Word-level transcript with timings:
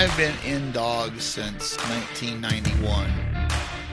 I've 0.00 0.16
been 0.16 0.34
in 0.46 0.72
dogs 0.72 1.22
since 1.22 1.76
1991. 1.90 3.06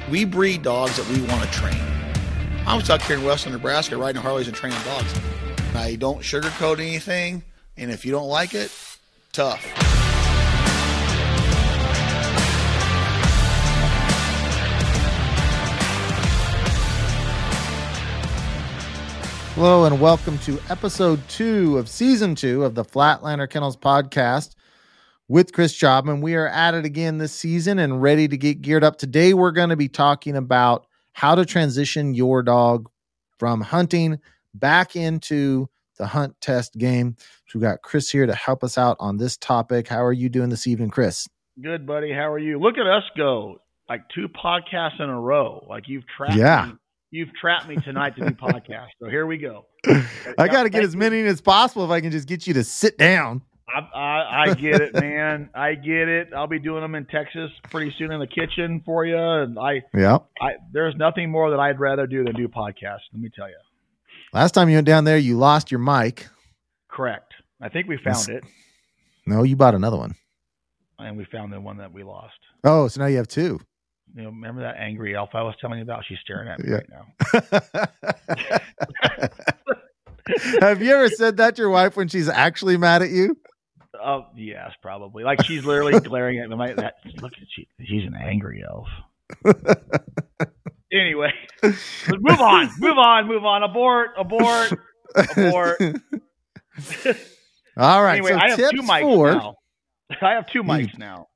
We 0.10 0.24
breed 0.24 0.64
dogs 0.64 0.96
that 0.96 1.06
we 1.10 1.22
want 1.28 1.44
to 1.44 1.52
train. 1.52 1.84
I 2.66 2.78
was 2.78 2.90
out 2.90 3.02
here 3.02 3.18
in 3.18 3.26
western 3.26 3.52
Nebraska 3.52 3.98
riding 3.98 4.22
Harleys 4.22 4.48
and 4.48 4.56
training 4.56 4.80
dogs. 4.86 5.14
I 5.76 5.96
don't 5.96 6.20
sugarcoat 6.20 6.80
anything, 6.80 7.44
and 7.76 7.92
if 7.92 8.06
you 8.06 8.14
don't 8.14 8.30
like 8.30 8.54
it, 8.54 8.72
tough. 9.34 9.62
Hello 19.56 19.84
and 19.84 20.00
welcome 20.00 20.38
to 20.40 20.58
episode 20.70 21.20
two 21.28 21.78
of 21.78 21.90
season 21.90 22.34
two 22.34 22.64
of 22.64 22.76
the 22.76 22.86
Flatlander 22.86 23.50
Kennels 23.50 23.76
podcast 23.76 24.56
with 25.28 25.54
Chris 25.54 25.78
Jobman. 25.78 26.22
We 26.22 26.36
are 26.36 26.48
at 26.48 26.74
it 26.74 26.86
again 26.86 27.18
this 27.18 27.34
season 27.34 27.80
and 27.80 28.02
ready 28.02 28.28
to 28.28 28.38
get 28.38 28.62
geared 28.62 28.84
up. 28.84 28.98
Today, 28.98 29.34
we're 29.34 29.52
going 29.52 29.70
to 29.70 29.76
be 29.76 29.90
talking 29.90 30.36
about 30.36 30.88
how 31.14 31.36
to 31.36 31.46
transition 31.46 32.14
your 32.14 32.44
dog 32.44 32.90
from 33.38 33.62
hunting 33.62 34.20
back 34.54 34.96
into 34.96 35.68
the 35.98 36.08
hunt 36.08 36.40
test 36.42 36.78
game. 36.78 37.16
So 37.48 37.60
we've 37.60 37.64
got 37.64 37.82
Chris 37.82 38.10
here 38.10 38.26
to 38.26 38.36
help 38.36 38.64
us 38.64 38.78
out 38.78 38.98
on 39.00 39.18
this 39.18 39.38
topic. 39.38 39.88
How 39.88 40.04
are 40.04 40.14
you 40.14 40.30
doing 40.30 40.50
this 40.50 40.68
evening, 40.68 40.90
Chris? 40.90 41.28
Good, 41.62 41.88
buddy. 41.88 42.12
How 42.12 42.32
are 42.32 42.40
you? 42.40 42.60
Look 42.60 42.78
at 42.78 42.86
us 42.86 43.04
go. 43.18 43.62
Like 43.90 44.04
two 44.14 44.28
podcasts 44.28 45.00
in 45.00 45.10
a 45.10 45.20
row. 45.20 45.66
Like 45.68 45.86
you've 45.88 46.04
trapped 46.16 46.36
yeah. 46.36 46.68
me. 46.68 46.74
You've 47.10 47.34
trapped 47.40 47.68
me 47.68 47.78
tonight 47.78 48.16
to 48.18 48.26
do 48.26 48.36
podcasts. 48.36 48.90
So 49.02 49.10
here 49.10 49.26
we 49.26 49.38
go. 49.38 49.66
I 50.38 50.48
got 50.50 50.64
to 50.64 50.70
get 50.70 50.84
as 50.84 50.96
many 50.96 51.22
as 51.22 51.40
possible 51.40 51.86
if 51.86 51.90
I 51.90 52.02
can 52.02 52.12
just 52.12 52.28
get 52.28 52.46
you 52.46 52.54
to 52.56 52.64
sit 52.66 52.98
down. 52.98 53.42
I, 53.70 53.80
I, 53.80 54.42
I 54.44 54.54
get 54.54 54.82
it, 54.82 54.94
man. 54.94 55.50
I 55.56 55.76
get 55.76 56.08
it. 56.08 56.30
I'll 56.36 56.48
be 56.48 56.60
doing 56.60 56.82
them 56.82 56.96
in 56.96 57.06
Texas 57.06 57.52
pretty 57.70 57.94
soon 57.98 58.12
in 58.12 58.20
the 58.20 58.28
kitchen 58.28 58.82
for 58.86 59.06
you. 59.06 59.18
And 59.18 59.60
I, 59.60 59.84
yeah, 59.94 60.20
I, 60.42 60.52
there's 60.72 60.96
nothing 60.96 61.30
more 61.30 61.50
that 61.52 61.60
I'd 61.60 61.80
rather 61.80 62.08
do 62.08 62.24
than 62.24 62.36
do 62.36 62.48
podcasts. 62.48 63.02
Let 63.14 63.22
me 63.22 63.30
tell 63.36 63.50
you. 63.50 63.56
Last 64.34 64.52
time 64.54 64.70
you 64.70 64.76
went 64.76 64.88
down 64.88 65.04
there, 65.04 65.18
you 65.18 65.38
lost 65.38 65.72
your 65.72 65.80
mic. 65.80 66.28
Correct. 66.90 67.34
I 67.62 67.70
think 67.70 67.88
we 67.88 67.98
found 68.04 68.30
it. 68.30 68.44
No, 69.26 69.44
you 69.44 69.56
bought 69.56 69.76
another 69.76 69.98
one. 69.98 70.16
And 71.00 71.18
we 71.18 71.26
found 71.26 71.52
the 71.54 71.60
one 71.62 71.78
that 71.78 71.92
we 71.92 72.04
lost. 72.04 72.34
Oh, 72.64 72.88
so 72.88 73.02
now 73.02 73.08
you 73.08 73.18
have 73.18 73.28
two. 73.28 73.60
You 74.16 74.24
know, 74.24 74.30
remember 74.30 74.62
that 74.62 74.78
angry 74.78 75.16
elf 75.16 75.30
I 75.34 75.44
was 75.44 75.56
telling 75.60 75.78
you 75.80 75.84
about? 75.84 76.06
She's 76.08 76.18
staring 76.24 76.48
at 76.48 76.60
me 76.60 76.72
Yeah. 76.72 76.76
right 76.76 77.90
now. 79.30 79.38
have 80.62 80.82
you 80.82 80.94
ever 80.94 81.10
said 81.10 81.38
that 81.38 81.56
to 81.56 81.62
your 81.62 81.70
wife 81.70 81.96
when 81.98 82.08
she's 82.08 82.30
actually 82.30 82.78
mad 82.78 83.02
at 83.02 83.10
you? 83.10 83.38
Oh 84.04 84.28
yes, 84.36 84.72
probably. 84.82 85.24
Like 85.24 85.44
she's 85.44 85.66
literally 85.66 86.00
glaring 86.02 86.40
at 86.40 86.50
me. 86.50 86.56
Like 86.56 86.76
that. 86.78 86.96
Look 87.22 87.34
at 87.34 87.48
she. 87.50 87.68
She's 87.86 88.06
an 88.06 88.16
angry 88.16 88.64
elf. 88.68 88.88
anyway, 90.92 91.34
move 91.64 92.40
on. 92.40 92.70
Move 92.80 92.98
on. 92.98 93.28
Move 93.28 93.46
on. 93.46 93.64
Abort. 93.64 94.12
Abort. 94.18 94.74
Abort. 95.16 95.82
All 97.78 98.04
right. 98.04 98.18
anyway, 98.18 98.32
so 98.32 98.38
I 98.38 98.50
have 98.50 98.70
two 98.72 98.82
mics 98.82 99.02
for, 99.02 99.32
now. 99.32 99.56
I 100.22 100.32
have 100.32 100.48
two 100.48 100.64
mics 100.64 100.92
hmm. 100.92 101.00
now. 101.00 101.28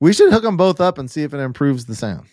We 0.00 0.12
should 0.12 0.32
hook 0.32 0.42
them 0.42 0.56
both 0.56 0.80
up 0.80 0.98
and 0.98 1.10
see 1.10 1.22
if 1.22 1.34
it 1.34 1.38
improves 1.38 1.84
the 1.86 1.94
sound. 1.94 2.26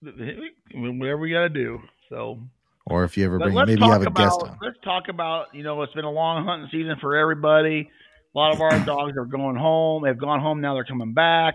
Whatever 0.00 1.18
we 1.18 1.30
got 1.30 1.42
to 1.42 1.48
do. 1.48 1.80
So, 2.08 2.40
or 2.86 3.04
if 3.04 3.16
you 3.16 3.24
ever 3.24 3.38
bring, 3.38 3.54
maybe 3.54 3.80
you 3.80 3.90
have 3.90 4.02
a 4.02 4.06
about, 4.06 4.16
guest 4.16 4.42
on. 4.42 4.58
Let's 4.60 4.78
talk 4.82 5.08
about. 5.08 5.54
You 5.54 5.62
know, 5.62 5.80
it's 5.82 5.92
been 5.94 6.04
a 6.04 6.10
long 6.10 6.44
hunting 6.44 6.68
season 6.72 6.96
for 7.00 7.16
everybody. 7.16 7.90
A 8.34 8.38
lot 8.38 8.54
of 8.54 8.60
our 8.60 8.78
dogs 8.86 9.16
are 9.16 9.26
going 9.26 9.56
home. 9.56 10.04
They've 10.04 10.18
gone 10.18 10.40
home 10.40 10.60
now. 10.60 10.74
They're 10.74 10.84
coming 10.84 11.12
back. 11.12 11.54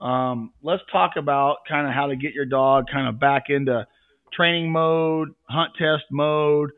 Um, 0.00 0.52
let's 0.62 0.82
talk 0.90 1.12
about 1.16 1.58
kind 1.68 1.86
of 1.86 1.92
how 1.92 2.06
to 2.06 2.16
get 2.16 2.32
your 2.32 2.46
dog 2.46 2.86
kind 2.90 3.08
of 3.08 3.20
back 3.20 3.44
into 3.48 3.86
training 4.32 4.70
mode, 4.70 5.30
hunt 5.48 5.72
test 5.78 6.04
mode, 6.10 6.70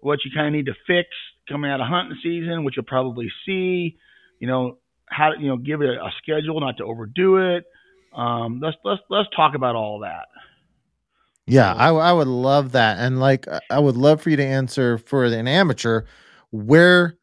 what 0.00 0.20
you 0.24 0.30
kind 0.34 0.46
of 0.46 0.52
need 0.52 0.66
to 0.66 0.74
fix 0.86 1.08
coming 1.48 1.70
out 1.70 1.80
of 1.80 1.86
hunting 1.88 2.16
season, 2.22 2.64
which 2.64 2.76
you'll 2.76 2.84
probably 2.84 3.30
see. 3.44 3.96
You 4.38 4.46
know 4.46 4.78
how 5.08 5.30
to, 5.30 5.40
you 5.40 5.48
know 5.48 5.56
give 5.56 5.82
it 5.82 5.88
a, 5.88 6.02
a 6.02 6.12
schedule, 6.22 6.60
not 6.60 6.76
to 6.78 6.84
overdo 6.84 7.56
it. 7.56 7.64
Um, 8.14 8.60
let's 8.62 8.76
let's 8.84 9.00
let's 9.10 9.28
talk 9.34 9.54
about 9.54 9.76
all 9.76 10.00
that. 10.00 10.26
Yeah, 11.46 11.72
I, 11.72 11.90
I 11.90 12.12
would 12.12 12.26
love 12.26 12.72
that, 12.72 12.98
and 12.98 13.20
like 13.20 13.46
I 13.70 13.78
would 13.78 13.96
love 13.96 14.20
for 14.20 14.30
you 14.30 14.36
to 14.36 14.44
answer 14.44 14.98
for 14.98 15.24
an 15.24 15.46
amateur 15.46 16.04
where 16.50 17.18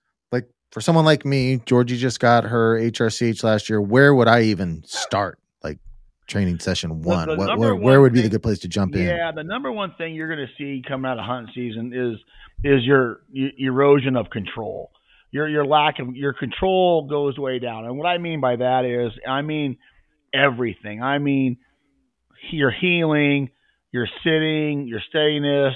for 0.74 0.82
someone 0.82 1.06
like 1.06 1.24
me, 1.24 1.62
Georgie 1.68 1.98
just 1.98 2.20
got 2.20 2.46
her 2.46 2.80
HRCH 2.80 3.44
last 3.44 3.70
year. 3.70 3.80
Where 3.80 4.16
would 4.16 4.28
I 4.28 4.42
even 4.42 4.84
start? 4.86 5.38
Like 5.64 5.78
training 6.26 6.58
session 6.58 7.04
one, 7.04 7.28
the 7.30 7.36
what, 7.36 7.60
where 7.60 7.76
one 7.76 7.84
where 7.84 8.02
would 8.02 8.12
be 8.12 8.22
the 8.22 8.30
good 8.30 8.42
place 8.42 8.58
to 8.60 8.68
jump 8.68 8.96
in? 8.96 9.04
Yeah, 9.04 9.32
the 9.32 9.44
number 9.44 9.72
one 9.72 9.94
thing 10.00 10.16
you're 10.16 10.36
going 10.36 10.48
to 10.48 10.54
see 10.58 10.82
coming 10.86 11.10
out 11.10 11.20
of 11.20 11.26
hunting 11.26 11.54
season 11.54 11.94
is 11.94 12.20
is 12.64 12.84
your, 12.84 13.22
y 13.32 13.52
erosion 13.60 14.16
of 14.16 14.32
control. 14.32 14.90
Your 15.30 15.48
your 15.48 15.64
lack 15.64 16.00
of 16.00 16.16
your 16.16 16.34
control 16.34 17.08
goes 17.08 17.38
way 17.38 17.60
down. 17.60 17.86
And 17.86 17.96
what 17.96 18.08
I 18.08 18.18
mean 18.18 18.42
by 18.42 18.56
that 18.56 18.84
is 18.84 19.12
I 19.30 19.44
mean 19.44 19.78
everything. 20.34 21.04
I 21.04 21.20
mean 21.20 21.58
your 22.52 22.72
heeling, 22.72 23.52
your 23.92 24.08
sitting, 24.24 24.88
your 24.88 25.02
steadiness, 25.08 25.76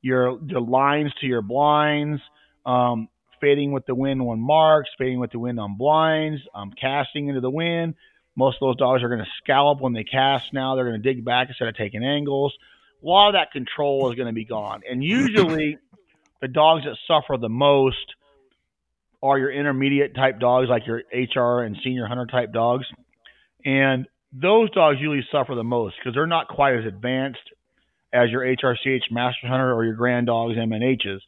your 0.00 0.40
your 0.44 0.60
lines 0.60 1.12
to 1.20 1.26
your 1.26 1.42
blinds, 1.42 2.20
um, 2.66 3.06
fading 3.42 3.72
with 3.72 3.84
the 3.84 3.94
wind 3.94 4.22
on 4.22 4.40
marks, 4.40 4.88
fading 4.96 5.18
with 5.18 5.32
the 5.32 5.38
wind 5.38 5.60
on 5.60 5.76
blinds, 5.76 6.40
um, 6.54 6.72
casting 6.80 7.28
into 7.28 7.40
the 7.40 7.50
wind. 7.50 7.94
Most 8.36 8.56
of 8.62 8.68
those 8.68 8.76
dogs 8.76 9.02
are 9.02 9.08
going 9.08 9.20
to 9.20 9.30
scallop 9.42 9.80
when 9.80 9.92
they 9.92 10.04
cast 10.04 10.54
now. 10.54 10.74
They're 10.74 10.88
going 10.88 11.02
to 11.02 11.14
dig 11.14 11.24
back 11.24 11.48
instead 11.48 11.68
of 11.68 11.76
taking 11.76 12.02
angles. 12.04 12.54
A 13.02 13.06
lot 13.06 13.28
of 13.28 13.34
that 13.34 13.50
control 13.50 14.08
is 14.10 14.16
going 14.16 14.28
to 14.28 14.32
be 14.32 14.44
gone. 14.44 14.82
And 14.88 15.02
usually, 15.04 15.76
the 16.40 16.48
dogs 16.48 16.84
that 16.84 16.96
suffer 17.06 17.36
the 17.36 17.50
most 17.50 18.14
are 19.22 19.38
your 19.38 19.50
intermediate 19.52 20.14
type 20.14 20.40
dogs, 20.40 20.68
like 20.68 20.86
your 20.86 21.02
HR 21.12 21.62
and 21.62 21.76
senior 21.84 22.06
hunter 22.06 22.26
type 22.26 22.52
dogs. 22.52 22.86
And 23.64 24.06
those 24.32 24.70
dogs 24.70 24.98
usually 24.98 25.26
suffer 25.30 25.54
the 25.54 25.64
most 25.64 25.96
because 25.98 26.14
they're 26.14 26.26
not 26.26 26.48
quite 26.48 26.76
as 26.76 26.86
advanced 26.86 27.42
as 28.12 28.30
your 28.30 28.42
HRCH 28.42 29.10
master 29.10 29.46
hunter 29.46 29.72
or 29.72 29.84
your 29.84 29.94
grand 29.94 30.26
dogs 30.26 30.56
MNHs. 30.56 31.20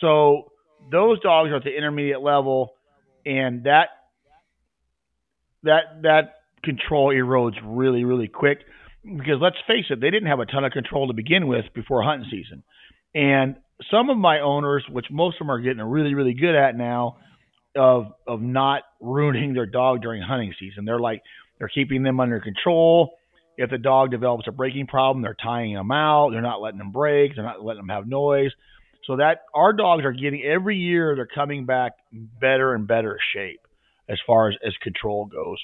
So 0.00 0.51
those 0.90 1.20
dogs 1.20 1.50
are 1.50 1.56
at 1.56 1.64
the 1.64 1.76
intermediate 1.76 2.22
level, 2.22 2.74
and 3.24 3.64
that 3.64 3.88
that 5.62 6.02
that 6.02 6.34
control 6.64 7.08
erodes 7.12 7.56
really 7.64 8.04
really 8.04 8.28
quick 8.28 8.58
because 9.04 9.38
let's 9.40 9.56
face 9.66 9.86
it, 9.90 10.00
they 10.00 10.10
didn't 10.10 10.28
have 10.28 10.38
a 10.40 10.46
ton 10.46 10.64
of 10.64 10.72
control 10.72 11.08
to 11.08 11.12
begin 11.12 11.46
with 11.46 11.64
before 11.74 12.02
hunting 12.02 12.28
season, 12.30 12.62
and 13.14 13.56
some 13.90 14.10
of 14.10 14.16
my 14.16 14.40
owners, 14.40 14.84
which 14.90 15.06
most 15.10 15.36
of 15.36 15.46
them 15.46 15.50
are 15.50 15.60
getting 15.60 15.82
really 15.82 16.14
really 16.14 16.34
good 16.34 16.54
at 16.54 16.76
now, 16.76 17.16
of 17.76 18.12
of 18.26 18.40
not 18.40 18.82
ruining 19.00 19.54
their 19.54 19.66
dog 19.66 20.02
during 20.02 20.22
hunting 20.22 20.54
season. 20.58 20.84
They're 20.84 21.00
like 21.00 21.22
they're 21.58 21.68
keeping 21.68 22.02
them 22.02 22.20
under 22.20 22.40
control. 22.40 23.14
If 23.56 23.70
the 23.70 23.78
dog 23.78 24.10
develops 24.10 24.48
a 24.48 24.52
breaking 24.52 24.86
problem, 24.86 25.22
they're 25.22 25.36
tying 25.40 25.74
them 25.74 25.90
out. 25.90 26.30
They're 26.30 26.40
not 26.40 26.62
letting 26.62 26.78
them 26.78 26.90
break. 26.90 27.34
They're 27.34 27.44
not 27.44 27.62
letting 27.62 27.82
them 27.82 27.88
have 27.90 28.06
noise. 28.06 28.50
So 29.06 29.16
that 29.16 29.42
our 29.54 29.72
dogs 29.72 30.04
are 30.04 30.12
getting 30.12 30.42
every 30.42 30.76
year 30.76 31.16
they're 31.16 31.26
coming 31.26 31.66
back 31.66 31.92
better 32.12 32.74
and 32.74 32.86
better 32.86 33.18
shape 33.34 33.60
as 34.08 34.18
far 34.26 34.48
as, 34.48 34.54
as 34.64 34.72
control 34.82 35.26
goes. 35.26 35.58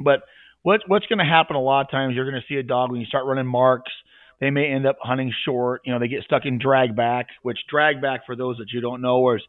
But 0.00 0.22
what 0.62 0.80
what's 0.86 1.06
going 1.06 1.18
to 1.18 1.24
happen 1.24 1.56
a 1.56 1.62
lot 1.62 1.82
of 1.82 1.90
times 1.90 2.14
you're 2.14 2.30
going 2.30 2.40
to 2.40 2.46
see 2.52 2.58
a 2.58 2.62
dog 2.62 2.90
when 2.90 3.00
you 3.00 3.06
start 3.06 3.26
running 3.26 3.46
marks, 3.46 3.92
they 4.40 4.50
may 4.50 4.66
end 4.66 4.86
up 4.86 4.96
hunting 5.00 5.32
short. 5.44 5.82
You 5.84 5.92
know, 5.92 5.98
they 5.98 6.08
get 6.08 6.24
stuck 6.24 6.42
in 6.44 6.58
drag 6.58 6.96
back, 6.96 7.28
which 7.42 7.58
drag 7.70 8.00
back 8.02 8.26
for 8.26 8.36
those 8.36 8.58
that 8.58 8.66
you 8.72 8.80
don't 8.80 9.00
know 9.00 9.34
is 9.34 9.42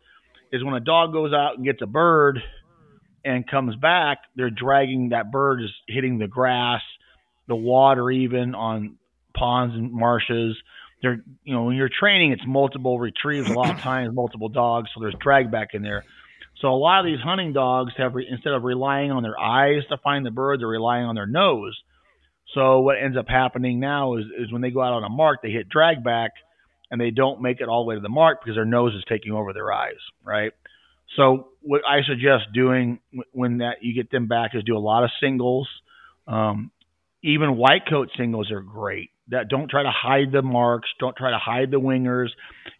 is 0.51 0.63
when 0.63 0.75
a 0.75 0.79
dog 0.79 1.11
goes 1.11 1.33
out 1.33 1.55
and 1.55 1.65
gets 1.65 1.81
a 1.81 1.87
bird 1.87 2.39
and 3.25 3.49
comes 3.49 3.75
back, 3.75 4.19
they're 4.35 4.51
dragging 4.51 5.09
that 5.09 5.31
bird 5.31 5.63
is 5.63 5.71
hitting 5.87 6.19
the 6.19 6.27
grass, 6.27 6.81
the 7.47 7.55
water 7.55 8.11
even 8.11 8.53
on 8.53 8.97
ponds 9.35 9.75
and 9.75 9.91
marshes. 9.91 10.55
They're 11.03 11.21
you 11.43 11.53
know, 11.53 11.65
when 11.65 11.75
you're 11.75 11.89
training 11.89 12.31
it's 12.31 12.41
multiple 12.47 12.97
retrieves 12.97 13.47
a 13.47 13.53
lot 13.53 13.69
of 13.69 13.79
times, 13.81 14.15
multiple 14.15 14.49
dogs, 14.49 14.89
so 14.93 15.01
there's 15.01 15.15
drag 15.21 15.51
back 15.51 15.75
in 15.75 15.83
there. 15.83 16.03
So 16.61 16.69
a 16.69 16.79
lot 16.79 16.99
of 17.01 17.05
these 17.05 17.19
hunting 17.19 17.53
dogs 17.53 17.93
have 17.97 18.15
re- 18.15 18.27
instead 18.27 18.53
of 18.53 18.63
relying 18.63 19.11
on 19.11 19.21
their 19.21 19.39
eyes 19.39 19.83
to 19.89 19.97
find 19.97 20.25
the 20.25 20.31
bird, 20.31 20.61
they're 20.61 20.67
relying 20.67 21.05
on 21.05 21.13
their 21.13 21.27
nose. 21.27 21.77
So 22.53 22.79
what 22.79 22.95
ends 23.03 23.17
up 23.17 23.27
happening 23.27 23.79
now 23.79 24.15
is, 24.15 24.25
is 24.39 24.51
when 24.51 24.61
they 24.61 24.71
go 24.71 24.81
out 24.81 24.93
on 24.93 25.03
a 25.03 25.09
mark, 25.09 25.41
they 25.41 25.51
hit 25.51 25.69
drag 25.69 26.03
back 26.03 26.31
and 26.91 27.01
they 27.01 27.09
don't 27.09 27.41
make 27.41 27.59
it 27.59 27.67
all 27.67 27.83
the 27.83 27.89
way 27.89 27.95
to 27.95 28.01
the 28.01 28.09
mark 28.09 28.41
because 28.41 28.55
their 28.55 28.65
nose 28.65 28.93
is 28.95 29.03
taking 29.09 29.33
over 29.33 29.51
their 29.51 29.71
eyes, 29.73 29.97
right? 30.23 30.53
So 31.17 31.49
what 31.61 31.81
I 31.87 32.03
suggest 32.07 32.53
doing 32.53 32.99
when 33.31 33.59
that 33.59 33.77
you 33.81 33.93
get 33.93 34.11
them 34.11 34.27
back 34.27 34.51
is 34.53 34.63
do 34.63 34.77
a 34.77 34.79
lot 34.79 35.03
of 35.03 35.09
singles. 35.19 35.67
Um, 36.27 36.71
even 37.23 37.57
white 37.57 37.87
coat 37.89 38.09
singles 38.17 38.51
are 38.51 38.61
great. 38.61 39.09
That 39.29 39.47
don't 39.47 39.69
try 39.69 39.83
to 39.83 39.91
hide 39.91 40.31
the 40.31 40.41
marks. 40.41 40.89
Don't 40.99 41.15
try 41.15 41.31
to 41.31 41.37
hide 41.37 41.71
the 41.71 41.79
wingers. 41.79 42.27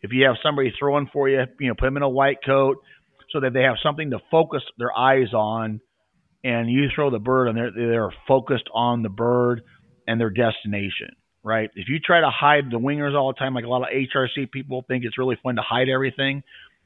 If 0.02 0.12
you 0.12 0.26
have 0.26 0.36
somebody 0.44 0.74
throwing 0.78 1.10
for 1.12 1.30
you, 1.30 1.44
you 1.60 1.70
know, 1.70 1.74
put 1.74 1.86
them 1.86 1.98
in 1.98 2.04
a 2.04 2.10
white 2.10 2.38
coat 2.46 2.78
so 3.32 3.40
that 3.40 3.54
they 3.54 3.62
have 3.62 3.78
something 3.82 4.12
to 4.12 4.20
focus 4.30 4.62
their 4.78 4.96
eyes 4.96 5.34
on 5.34 5.80
and 6.44 6.70
you 6.70 6.88
throw 6.94 7.10
the 7.10 7.20
bird 7.20 7.48
and 7.48 7.58
they're 7.58 7.72
they're 7.72 8.14
focused 8.28 8.70
on 8.74 9.02
the 9.02 9.10
bird 9.10 9.62
and 10.08 10.20
their 10.20 10.30
destination, 10.30 11.16
right? 11.44 11.70
If 11.76 11.88
you 11.88 12.00
try 12.00 12.20
to 12.20 12.30
hide 12.30 12.66
the 12.70 12.80
wingers 12.80 13.16
all 13.16 13.32
the 13.32 13.40
time, 13.40 13.54
like 13.54 13.64
a 13.64 13.70
lot 13.70 13.82
of 13.82 13.88
HRC 13.90 14.52
people 14.52 14.84
think 14.88 15.06
it's 15.06 15.18
really 15.18 15.38
fun 15.42 15.56
to 15.56 15.62
hide 15.62 15.88
everything, 15.90 16.44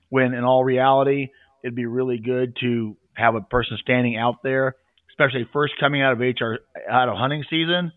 when 0.09 0.33
in 0.33 0.43
all 0.43 0.63
reality, 0.63 1.29
it'd 1.63 1.75
be 1.75 1.85
really 1.85 2.19
good 2.19 2.55
to 2.61 2.95
have 3.13 3.35
a 3.35 3.41
person 3.41 3.77
standing 3.81 4.15
out 4.15 4.43
there, 4.43 4.75
especially 5.09 5.47
first 5.51 5.73
coming 5.79 6.01
out 6.01 6.13
of 6.13 6.19
HR 6.19 6.59
out 6.89 7.09
of 7.09 7.17
hunting 7.17 7.43
season, 7.49 7.91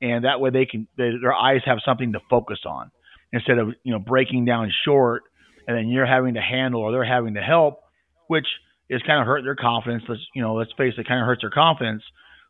and 0.00 0.24
that 0.24 0.40
way 0.40 0.50
they 0.50 0.66
can 0.66 0.88
they, 0.96 1.10
their 1.20 1.34
eyes 1.34 1.62
have 1.64 1.78
something 1.84 2.12
to 2.12 2.20
focus 2.28 2.60
on 2.66 2.90
instead 3.32 3.58
of 3.58 3.68
you 3.82 3.92
know 3.92 3.98
breaking 3.98 4.44
down 4.44 4.70
short 4.84 5.22
and 5.66 5.76
then 5.76 5.88
you're 5.88 6.06
having 6.06 6.34
to 6.34 6.40
handle 6.40 6.80
or 6.80 6.92
they're 6.92 7.04
having 7.04 7.34
to 7.34 7.40
help, 7.40 7.80
which 8.28 8.46
is 8.88 9.02
kind 9.06 9.20
of 9.20 9.26
hurt 9.26 9.42
their 9.42 9.56
confidence. 9.56 10.04
Let's 10.08 10.20
you 10.34 10.42
know, 10.42 10.54
let's 10.54 10.72
face 10.76 10.94
it, 10.96 11.08
kind 11.08 11.20
of 11.20 11.26
hurts 11.26 11.42
their 11.42 11.50
confidence. 11.50 12.02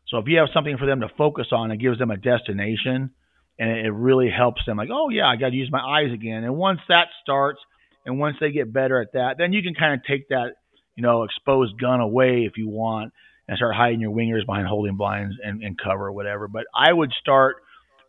So 0.07 0.19
if 0.19 0.25
you 0.27 0.37
have 0.37 0.49
something 0.53 0.77
for 0.77 0.85
them 0.85 1.01
to 1.01 1.09
focus 1.17 1.47
on, 1.51 1.71
it 1.71 1.77
gives 1.77 1.97
them 1.97 2.11
a 2.11 2.17
destination, 2.17 3.11
and 3.59 3.69
it 3.69 3.91
really 3.91 4.29
helps 4.29 4.61
them. 4.65 4.77
Like, 4.77 4.89
oh 4.91 5.09
yeah, 5.09 5.27
I 5.27 5.35
got 5.35 5.49
to 5.49 5.55
use 5.55 5.69
my 5.71 5.81
eyes 5.81 6.13
again. 6.13 6.43
And 6.43 6.55
once 6.55 6.79
that 6.89 7.07
starts, 7.23 7.59
and 8.05 8.19
once 8.19 8.37
they 8.39 8.51
get 8.51 8.71
better 8.71 9.01
at 9.01 9.13
that, 9.13 9.35
then 9.37 9.51
you 9.51 9.61
can 9.63 9.73
kind 9.73 9.95
of 9.95 10.05
take 10.05 10.29
that 10.29 10.53
you 10.95 11.03
know 11.03 11.23
exposed 11.23 11.79
gun 11.79 11.99
away 12.01 12.45
if 12.49 12.57
you 12.57 12.69
want, 12.69 13.13
and 13.47 13.57
start 13.57 13.75
hiding 13.75 14.01
your 14.01 14.11
wingers 14.11 14.45
behind 14.45 14.67
holding 14.67 14.97
blinds 14.97 15.35
and, 15.43 15.63
and 15.63 15.77
cover 15.79 16.07
or 16.07 16.11
whatever. 16.11 16.47
But 16.47 16.65
I 16.73 16.91
would 16.91 17.11
start 17.19 17.57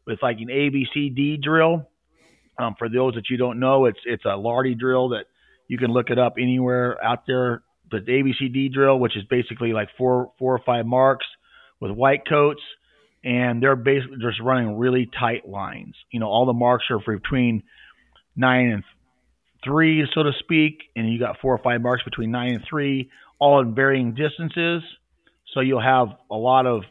with 0.06 0.18
like 0.22 0.38
an 0.40 0.48
ABCD 0.48 1.40
drill. 1.42 1.88
Um, 2.58 2.74
for 2.78 2.88
those 2.88 3.14
that 3.14 3.30
you 3.30 3.36
don't 3.36 3.60
know, 3.60 3.84
it's 3.84 4.00
it's 4.04 4.24
a 4.24 4.36
Lardy 4.36 4.74
drill 4.74 5.10
that 5.10 5.26
you 5.68 5.78
can 5.78 5.92
look 5.92 6.10
it 6.10 6.18
up 6.18 6.34
anywhere 6.38 7.02
out 7.04 7.24
there 7.26 7.62
the 7.90 7.98
ABCD 7.98 8.72
drill, 8.72 8.98
which 8.98 9.16
is 9.16 9.24
basically 9.24 9.72
like 9.72 9.88
four 9.96 10.32
four 10.38 10.54
or 10.54 10.60
five 10.64 10.86
marks 10.86 11.26
with 11.80 11.90
white 11.90 12.28
coats, 12.28 12.62
and 13.24 13.62
they're 13.62 13.76
basically 13.76 14.18
just 14.20 14.40
running 14.40 14.78
really 14.78 15.08
tight 15.18 15.48
lines. 15.48 15.94
You 16.10 16.20
know, 16.20 16.26
all 16.26 16.46
the 16.46 16.52
marks 16.52 16.84
are 16.90 17.00
for 17.00 17.16
between 17.16 17.62
nine 18.36 18.70
and 18.70 18.84
three, 19.64 20.06
so 20.14 20.22
to 20.22 20.32
speak, 20.40 20.82
and 20.96 21.10
you 21.12 21.18
got 21.18 21.38
four 21.40 21.54
or 21.54 21.58
five 21.58 21.80
marks 21.80 22.02
between 22.04 22.30
nine 22.30 22.54
and 22.54 22.64
three, 22.68 23.10
all 23.38 23.60
in 23.60 23.74
varying 23.74 24.14
distances. 24.14 24.82
So 25.58 25.62
you'll 25.62 25.80
have 25.80 26.10
a 26.30 26.36
lot 26.36 26.66
of 26.66 26.84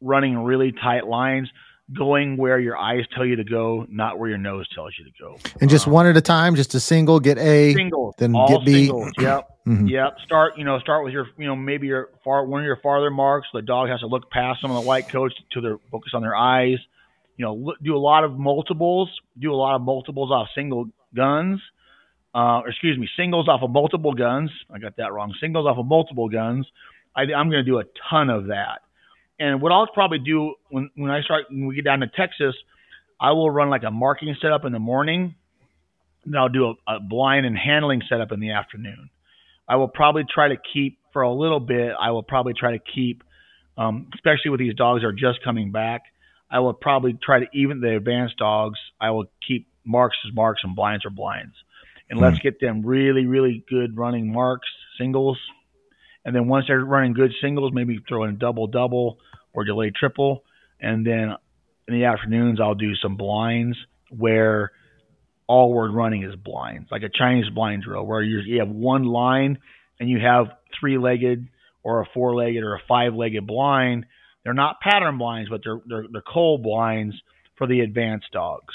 running 0.00 0.38
really 0.38 0.70
tight 0.70 1.04
lines 1.04 1.50
going 1.92 2.36
where 2.36 2.60
your 2.60 2.76
eyes 2.76 3.04
tell 3.12 3.26
you 3.26 3.34
to 3.34 3.42
go, 3.42 3.86
not 3.88 4.20
where 4.20 4.28
your 4.28 4.38
nose 4.38 4.68
tells 4.72 4.94
you 4.96 5.04
to 5.04 5.10
go. 5.20 5.36
And 5.60 5.68
just 5.68 5.88
um, 5.88 5.92
one 5.92 6.06
at 6.06 6.16
a 6.16 6.20
time, 6.20 6.54
just 6.54 6.74
a 6.74 6.80
single, 6.80 7.18
get 7.18 7.38
A, 7.38 7.74
single, 7.74 8.14
then 8.18 8.34
get 8.34 8.64
B. 8.64 8.86
Singles. 8.86 9.10
Yep, 9.18 9.48
mm-hmm. 9.66 9.88
yep. 9.88 10.14
Start, 10.24 10.56
you 10.56 10.62
know, 10.62 10.78
start 10.78 11.02
with 11.02 11.12
your, 11.12 11.26
you 11.36 11.48
know, 11.48 11.56
maybe 11.56 11.88
your 11.88 12.10
far 12.22 12.46
one 12.46 12.60
of 12.60 12.66
your 12.66 12.78
farther 12.84 13.10
marks. 13.10 13.48
The 13.52 13.62
dog 13.62 13.88
has 13.88 13.98
to 13.98 14.06
look 14.06 14.30
past 14.30 14.60
some 14.60 14.70
of 14.70 14.80
the 14.80 14.86
white 14.86 15.08
coats 15.08 15.34
to 15.50 15.60
their 15.60 15.78
focus 15.90 16.12
on 16.14 16.22
their 16.22 16.36
eyes. 16.36 16.78
You 17.36 17.46
know, 17.46 17.54
look, 17.54 17.80
do 17.82 17.96
a 17.96 17.98
lot 17.98 18.22
of 18.22 18.38
multiples. 18.38 19.10
Do 19.36 19.52
a 19.52 19.56
lot 19.56 19.74
of 19.74 19.82
multiples 19.82 20.30
off 20.30 20.50
single 20.54 20.86
guns. 21.16 21.60
Uh, 22.32 22.60
excuse 22.64 22.96
me, 22.96 23.08
singles 23.16 23.48
off 23.48 23.62
of 23.62 23.72
multiple 23.72 24.14
guns. 24.14 24.52
I 24.72 24.78
got 24.78 24.98
that 24.98 25.12
wrong. 25.12 25.34
Singles 25.40 25.66
off 25.66 25.78
of 25.78 25.86
multiple 25.86 26.28
guns. 26.28 26.64
I, 27.16 27.22
I'm 27.22 27.50
going 27.50 27.64
to 27.64 27.70
do 27.70 27.78
a 27.78 27.84
ton 28.10 28.30
of 28.30 28.46
that. 28.46 28.80
And 29.38 29.60
what 29.60 29.72
I'll 29.72 29.86
probably 29.86 30.18
do 30.18 30.54
when 30.70 30.90
when 30.94 31.10
I 31.10 31.22
start 31.22 31.46
when 31.50 31.66
we 31.66 31.74
get 31.74 31.84
down 31.84 32.00
to 32.00 32.06
Texas, 32.06 32.54
I 33.20 33.32
will 33.32 33.50
run 33.50 33.70
like 33.70 33.82
a 33.82 33.90
marking 33.90 34.34
setup 34.40 34.64
in 34.64 34.72
the 34.72 34.78
morning. 34.78 35.34
Then 36.24 36.36
I'll 36.36 36.48
do 36.48 36.66
a, 36.66 36.94
a 36.96 37.00
blind 37.00 37.46
and 37.46 37.56
handling 37.56 38.02
setup 38.08 38.30
in 38.32 38.40
the 38.40 38.52
afternoon. 38.52 39.10
I 39.68 39.76
will 39.76 39.88
probably 39.88 40.24
try 40.32 40.48
to 40.48 40.56
keep 40.72 40.98
for 41.12 41.22
a 41.22 41.32
little 41.32 41.60
bit. 41.60 41.92
I 41.98 42.10
will 42.10 42.22
probably 42.22 42.52
try 42.54 42.72
to 42.72 42.78
keep, 42.94 43.22
um, 43.76 44.08
especially 44.14 44.50
with 44.50 44.60
these 44.60 44.74
dogs 44.74 45.02
that 45.02 45.08
are 45.08 45.12
just 45.12 45.42
coming 45.42 45.72
back. 45.72 46.02
I 46.50 46.60
will 46.60 46.74
probably 46.74 47.18
try 47.20 47.40
to 47.40 47.46
even 47.52 47.80
the 47.80 47.96
advanced 47.96 48.36
dogs. 48.36 48.78
I 49.00 49.10
will 49.10 49.26
keep 49.46 49.66
marks 49.84 50.16
as 50.26 50.34
marks 50.34 50.60
and 50.62 50.76
blinds 50.76 51.04
are 51.04 51.10
blinds, 51.10 51.54
and 52.08 52.20
let's 52.20 52.38
get 52.38 52.60
them 52.60 52.86
really 52.86 53.26
really 53.26 53.64
good 53.68 53.96
running 53.96 54.32
marks 54.32 54.68
singles 54.98 55.38
and 56.24 56.34
then 56.34 56.48
once 56.48 56.66
they're 56.68 56.84
running 56.84 57.12
good 57.12 57.32
singles, 57.40 57.72
maybe 57.74 57.98
throw 58.08 58.24
in 58.24 58.30
a 58.30 58.34
double 58.34 58.66
double 58.66 59.18
or 59.52 59.64
delay 59.64 59.90
triple. 59.90 60.44
And 60.80 61.06
then 61.06 61.34
in 61.88 61.94
the 61.94 62.04
afternoons, 62.04 62.60
I'll 62.60 62.74
do 62.74 62.94
some 62.94 63.16
blinds 63.16 63.76
where 64.10 64.72
all 65.46 65.72
we're 65.72 65.90
running 65.90 66.22
is 66.22 66.34
blinds, 66.36 66.88
like 66.90 67.02
a 67.02 67.08
Chinese 67.08 67.50
blind 67.54 67.82
drill, 67.82 68.04
where 68.04 68.22
you 68.22 68.60
have 68.60 68.68
one 68.68 69.04
line 69.04 69.58
and 69.98 70.08
you 70.08 70.18
have 70.20 70.46
three 70.78 70.98
legged 70.98 71.48
or 71.82 72.00
a 72.00 72.06
four 72.14 72.34
legged 72.34 72.62
or 72.62 72.74
a 72.74 72.82
five 72.88 73.14
legged 73.14 73.46
blind. 73.46 74.06
They're 74.44 74.54
not 74.54 74.80
pattern 74.80 75.18
blinds, 75.18 75.50
but 75.50 75.60
they're, 75.64 75.80
they're, 75.86 76.04
they're 76.10 76.22
cold 76.22 76.62
blinds 76.62 77.14
for 77.56 77.66
the 77.66 77.80
advanced 77.80 78.30
dogs. 78.32 78.74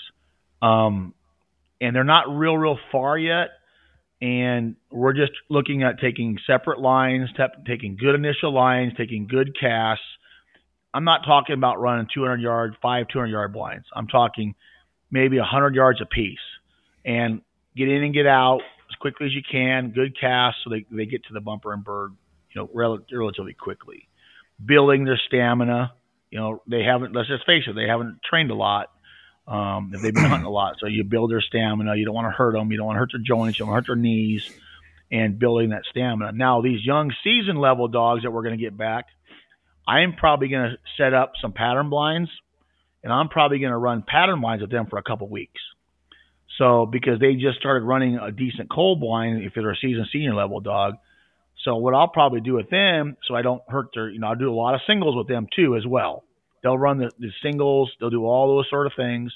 Um, 0.61 1.13
and 1.79 1.95
they're 1.95 2.03
not 2.03 2.29
real, 2.29 2.57
real 2.57 2.79
far 2.91 3.17
yet 3.17 3.49
and 4.21 4.75
we're 4.91 5.13
just 5.13 5.31
looking 5.49 5.83
at 5.83 5.99
taking 5.99 6.37
separate 6.47 6.79
lines, 6.79 7.29
taking 7.67 7.97
good 7.97 8.15
initial 8.15 8.53
lines, 8.53 8.93
taking 8.97 9.27
good 9.27 9.55
casts. 9.59 10.03
I'm 10.93 11.03
not 11.03 11.21
talking 11.25 11.53
about 11.53 11.79
running 11.79 12.07
200 12.13 12.41
yard, 12.41 12.75
five 12.81 13.07
200 13.09 13.31
yard 13.31 13.53
blinds. 13.53 13.85
I'm 13.95 14.07
talking 14.07 14.55
maybe 15.11 15.37
100 15.37 15.75
yards 15.75 16.01
a 16.01 16.05
piece, 16.05 16.39
and 17.05 17.41
get 17.75 17.89
in 17.89 18.03
and 18.03 18.13
get 18.13 18.25
out 18.25 18.61
as 18.89 18.95
quickly 18.99 19.27
as 19.27 19.33
you 19.33 19.43
can. 19.49 19.91
Good 19.91 20.19
casts 20.19 20.61
so 20.63 20.71
they 20.71 20.85
they 20.91 21.05
get 21.05 21.23
to 21.25 21.33
the 21.33 21.41
bumper 21.41 21.73
and 21.73 21.83
bird, 21.83 22.13
you 22.53 22.61
know, 22.61 22.69
rel- 22.73 23.05
relatively 23.11 23.53
quickly. 23.53 24.07
Building 24.65 25.05
their 25.05 25.19
stamina. 25.27 25.93
You 26.31 26.39
know, 26.39 26.63
they 26.67 26.83
haven't. 26.83 27.13
Let's 27.15 27.29
just 27.29 27.45
face 27.45 27.63
it, 27.67 27.73
they 27.73 27.87
haven't 27.87 28.19
trained 28.27 28.51
a 28.51 28.55
lot 28.55 28.89
um, 29.47 29.91
if 29.93 30.01
they've 30.01 30.13
been 30.13 30.25
hunting 30.25 30.45
a 30.45 30.51
lot. 30.51 30.75
So 30.79 30.87
you 30.87 31.03
build 31.03 31.31
their 31.31 31.41
stamina. 31.41 31.95
You 31.95 32.05
don't 32.05 32.15
want 32.15 32.27
to 32.27 32.31
hurt 32.31 32.53
them. 32.53 32.71
You 32.71 32.77
don't 32.77 32.87
want 32.87 32.97
to 32.97 32.99
hurt 32.99 33.11
their 33.13 33.21
joints. 33.21 33.57
You 33.57 33.65
don't 33.65 33.73
want 33.73 33.85
to 33.85 33.91
hurt 33.91 33.95
their 33.95 34.01
knees. 34.01 34.49
And 35.09 35.39
building 35.39 35.69
that 35.69 35.83
stamina. 35.89 36.33
Now 36.33 36.61
these 36.61 36.85
young 36.85 37.13
season 37.23 37.55
level 37.55 37.87
dogs 37.87 38.23
that 38.23 38.31
we're 38.31 38.43
going 38.43 38.57
to 38.57 38.61
get 38.61 38.75
back, 38.75 39.05
I'm 39.87 40.11
probably 40.11 40.49
going 40.49 40.71
to 40.71 40.77
set 40.97 41.13
up 41.13 41.31
some 41.41 41.53
pattern 41.53 41.89
blinds, 41.89 42.29
and 43.03 43.13
I'm 43.13 43.29
probably 43.29 43.59
going 43.59 43.71
to 43.71 43.77
run 43.77 44.03
pattern 44.05 44.41
blinds 44.41 44.61
with 44.61 44.69
them 44.69 44.85
for 44.87 44.97
a 44.97 45.03
couple 45.03 45.29
weeks. 45.29 45.61
So 46.57 46.85
because 46.85 47.21
they 47.21 47.35
just 47.35 47.57
started 47.57 47.85
running 47.85 48.17
a 48.17 48.31
decent 48.31 48.69
cold 48.69 48.99
blind, 48.99 49.43
if 49.43 49.53
they're 49.53 49.71
a 49.71 49.77
season 49.77 50.05
senior 50.11 50.35
level 50.35 50.59
dog. 50.59 50.95
So 51.63 51.77
what 51.77 51.93
I'll 51.93 52.09
probably 52.09 52.41
do 52.41 52.55
with 52.55 52.69
them, 52.69 53.15
so 53.27 53.33
I 53.33 53.41
don't 53.41 53.61
hurt 53.69 53.91
their, 53.93 54.09
you 54.09 54.19
know, 54.19 54.27
I'll 54.27 54.35
do 54.35 54.51
a 54.51 54.53
lot 54.53 54.75
of 54.75 54.81
singles 54.87 55.15
with 55.15 55.29
them 55.29 55.47
too 55.55 55.77
as 55.77 55.85
well. 55.87 56.25
They'll 56.63 56.77
run 56.77 56.97
the, 56.99 57.11
the 57.19 57.29
singles. 57.43 57.91
They'll 57.99 58.09
do 58.09 58.25
all 58.25 58.55
those 58.55 58.69
sort 58.69 58.87
of 58.87 58.93
things. 58.95 59.31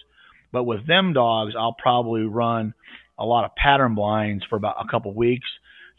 But 0.51 0.63
with 0.63 0.85
them 0.87 1.13
dogs, 1.13 1.53
I'll 1.57 1.75
probably 1.81 2.23
run 2.23 2.73
a 3.17 3.25
lot 3.25 3.45
of 3.45 3.51
pattern 3.55 3.95
blinds 3.95 4.43
for 4.49 4.55
about 4.55 4.75
a 4.79 4.89
couple 4.89 5.13
weeks 5.13 5.47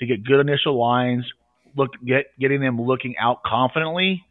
to 0.00 0.06
get 0.06 0.24
good 0.24 0.40
initial 0.40 0.78
lines. 0.78 1.24
Look, 1.76 1.90
get 2.04 2.26
getting 2.38 2.60
them 2.60 2.80
looking 2.80 3.14
out 3.18 3.42
confidently. 3.44 4.24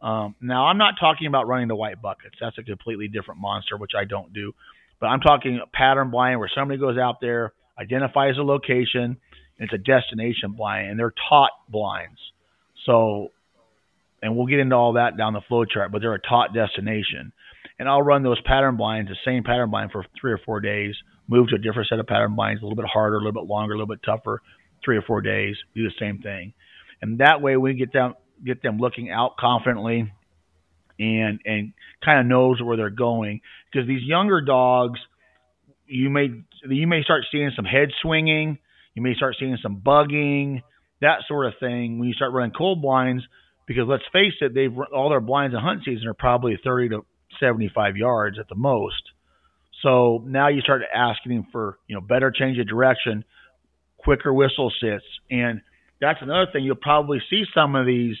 Um, 0.00 0.34
now, 0.40 0.66
I'm 0.66 0.78
not 0.78 0.94
talking 1.00 1.26
about 1.26 1.48
running 1.48 1.68
the 1.68 1.74
white 1.74 2.00
buckets. 2.00 2.36
That's 2.40 2.56
a 2.58 2.62
completely 2.62 3.08
different 3.08 3.40
monster, 3.40 3.76
which 3.76 3.92
I 3.98 4.04
don't 4.04 4.32
do. 4.32 4.52
But 5.00 5.06
I'm 5.06 5.20
talking 5.20 5.60
pattern 5.72 6.10
blind 6.10 6.38
where 6.38 6.50
somebody 6.54 6.78
goes 6.78 6.96
out 6.96 7.16
there, 7.20 7.52
identifies 7.78 8.38
a 8.38 8.42
location, 8.42 9.16
and 9.58 9.70
it's 9.70 9.72
a 9.72 9.78
destination 9.78 10.52
blind, 10.56 10.90
and 10.90 10.98
they're 10.98 11.14
taught 11.28 11.50
blinds. 11.68 12.18
So 12.84 13.30
and 14.26 14.36
we'll 14.36 14.46
get 14.46 14.58
into 14.58 14.74
all 14.74 14.94
that 14.94 15.16
down 15.16 15.34
the 15.34 15.40
flow 15.46 15.64
chart, 15.64 15.92
but 15.92 16.00
they're 16.00 16.12
a 16.12 16.20
taught 16.20 16.52
destination. 16.52 17.32
And 17.78 17.88
I'll 17.88 18.02
run 18.02 18.24
those 18.24 18.40
pattern 18.44 18.76
blinds, 18.76 19.08
the 19.08 19.16
same 19.24 19.44
pattern 19.44 19.70
blind 19.70 19.92
for 19.92 20.04
three 20.20 20.32
or 20.32 20.40
four 20.44 20.58
days, 20.58 20.96
move 21.28 21.48
to 21.50 21.54
a 21.54 21.58
different 21.58 21.88
set 21.88 22.00
of 22.00 22.08
pattern 22.08 22.34
blinds, 22.34 22.60
a 22.60 22.64
little 22.64 22.74
bit 22.74 22.90
harder, 22.92 23.16
a 23.16 23.18
little 23.20 23.40
bit 23.40 23.48
longer, 23.48 23.74
a 23.74 23.76
little 23.76 23.86
bit 23.86 24.02
tougher, 24.04 24.42
three 24.84 24.96
or 24.96 25.02
four 25.02 25.20
days, 25.20 25.54
do 25.76 25.84
the 25.84 25.94
same 26.00 26.18
thing. 26.18 26.54
And 27.00 27.20
that 27.20 27.40
way 27.40 27.56
we 27.56 27.74
get 27.74 27.92
them 27.92 28.14
get 28.44 28.62
them 28.62 28.78
looking 28.78 29.10
out 29.10 29.36
confidently 29.38 30.12
and 30.98 31.38
and 31.44 31.72
kind 32.04 32.18
of 32.18 32.26
knows 32.26 32.60
where 32.60 32.76
they're 32.76 32.90
going. 32.90 33.42
Because 33.70 33.86
these 33.86 34.02
younger 34.02 34.40
dogs 34.40 34.98
you 35.86 36.10
may 36.10 36.30
you 36.68 36.88
may 36.88 37.04
start 37.04 37.22
seeing 37.30 37.52
some 37.54 37.64
head 37.64 37.90
swinging, 38.02 38.58
you 38.94 39.02
may 39.02 39.14
start 39.14 39.36
seeing 39.38 39.56
some 39.62 39.76
bugging, 39.86 40.62
that 41.00 41.18
sort 41.28 41.46
of 41.46 41.52
thing 41.60 42.00
when 42.00 42.08
you 42.08 42.14
start 42.14 42.32
running 42.32 42.52
cold 42.56 42.82
blinds 42.82 43.22
because 43.66 43.84
let's 43.88 44.04
face 44.12 44.34
it, 44.40 44.54
they've 44.54 44.72
all 44.94 45.10
their 45.10 45.20
blinds 45.20 45.54
in 45.54 45.60
hunt 45.60 45.82
season 45.84 46.06
are 46.06 46.14
probably 46.14 46.58
30 46.62 46.90
to 46.90 47.06
75 47.40 47.96
yards 47.96 48.38
at 48.38 48.48
the 48.48 48.54
most. 48.54 49.02
So 49.82 50.22
now 50.26 50.48
you 50.48 50.60
start 50.62 50.82
asking 50.94 51.48
for 51.52 51.78
you 51.86 51.94
know 51.94 52.00
better 52.00 52.30
change 52.30 52.58
of 52.58 52.68
direction, 52.68 53.24
quicker 53.98 54.32
whistle 54.32 54.72
sits, 54.80 55.04
and 55.30 55.60
that's 56.00 56.18
another 56.22 56.46
thing. 56.52 56.64
You'll 56.64 56.76
probably 56.76 57.20
see 57.28 57.44
some 57.54 57.74
of 57.74 57.86
these 57.86 58.16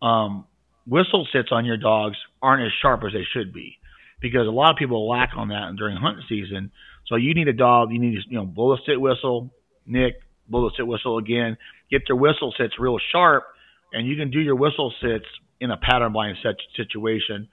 um, 0.00 0.46
whistle 0.86 1.26
sits 1.32 1.48
on 1.50 1.64
your 1.64 1.76
dogs 1.76 2.16
aren't 2.40 2.64
as 2.64 2.72
sharp 2.80 3.02
as 3.04 3.12
they 3.12 3.24
should 3.32 3.52
be 3.52 3.76
because 4.20 4.46
a 4.46 4.50
lot 4.50 4.70
of 4.70 4.76
people 4.76 5.08
lack 5.08 5.30
on 5.36 5.48
that 5.48 5.74
during 5.76 5.96
hunt 5.96 6.18
season. 6.28 6.70
So 7.06 7.16
you 7.16 7.34
need 7.34 7.48
a 7.48 7.52
dog. 7.52 7.92
You 7.92 7.98
need 7.98 8.14
to 8.14 8.22
you 8.28 8.38
know 8.38 8.46
blow 8.46 8.76
the 8.76 8.82
sit 8.86 9.00
whistle, 9.00 9.50
Nick, 9.86 10.14
blow 10.48 10.68
the 10.68 10.74
sit 10.76 10.86
whistle 10.86 11.18
again, 11.18 11.58
get 11.90 12.02
their 12.06 12.16
whistle 12.16 12.54
sits 12.56 12.74
real 12.78 12.98
sharp 13.12 13.44
and 13.92 14.06
you 14.06 14.16
can 14.16 14.30
do 14.30 14.40
your 14.40 14.56
whistle 14.56 14.92
sits 15.02 15.26
in 15.60 15.70
a 15.70 15.76
pattern 15.76 16.12
blind 16.12 16.36
set 16.42 16.56
situation 16.76 17.48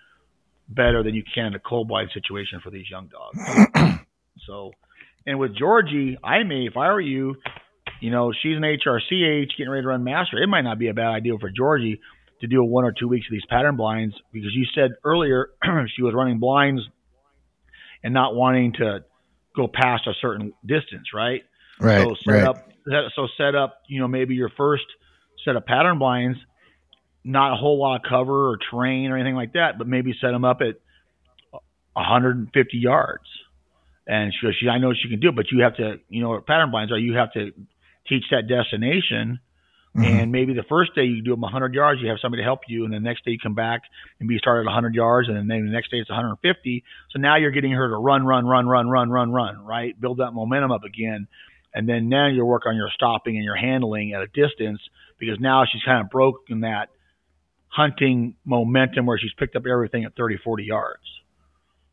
better 0.69 1.03
than 1.03 1.13
you 1.15 1.23
can 1.33 1.47
in 1.47 1.55
a 1.55 1.59
cold 1.59 1.87
blind 1.87 2.09
situation 2.13 2.59
for 2.63 2.69
these 2.69 2.89
young 2.89 3.07
dogs. 3.07 3.99
so, 4.47 4.71
and 5.25 5.39
with 5.39 5.55
Georgie, 5.55 6.17
I 6.23 6.43
may, 6.43 6.67
if 6.67 6.77
I 6.77 6.91
were 6.91 7.01
you, 7.01 7.35
you 8.01 8.11
know, 8.11 8.31
she's 8.31 8.55
an 8.55 8.63
HRCH 8.63 9.57
getting 9.57 9.69
ready 9.69 9.83
to 9.83 9.87
run 9.87 10.03
master. 10.03 10.37
It 10.41 10.47
might 10.47 10.61
not 10.61 10.77
be 10.77 10.89
a 10.89 10.93
bad 10.93 11.09
idea 11.09 11.33
for 11.39 11.49
Georgie 11.49 11.99
to 12.41 12.47
do 12.47 12.61
a 12.61 12.65
one 12.65 12.85
or 12.85 12.93
two 12.97 13.07
weeks 13.07 13.25
of 13.27 13.31
these 13.31 13.45
pattern 13.49 13.75
blinds 13.75 14.15
because 14.31 14.51
you 14.53 14.65
said 14.75 14.91
earlier 15.03 15.49
she 15.95 16.03
was 16.03 16.13
running 16.13 16.39
blinds 16.39 16.81
and 18.03 18.13
not 18.13 18.35
wanting 18.35 18.73
to 18.73 19.03
go 19.55 19.67
past 19.67 20.05
a 20.07 20.13
certain 20.21 20.53
distance, 20.65 21.07
right? 21.13 21.41
Right. 21.79 22.03
So 22.03 22.15
set 22.25 22.31
right. 22.31 22.43
up 22.43 22.69
so 23.15 23.27
set 23.37 23.55
up, 23.55 23.81
you 23.87 23.99
know, 23.99 24.07
maybe 24.07 24.35
your 24.35 24.51
first 24.55 24.85
set 25.47 25.55
of 25.55 25.65
pattern 25.65 25.97
blinds, 25.97 26.37
not 27.23 27.53
a 27.53 27.55
whole 27.55 27.79
lot 27.79 27.95
of 27.95 28.01
cover 28.07 28.51
or 28.51 28.57
train 28.69 29.11
or 29.11 29.17
anything 29.17 29.35
like 29.35 29.53
that, 29.53 29.77
but 29.77 29.87
maybe 29.87 30.13
set 30.19 30.31
them 30.31 30.43
up 30.43 30.59
at 30.61 30.75
150 31.93 32.77
yards. 32.77 33.23
And 34.05 34.33
she 34.33 34.45
goes, 34.45 34.55
she, 34.59 34.67
I 34.67 34.77
know 34.77 34.93
she 34.93 35.09
can 35.09 35.19
do 35.19 35.29
it, 35.29 35.35
but 35.35 35.45
you 35.51 35.63
have 35.63 35.75
to, 35.77 35.99
you 36.09 36.21
know, 36.21 36.39
pattern 36.45 36.71
blinds 36.71 36.91
are 36.91 36.97
you 36.97 37.15
have 37.15 37.33
to 37.33 37.51
teach 38.07 38.23
that 38.31 38.47
destination. 38.47 39.39
Mm-hmm. 39.95 40.03
And 40.03 40.31
maybe 40.31 40.53
the 40.53 40.63
first 40.69 40.93
day 40.95 41.03
you 41.03 41.21
do 41.21 41.31
them 41.31 41.41
100 41.41 41.73
yards, 41.73 42.01
you 42.01 42.09
have 42.09 42.19
somebody 42.21 42.43
to 42.43 42.45
help 42.45 42.61
you, 42.67 42.85
and 42.85 42.93
the 42.93 42.99
next 42.99 43.25
day 43.25 43.31
you 43.31 43.39
come 43.41 43.55
back 43.55 43.81
and 44.19 44.29
be 44.29 44.37
started 44.37 44.61
at 44.61 44.65
100 44.65 44.93
yards, 44.93 45.27
and 45.27 45.35
then 45.35 45.47
maybe 45.47 45.65
the 45.65 45.73
next 45.73 45.91
day 45.91 45.97
it's 45.97 46.09
150. 46.09 46.83
So 47.11 47.19
now 47.19 47.37
you're 47.37 47.51
getting 47.51 47.71
her 47.71 47.89
to 47.89 47.95
run, 47.95 48.25
run, 48.25 48.45
run, 48.45 48.67
run, 48.67 48.87
run, 48.87 49.09
run, 49.09 49.31
run, 49.31 49.65
right? 49.65 49.99
Build 49.99 50.19
that 50.19 50.31
momentum 50.31 50.71
up 50.71 50.83
again, 50.83 51.27
and 51.73 51.89
then 51.89 52.09
now 52.09 52.27
you 52.27 52.45
work 52.45 52.63
on 52.67 52.75
your 52.75 52.89
stopping 52.93 53.35
and 53.35 53.43
your 53.43 53.55
handling 53.55 54.13
at 54.13 54.21
a 54.21 54.27
distance 54.27 54.81
because 55.17 55.39
now 55.39 55.65
she's 55.71 55.83
kind 55.83 56.01
of 56.01 56.09
broken 56.09 56.61
that 56.61 56.89
hunting 57.69 58.35
momentum 58.45 59.05
where 59.05 59.17
she's 59.17 59.33
picked 59.37 59.55
up 59.55 59.65
everything 59.67 60.03
at 60.03 60.15
30, 60.15 60.37
40 60.43 60.63
yards. 60.63 61.03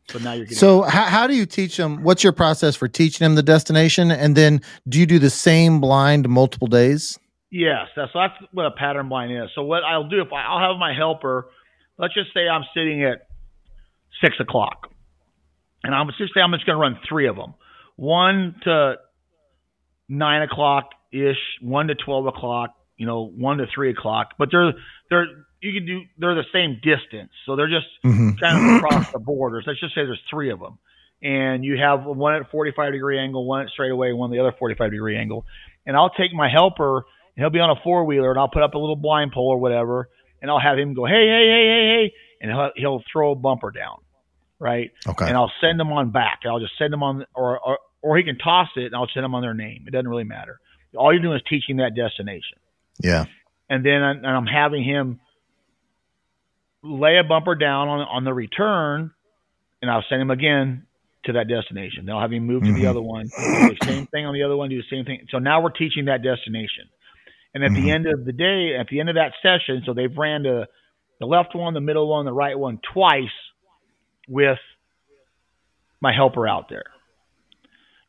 So 0.09 0.19
now 0.19 0.33
you're 0.33 0.45
getting. 0.45 0.59
So 0.59 0.83
how, 0.83 1.05
how 1.05 1.27
do 1.27 1.35
you 1.35 1.47
teach 1.47 1.77
them? 1.77 2.03
What's 2.03 2.23
your 2.23 2.33
process 2.33 2.77
for 2.77 2.89
teaching 2.89 3.25
them 3.25 3.35
the 3.35 3.43
destination? 3.43 4.11
And 4.11 4.37
then 4.37 4.61
do 4.89 4.99
you 4.99 5.07
do 5.07 5.19
the 5.19 5.31
same 5.31 5.81
blind 5.81 6.29
multiple 6.29 6.69
days? 6.69 7.19
Yes, 7.51 7.87
that's 7.95 8.11
that's 8.13 8.35
what 8.53 8.67
a 8.67 8.73
pattern 8.73 9.09
blind 9.09 9.33
is. 9.33 9.49
So 9.55 9.63
what 9.63 9.85
I'll 9.85 10.09
do 10.09 10.21
if 10.21 10.33
I, 10.33 10.43
I'll 10.45 10.73
have 10.73 10.79
my 10.79 10.93
helper, 10.93 11.47
let's 11.99 12.13
just 12.13 12.35
say 12.35 12.49
I'm 12.49 12.65
sitting 12.75 13.05
at 13.05 13.29
six 14.21 14.35
o'clock, 14.41 14.91
and 15.85 15.95
I'm 15.95 16.09
just 16.19 16.35
say 16.35 16.41
I'm 16.41 16.53
just 16.53 16.67
going 16.67 16.77
to 16.77 16.81
run 16.81 16.99
three 17.09 17.29
of 17.29 17.37
them, 17.37 17.55
one 17.95 18.57
to 18.65 18.97
nine 20.09 20.43
o'clock 20.43 20.91
ish, 21.13 21.39
one 21.61 21.87
to 21.87 21.95
twelve 21.95 22.27
o'clock, 22.27 22.75
you 22.97 23.07
know, 23.07 23.27
one 23.27 23.59
to 23.59 23.67
three 23.73 23.91
o'clock. 23.91 24.35
But 24.39 24.51
they're 24.51 24.73
they're 25.11 25.27
you 25.61 25.73
can 25.73 25.87
do 25.87 26.03
they're 26.19 26.35
the 26.35 26.45
same 26.53 26.81
distance, 26.83 27.31
so 27.47 27.57
they're 27.57 27.69
just 27.69 27.87
mm-hmm. 28.05 28.37
kind 28.41 28.59
of 28.59 28.85
across 28.85 29.13
the 29.13 29.19
borders. 29.19 29.65
Let's 29.67 29.81
just 29.81 29.95
say 29.95 30.05
there's 30.05 30.21
three 30.31 30.51
of 30.51 30.61
them, 30.61 30.79
and 31.23 31.65
you 31.65 31.77
have 31.79 32.05
one 32.05 32.35
at 32.35 32.51
45 32.51 32.93
degree 32.93 33.19
angle, 33.19 33.47
one 33.47 33.63
at 33.63 33.71
straight 33.71 33.91
away, 33.91 34.13
one 34.13 34.31
at 34.31 34.35
the 34.35 34.41
other 34.41 34.55
45 34.59 34.91
degree 34.91 35.17
angle. 35.17 35.45
And 35.87 35.97
I'll 35.97 36.11
take 36.11 36.33
my 36.33 36.49
helper, 36.49 36.99
and 36.99 37.05
he'll 37.43 37.51
be 37.51 37.61
on 37.61 37.71
a 37.71 37.81
four 37.83 38.05
wheeler, 38.05 38.31
and 38.31 38.39
I'll 38.39 38.49
put 38.49 38.63
up 38.63 38.75
a 38.75 38.79
little 38.79 38.97
blind 38.97 39.33
pole 39.33 39.49
or 39.49 39.59
whatever, 39.59 40.09
and 40.41 40.51
I'll 40.51 40.61
have 40.61 40.79
him 40.79 40.95
go, 40.95 41.05
hey, 41.05 41.13
hey, 41.13 41.47
hey, 41.49 41.67
hey, 41.67 42.09
hey, 42.09 42.15
and 42.41 42.51
he'll, 42.51 42.71
he'll 42.77 43.03
throw 43.13 43.33
a 43.33 43.35
bumper 43.35 43.71
down, 43.71 43.99
right? 44.59 44.93
Okay. 45.07 45.27
And 45.27 45.37
I'll 45.37 45.53
send 45.61 45.79
them 45.79 45.93
on 45.93 46.11
back. 46.11 46.41
I'll 46.47 46.61
just 46.61 46.79
send 46.79 46.93
them 46.93 47.03
on, 47.03 47.27
or, 47.35 47.59
or 47.59 47.79
or 48.05 48.19
he 48.19 48.23
can 48.23 48.37
toss 48.37 48.69
it, 48.77 48.85
and 48.85 48.95
I'll 48.95 49.09
send 49.13 49.25
them 49.25 49.35
on 49.35 49.41
their 49.41 49.55
name. 49.55 49.85
It 49.87 49.91
doesn't 49.91 50.07
really 50.07 50.25
matter. 50.25 50.61
All 50.95 51.13
you're 51.13 51.23
doing 51.23 51.37
is 51.37 51.43
teaching 51.49 51.79
that 51.79 51.97
destination. 51.97 52.59
Yeah. 53.01 53.25
And 53.69 53.85
then 53.85 54.03
I, 54.03 54.11
and 54.13 54.27
I'm 54.27 54.47
having 54.47 54.85
him 54.85 55.21
lay 56.83 57.19
a 57.19 57.25
bumper 57.25 57.55
down 57.55 57.89
on 57.89 58.01
on 58.01 58.25
the 58.25 58.35
return, 58.35 59.11
and 59.81 59.91
I'll 59.91 60.05
send 60.09 60.21
him 60.21 60.31
again 60.31 60.87
to 61.25 61.33
that 61.33 61.49
destination. 61.49 62.07
Then 62.07 62.15
I'll 62.15 62.21
have 62.21 62.33
him 62.33 62.47
move 62.47 62.63
to 62.63 62.69
mm-hmm. 62.69 62.83
the 62.83 62.87
other 62.87 63.01
one, 63.01 63.25
do 63.25 63.31
the 63.71 63.79
same 63.83 64.07
thing 64.07 64.27
on 64.27 64.35
the 64.35 64.43
other 64.43 64.57
one, 64.57 64.69
do 64.69 64.77
the 64.77 64.89
same 64.91 65.05
thing. 65.05 65.27
So 65.31 65.39
now 65.39 65.63
we're 65.63 65.71
teaching 65.71 66.07
that 66.07 66.23
destination. 66.23 66.85
And 67.55 67.65
at 67.65 67.71
mm-hmm. 67.71 67.83
the 67.83 67.91
end 67.91 68.07
of 68.07 68.25
the 68.25 68.33
day, 68.33 68.77
at 68.79 68.89
the 68.89 69.01
end 69.01 69.09
of 69.09 69.15
that 69.15 69.33
session, 69.41 69.83
so 69.87 69.95
they've 69.95 70.15
ran 70.17 70.43
the 70.43 70.67
the 71.21 71.27
left 71.27 71.55
one, 71.55 71.75
the 71.75 71.81
middle 71.81 72.09
one, 72.09 72.27
the 72.27 72.33
right 72.33 72.59
one 72.59 72.81
twice 72.93 73.25
with 74.29 74.59
my 76.01 76.13
helper 76.13 76.47
out 76.47 76.69
there. 76.69 76.85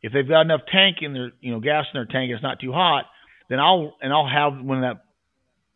If 0.02 0.12
they've 0.12 0.28
got 0.28 0.42
enough 0.42 0.62
tank 0.70 0.98
in 1.00 1.14
their, 1.14 1.30
you 1.40 1.52
know, 1.52 1.60
gas 1.60 1.86
in 1.92 1.98
their 1.98 2.04
tank, 2.04 2.30
it's 2.32 2.42
not 2.42 2.60
too 2.60 2.72
hot, 2.72 3.06
then 3.48 3.60
I'll 3.60 3.96
and 4.00 4.12
I'll 4.12 4.28
have 4.28 4.62
when 4.62 4.82
that 4.82 5.04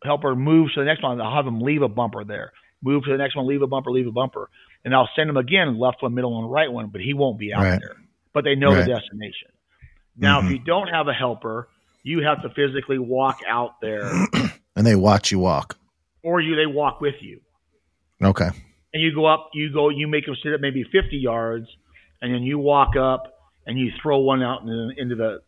helper 0.03 0.35
moves 0.35 0.73
to 0.73 0.81
the 0.81 0.85
next 0.85 1.03
one, 1.03 1.19
I'll 1.21 1.35
have 1.35 1.45
them 1.45 1.61
leave 1.61 1.81
a 1.81 1.89
bumper 1.89 2.23
there 2.23 2.51
move 2.81 3.03
to 3.03 3.11
the 3.11 3.17
next 3.17 3.35
one, 3.35 3.47
leave 3.47 3.61
a 3.61 3.67
bumper, 3.67 3.91
leave 3.91 4.07
a 4.07 4.11
bumper, 4.11 4.49
and 4.83 4.93
I'll 4.93 5.09
send 5.15 5.29
him 5.29 5.37
again, 5.37 5.77
left 5.77 6.01
one, 6.01 6.13
middle 6.13 6.33
one, 6.33 6.49
right 6.49 6.71
one, 6.71 6.87
but 6.87 7.01
he 7.01 7.13
won't 7.13 7.39
be 7.39 7.53
out 7.53 7.63
right. 7.63 7.79
there. 7.79 7.95
But 8.33 8.43
they 8.43 8.55
know 8.55 8.73
right. 8.73 8.85
the 8.85 8.93
destination. 8.93 9.49
Now, 10.17 10.39
mm-hmm. 10.39 10.47
if 10.47 10.53
you 10.53 10.59
don't 10.59 10.87
have 10.87 11.07
a 11.07 11.13
helper, 11.13 11.69
you 12.03 12.23
have 12.23 12.41
to 12.41 12.49
physically 12.49 12.99
walk 12.99 13.39
out 13.47 13.79
there, 13.81 14.11
and 14.75 14.85
they 14.85 14.95
watch 14.95 15.31
you 15.31 15.39
walk, 15.39 15.77
or 16.23 16.41
you 16.41 16.55
they 16.55 16.65
walk 16.65 17.01
with 17.01 17.15
you. 17.21 17.41
Okay. 18.21 18.49
And 18.93 19.01
you 19.01 19.13
go 19.15 19.25
up, 19.25 19.49
you 19.53 19.71
go, 19.71 19.89
you 19.89 20.07
make 20.07 20.25
them 20.25 20.35
sit 20.43 20.51
at 20.51 20.61
maybe 20.61 20.83
50 20.83 21.17
yards, 21.17 21.67
and 22.21 22.33
then 22.33 22.43
you 22.43 22.59
walk 22.59 22.95
up 22.95 23.23
and 23.65 23.79
you 23.79 23.91
throw 24.01 24.19
one 24.19 24.43
out 24.43 24.61
into 24.61 25.15
the 25.15 25.41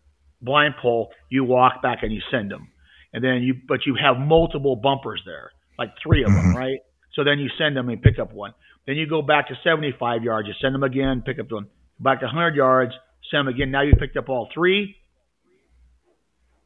blind 0.44 0.76
pole. 0.82 1.12
You 1.30 1.44
walk 1.44 1.82
back 1.82 2.00
and 2.02 2.12
you 2.12 2.22
send 2.30 2.52
them, 2.52 2.70
and 3.14 3.24
then 3.24 3.42
you, 3.44 3.56
but 3.68 3.86
you 3.86 3.96
have 3.96 4.18
multiple 4.18 4.76
bumpers 4.76 5.22
there, 5.26 5.52
like 5.78 5.92
three 6.02 6.24
of 6.24 6.32
them, 6.32 6.48
mm-hmm. 6.48 6.58
right? 6.58 6.80
So 7.16 7.24
then 7.24 7.40
you 7.40 7.50
send 7.58 7.78
them 7.78 7.90
and 7.90 8.02
pick 8.02 8.20
up 8.20 8.34
one. 8.34 8.54
Then 8.86 8.96
you 8.96 9.08
go 9.08 9.22
back 9.22 9.48
to 9.48 9.56
75 9.64 10.24
yards. 10.24 10.48
You 10.48 10.54
send 10.60 10.76
them 10.76 10.84
again, 10.84 11.24
pick 11.26 11.40
up 11.40 11.52
one. 11.52 11.68
Back 12.00 12.20
to 12.20 12.26
100 12.26 12.56
yards, 12.56 12.92
send 13.32 13.48
them 13.48 13.54
again. 13.54 13.72
Now 13.72 13.84
you 13.84 13.94
picked 13.96 14.18
up 14.18 14.30
all 14.30 14.50
three. 14.54 14.96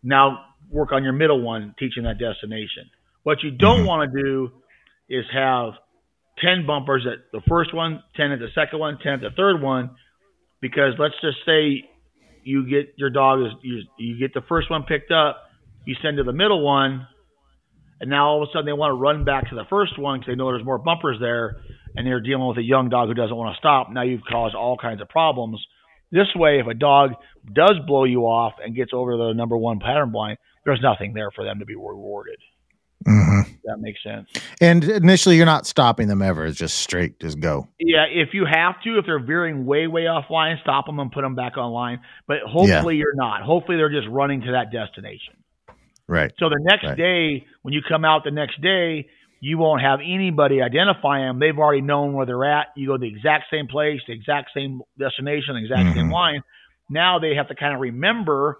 Now 0.03 0.45
work 0.71 0.91
on 0.91 1.03
your 1.03 1.13
middle 1.13 1.41
one, 1.41 1.75
teaching 1.77 2.03
that 2.03 2.17
destination. 2.17 2.89
What 3.23 3.43
you 3.43 3.51
don't 3.51 3.79
mm-hmm. 3.79 3.87
want 3.87 4.11
to 4.11 4.23
do 4.23 4.51
is 5.09 5.25
have 5.33 5.73
10 6.39 6.65
bumpers 6.65 7.05
at 7.05 7.31
the 7.31 7.41
first 7.47 7.73
one, 7.73 8.03
10 8.15 8.31
at 8.31 8.39
the 8.39 8.47
second 8.55 8.79
one, 8.79 8.97
10 9.01 9.13
at 9.13 9.21
the 9.21 9.29
third 9.35 9.61
one, 9.61 9.91
because 10.61 10.93
let's 10.97 11.15
just 11.21 11.37
say 11.45 11.83
you 12.47 12.67
get 12.67 12.93
your 12.95 13.09
dog 13.09 13.41
is 13.41 13.51
you, 13.61 13.81
you 13.97 14.17
get 14.17 14.33
the 14.33 14.41
first 14.47 14.71
one 14.71 14.83
picked 14.83 15.11
up, 15.11 15.43
you 15.85 15.95
send 16.01 16.17
to 16.17 16.23
the 16.23 16.31
middle 16.31 16.63
one, 16.63 17.05
and 17.99 18.09
now 18.09 18.27
all 18.29 18.41
of 18.41 18.47
a 18.47 18.51
sudden 18.53 18.65
they 18.65 18.73
want 18.73 18.91
to 18.91 18.95
run 18.95 19.25
back 19.25 19.49
to 19.49 19.55
the 19.55 19.65
first 19.69 19.99
one 19.99 20.19
because 20.19 20.31
they 20.31 20.35
know 20.35 20.47
there's 20.47 20.65
more 20.65 20.77
bumpers 20.77 21.17
there, 21.19 21.57
and 21.95 22.07
they're 22.07 22.21
dealing 22.21 22.47
with 22.47 22.57
a 22.57 22.63
young 22.63 22.89
dog 22.89 23.09
who 23.09 23.13
doesn't 23.13 23.35
want 23.35 23.53
to 23.53 23.59
stop. 23.59 23.91
Now 23.91 24.03
you've 24.03 24.21
caused 24.29 24.55
all 24.55 24.77
kinds 24.77 25.01
of 25.01 25.09
problems. 25.09 25.59
This 26.09 26.27
way, 26.35 26.59
if 26.59 26.67
a 26.67 26.73
dog 26.73 27.11
does 27.53 27.75
blow 27.85 28.05
you 28.05 28.21
off 28.21 28.53
and 28.63 28.73
gets 28.73 28.91
over 28.93 29.17
the 29.17 29.33
number 29.33 29.57
one 29.57 29.79
pattern 29.79 30.11
blind, 30.11 30.37
there's 30.63 30.79
nothing 30.81 31.13
there 31.13 31.31
for 31.31 31.43
them 31.43 31.59
to 31.59 31.65
be 31.65 31.75
rewarded. 31.75 32.37
Mm-hmm. 33.05 33.51
That 33.65 33.79
makes 33.79 34.01
sense. 34.03 34.29
And 34.59 34.83
initially, 34.83 35.37
you're 35.37 35.45
not 35.45 35.67
stopping 35.67 36.07
them 36.07 36.21
ever. 36.21 36.45
It's 36.45 36.57
just 36.57 36.77
straight, 36.77 37.19
just 37.19 37.39
go. 37.39 37.67
Yeah, 37.79 38.05
if 38.09 38.29
you 38.33 38.45
have 38.45 38.81
to, 38.83 38.97
if 38.97 39.05
they're 39.05 39.19
veering 39.19 39.65
way, 39.65 39.87
way 39.87 40.07
off 40.07 40.25
line, 40.29 40.57
stop 40.61 40.85
them 40.87 40.99
and 40.99 41.11
put 41.11 41.21
them 41.21 41.35
back 41.35 41.57
online. 41.57 42.01
But 42.27 42.37
hopefully, 42.47 42.95
yeah. 42.95 42.99
you're 42.99 43.15
not. 43.15 43.43
Hopefully, 43.43 43.77
they're 43.77 43.91
just 43.91 44.07
running 44.09 44.41
to 44.41 44.51
that 44.53 44.71
destination. 44.71 45.35
Right. 46.07 46.31
So 46.39 46.49
the 46.49 46.59
next 46.61 46.85
right. 46.85 46.97
day, 46.97 47.45
when 47.61 47.73
you 47.73 47.81
come 47.87 48.05
out 48.05 48.23
the 48.23 48.31
next 48.31 48.61
day, 48.61 49.09
you 49.39 49.57
won't 49.57 49.81
have 49.81 49.99
anybody 49.99 50.61
identify 50.61 51.19
them. 51.19 51.39
They've 51.39 51.57
already 51.57 51.81
known 51.81 52.13
where 52.13 52.25
they're 52.25 52.45
at. 52.45 52.67
You 52.75 52.87
go 52.87 52.93
to 52.97 53.01
the 53.01 53.07
exact 53.07 53.45
same 53.51 53.67
place, 53.67 53.99
the 54.07 54.13
exact 54.13 54.51
same 54.55 54.81
destination, 54.97 55.55
the 55.55 55.61
exact 55.61 55.81
mm-hmm. 55.81 55.99
same 55.99 56.11
line. 56.11 56.43
Now 56.89 57.19
they 57.19 57.35
have 57.35 57.49
to 57.49 57.55
kind 57.55 57.75
of 57.75 57.81
remember 57.81 58.57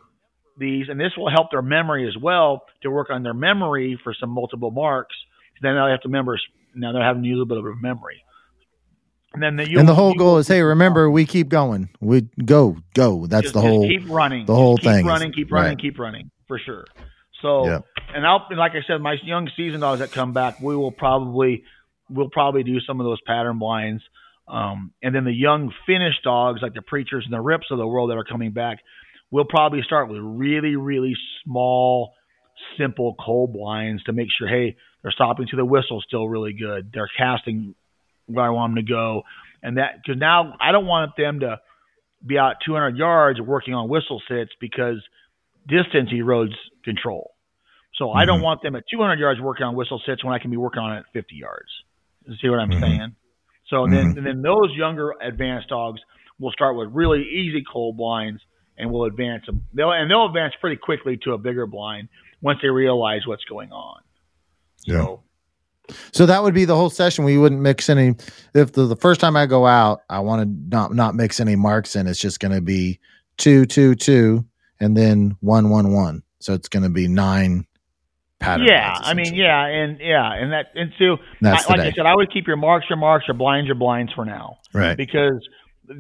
these, 0.58 0.90
and 0.90 1.00
this 1.00 1.12
will 1.18 1.30
help 1.30 1.52
their 1.52 1.62
memory 1.62 2.08
as 2.08 2.18
well 2.18 2.64
to 2.82 2.92
work 2.92 3.10
on 3.10 3.24
their 3.24 3.34
memory 3.34 4.00
for 4.04 4.14
some 4.14 4.30
multiple 4.30 4.72
marks. 4.72 5.16
Then 5.62 5.76
they'll 5.76 5.88
have 5.88 6.02
to 6.02 6.08
remember. 6.08 6.40
Now 6.76 6.92
they're 6.92 7.04
having 7.04 7.24
to 7.24 7.30
use 7.30 7.38
a 7.38 7.44
little 7.44 7.64
bit 7.64 7.72
of 7.72 7.82
memory. 7.82 8.24
And 9.34 9.44
then 9.44 9.56
the, 9.56 9.76
and 9.78 9.88
the 9.88 9.94
whole 9.94 10.16
goal 10.16 10.38
is, 10.38 10.48
hey, 10.48 10.62
remember, 10.62 11.12
we 11.12 11.26
keep 11.26 11.50
going. 11.50 11.90
We 12.00 12.22
go, 12.44 12.78
go. 12.94 13.28
That's 13.28 13.44
just, 13.44 13.54
the 13.54 13.62
whole. 13.62 13.88
keep 13.88 14.10
running. 14.10 14.46
The 14.46 14.56
whole 14.56 14.78
keep 14.78 14.86
thing. 14.86 15.06
Running, 15.06 15.32
keep 15.32 15.52
running, 15.52 15.72
right. 15.72 15.80
keep 15.80 16.00
running 16.00 16.32
for 16.48 16.58
sure. 16.58 16.86
So, 17.42 17.68
yeah. 17.68 17.80
and 18.16 18.26
I'll 18.26 18.48
like 18.56 18.72
I 18.72 18.82
said, 18.88 19.00
my 19.00 19.18
young 19.24 19.50
season 19.56 19.82
dogs 19.82 20.00
that 20.00 20.12
come 20.12 20.34
back, 20.34 20.60
we 20.60 20.76
will 20.76 20.92
probably 20.92 21.64
we'll 22.10 22.30
probably 22.30 22.64
do 22.64 22.80
some 22.80 23.00
of 23.00 23.06
those 23.06 23.22
pattern 23.22 23.60
blinds. 23.60 24.02
Um, 24.48 24.94
and 25.04 25.14
then 25.14 25.26
the 25.26 25.34
young 25.34 25.74
finished 25.86 26.24
dogs, 26.24 26.62
like 26.62 26.74
the 26.74 26.82
preachers 26.82 27.26
and 27.26 27.34
the 27.34 27.42
rips 27.42 27.68
of 27.70 27.78
the 27.78 27.86
world 27.86 28.10
that 28.10 28.18
are 28.18 28.24
coming 28.24 28.52
back, 28.52 28.80
we'll 29.32 29.46
probably 29.46 29.82
start 29.84 30.10
with 30.10 30.20
really, 30.22 30.76
really 30.76 31.16
small, 31.44 32.14
simple 32.78 33.16
cold 33.24 33.54
blinds 33.54 34.04
to 34.04 34.14
make 34.14 34.28
sure, 34.38 34.48
hey, 34.48 34.76
they're 35.02 35.12
stopping 35.12 35.48
to 35.48 35.56
the 35.56 35.66
whistle 35.66 36.02
still 36.02 36.28
really 36.28 36.54
good. 36.54 36.92
They're 36.94 37.10
casting 37.18 37.76
where 38.26 38.46
I 38.46 38.50
want 38.50 38.76
them 38.76 38.86
to 38.86 38.92
go. 38.92 39.24
And 39.62 39.78
that, 39.78 40.02
because 40.04 40.20
now 40.20 40.56
I 40.60 40.72
don't 40.72 40.86
want 40.86 41.12
them 41.18 41.42
to 41.42 41.60
be 42.26 42.38
out 42.38 42.56
200 42.66 42.98
yards 42.98 43.40
working 43.40 43.74
on 43.74 43.90
whistle 43.90 44.22
sits 44.28 44.52
because 44.60 45.04
distance 45.68 46.10
erodes 46.12 46.56
control. 46.84 47.34
So 47.96 48.12
I 48.12 48.26
don't 48.26 48.38
mm-hmm. 48.38 48.44
want 48.44 48.62
them 48.62 48.76
at 48.76 48.84
200 48.92 49.20
yards 49.20 49.42
working 49.42 49.66
on 49.66 49.76
whistle 49.76 50.02
sits 50.06 50.24
when 50.24 50.34
I 50.34 50.40
can 50.40 50.52
be 50.52 50.58
working 50.58 50.82
on 50.82 50.98
it 50.98 51.00
at 51.00 51.06
50 51.14 51.36
yards. 51.36 51.70
See 52.42 52.50
what 52.50 52.60
I'm 52.60 52.70
mm-hmm. 52.70 52.82
saying? 52.82 53.16
So 53.70 53.86
then, 53.90 54.18
and 54.18 54.26
then 54.26 54.42
those 54.42 54.72
younger 54.76 55.14
advanced 55.22 55.70
dogs 55.70 56.00
will 56.40 56.52
start 56.52 56.78
with 56.78 56.90
really 56.94 57.24
easy 57.24 57.64
cold 57.72 57.98
blinds 57.98 58.42
and 58.78 58.92
will 58.92 59.06
advance 59.06 59.46
them. 59.46 59.66
They'll 59.74 59.92
and 59.92 60.10
they'll 60.10 60.26
advance 60.26 60.54
pretty 60.60 60.78
quickly 60.78 61.18
to 61.24 61.34
a 61.34 61.38
bigger 61.38 61.66
blind 61.66 62.10
once 62.42 62.60
they 62.62 62.70
realize 62.70 63.26
what's 63.26 63.44
going 63.46 63.72
on. 63.72 64.02
So 64.88 65.24
So 66.12 66.26
that 66.26 66.44
would 66.44 66.54
be 66.54 66.66
the 66.66 66.76
whole 66.76 66.90
session. 66.90 67.26
We 67.26 67.38
wouldn't 67.38 67.62
mix 67.62 67.90
any. 67.90 68.16
If 68.54 68.74
the, 68.74 68.86
the 68.86 68.96
first 68.96 69.22
time 69.22 69.36
I 69.36 69.46
go 69.46 69.66
out, 69.66 70.02
I 70.10 70.20
want 70.20 70.44
to 70.44 70.70
not 70.70 70.94
not 70.94 71.16
mix 71.16 71.40
any 71.40 71.56
marks 71.56 71.96
in. 71.96 72.08
It's 72.08 72.20
just 72.20 72.40
going 72.40 72.54
to 72.54 72.62
be 72.62 73.00
two, 73.38 73.66
two, 73.66 73.96
two, 73.96 74.46
and 74.80 74.96
then 74.96 75.38
one, 75.42 75.70
one, 75.70 75.94
one. 75.94 76.24
So 76.40 76.54
it's 76.54 76.70
going 76.70 76.84
to 76.84 76.90
be 76.90 77.08
nine 77.08 77.66
patterns. 78.40 78.70
yeah, 78.70 78.94
I 79.02 79.14
mean, 79.14 79.34
yeah, 79.34 79.66
and 79.66 80.00
yeah, 80.00 80.34
and 80.34 80.52
that 80.52 80.68
and 80.76 80.92
so 81.00 81.18
That's 81.42 81.66
I, 81.66 81.68
the 81.68 81.78
like 81.78 81.94
I 81.94 81.96
said, 81.96 82.06
I 82.06 82.16
would 82.16 82.32
keep 82.32 82.48
your 82.48 82.58
marks 82.58 82.86
your 82.90 82.98
marks, 82.98 83.28
your 83.28 83.36
blinds 83.36 83.68
your 83.68 83.76
blinds 83.76 84.14
for 84.14 84.26
now. 84.26 84.58
right. 84.74 84.96
because 84.96 85.42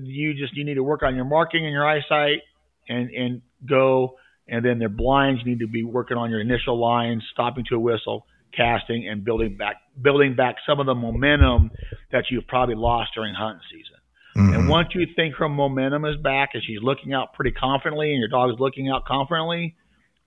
you 0.03 0.33
just 0.33 0.55
you 0.55 0.63
need 0.63 0.75
to 0.75 0.83
work 0.83 1.01
on 1.03 1.15
your 1.15 1.25
marking 1.25 1.63
and 1.65 1.71
your 1.71 1.87
eyesight 1.87 2.41
and 2.89 3.09
and 3.11 3.41
go 3.65 4.15
and 4.47 4.63
then 4.63 4.79
their 4.79 4.89
blinds 4.89 5.41
you 5.43 5.51
need 5.51 5.59
to 5.59 5.67
be 5.67 5.83
working 5.83 6.17
on 6.17 6.29
your 6.29 6.39
initial 6.39 6.79
lines 6.79 7.23
stopping 7.33 7.65
to 7.69 7.75
a 7.75 7.79
whistle 7.79 8.25
casting 8.55 9.07
and 9.07 9.23
building 9.25 9.57
back 9.57 9.75
building 10.01 10.35
back 10.35 10.55
some 10.67 10.79
of 10.79 10.85
the 10.85 10.95
momentum 10.95 11.69
that 12.11 12.25
you've 12.31 12.47
probably 12.47 12.75
lost 12.75 13.11
during 13.15 13.33
hunting 13.33 13.61
season 13.71 13.95
and 14.35 14.65
Mhm. 14.65 14.69
once 14.69 14.89
you 14.93 15.05
think 15.15 15.35
her 15.35 15.49
momentum 15.49 16.05
is 16.05 16.15
back 16.17 16.49
and 16.53 16.63
she's 16.63 16.81
looking 16.81 17.11
out 17.13 17.33
pretty 17.33 17.51
confidently 17.51 18.11
and 18.11 18.19
your 18.19 18.29
dog 18.29 18.51
is 18.53 18.59
looking 18.59 18.89
out 18.89 19.03
confidently 19.05 19.75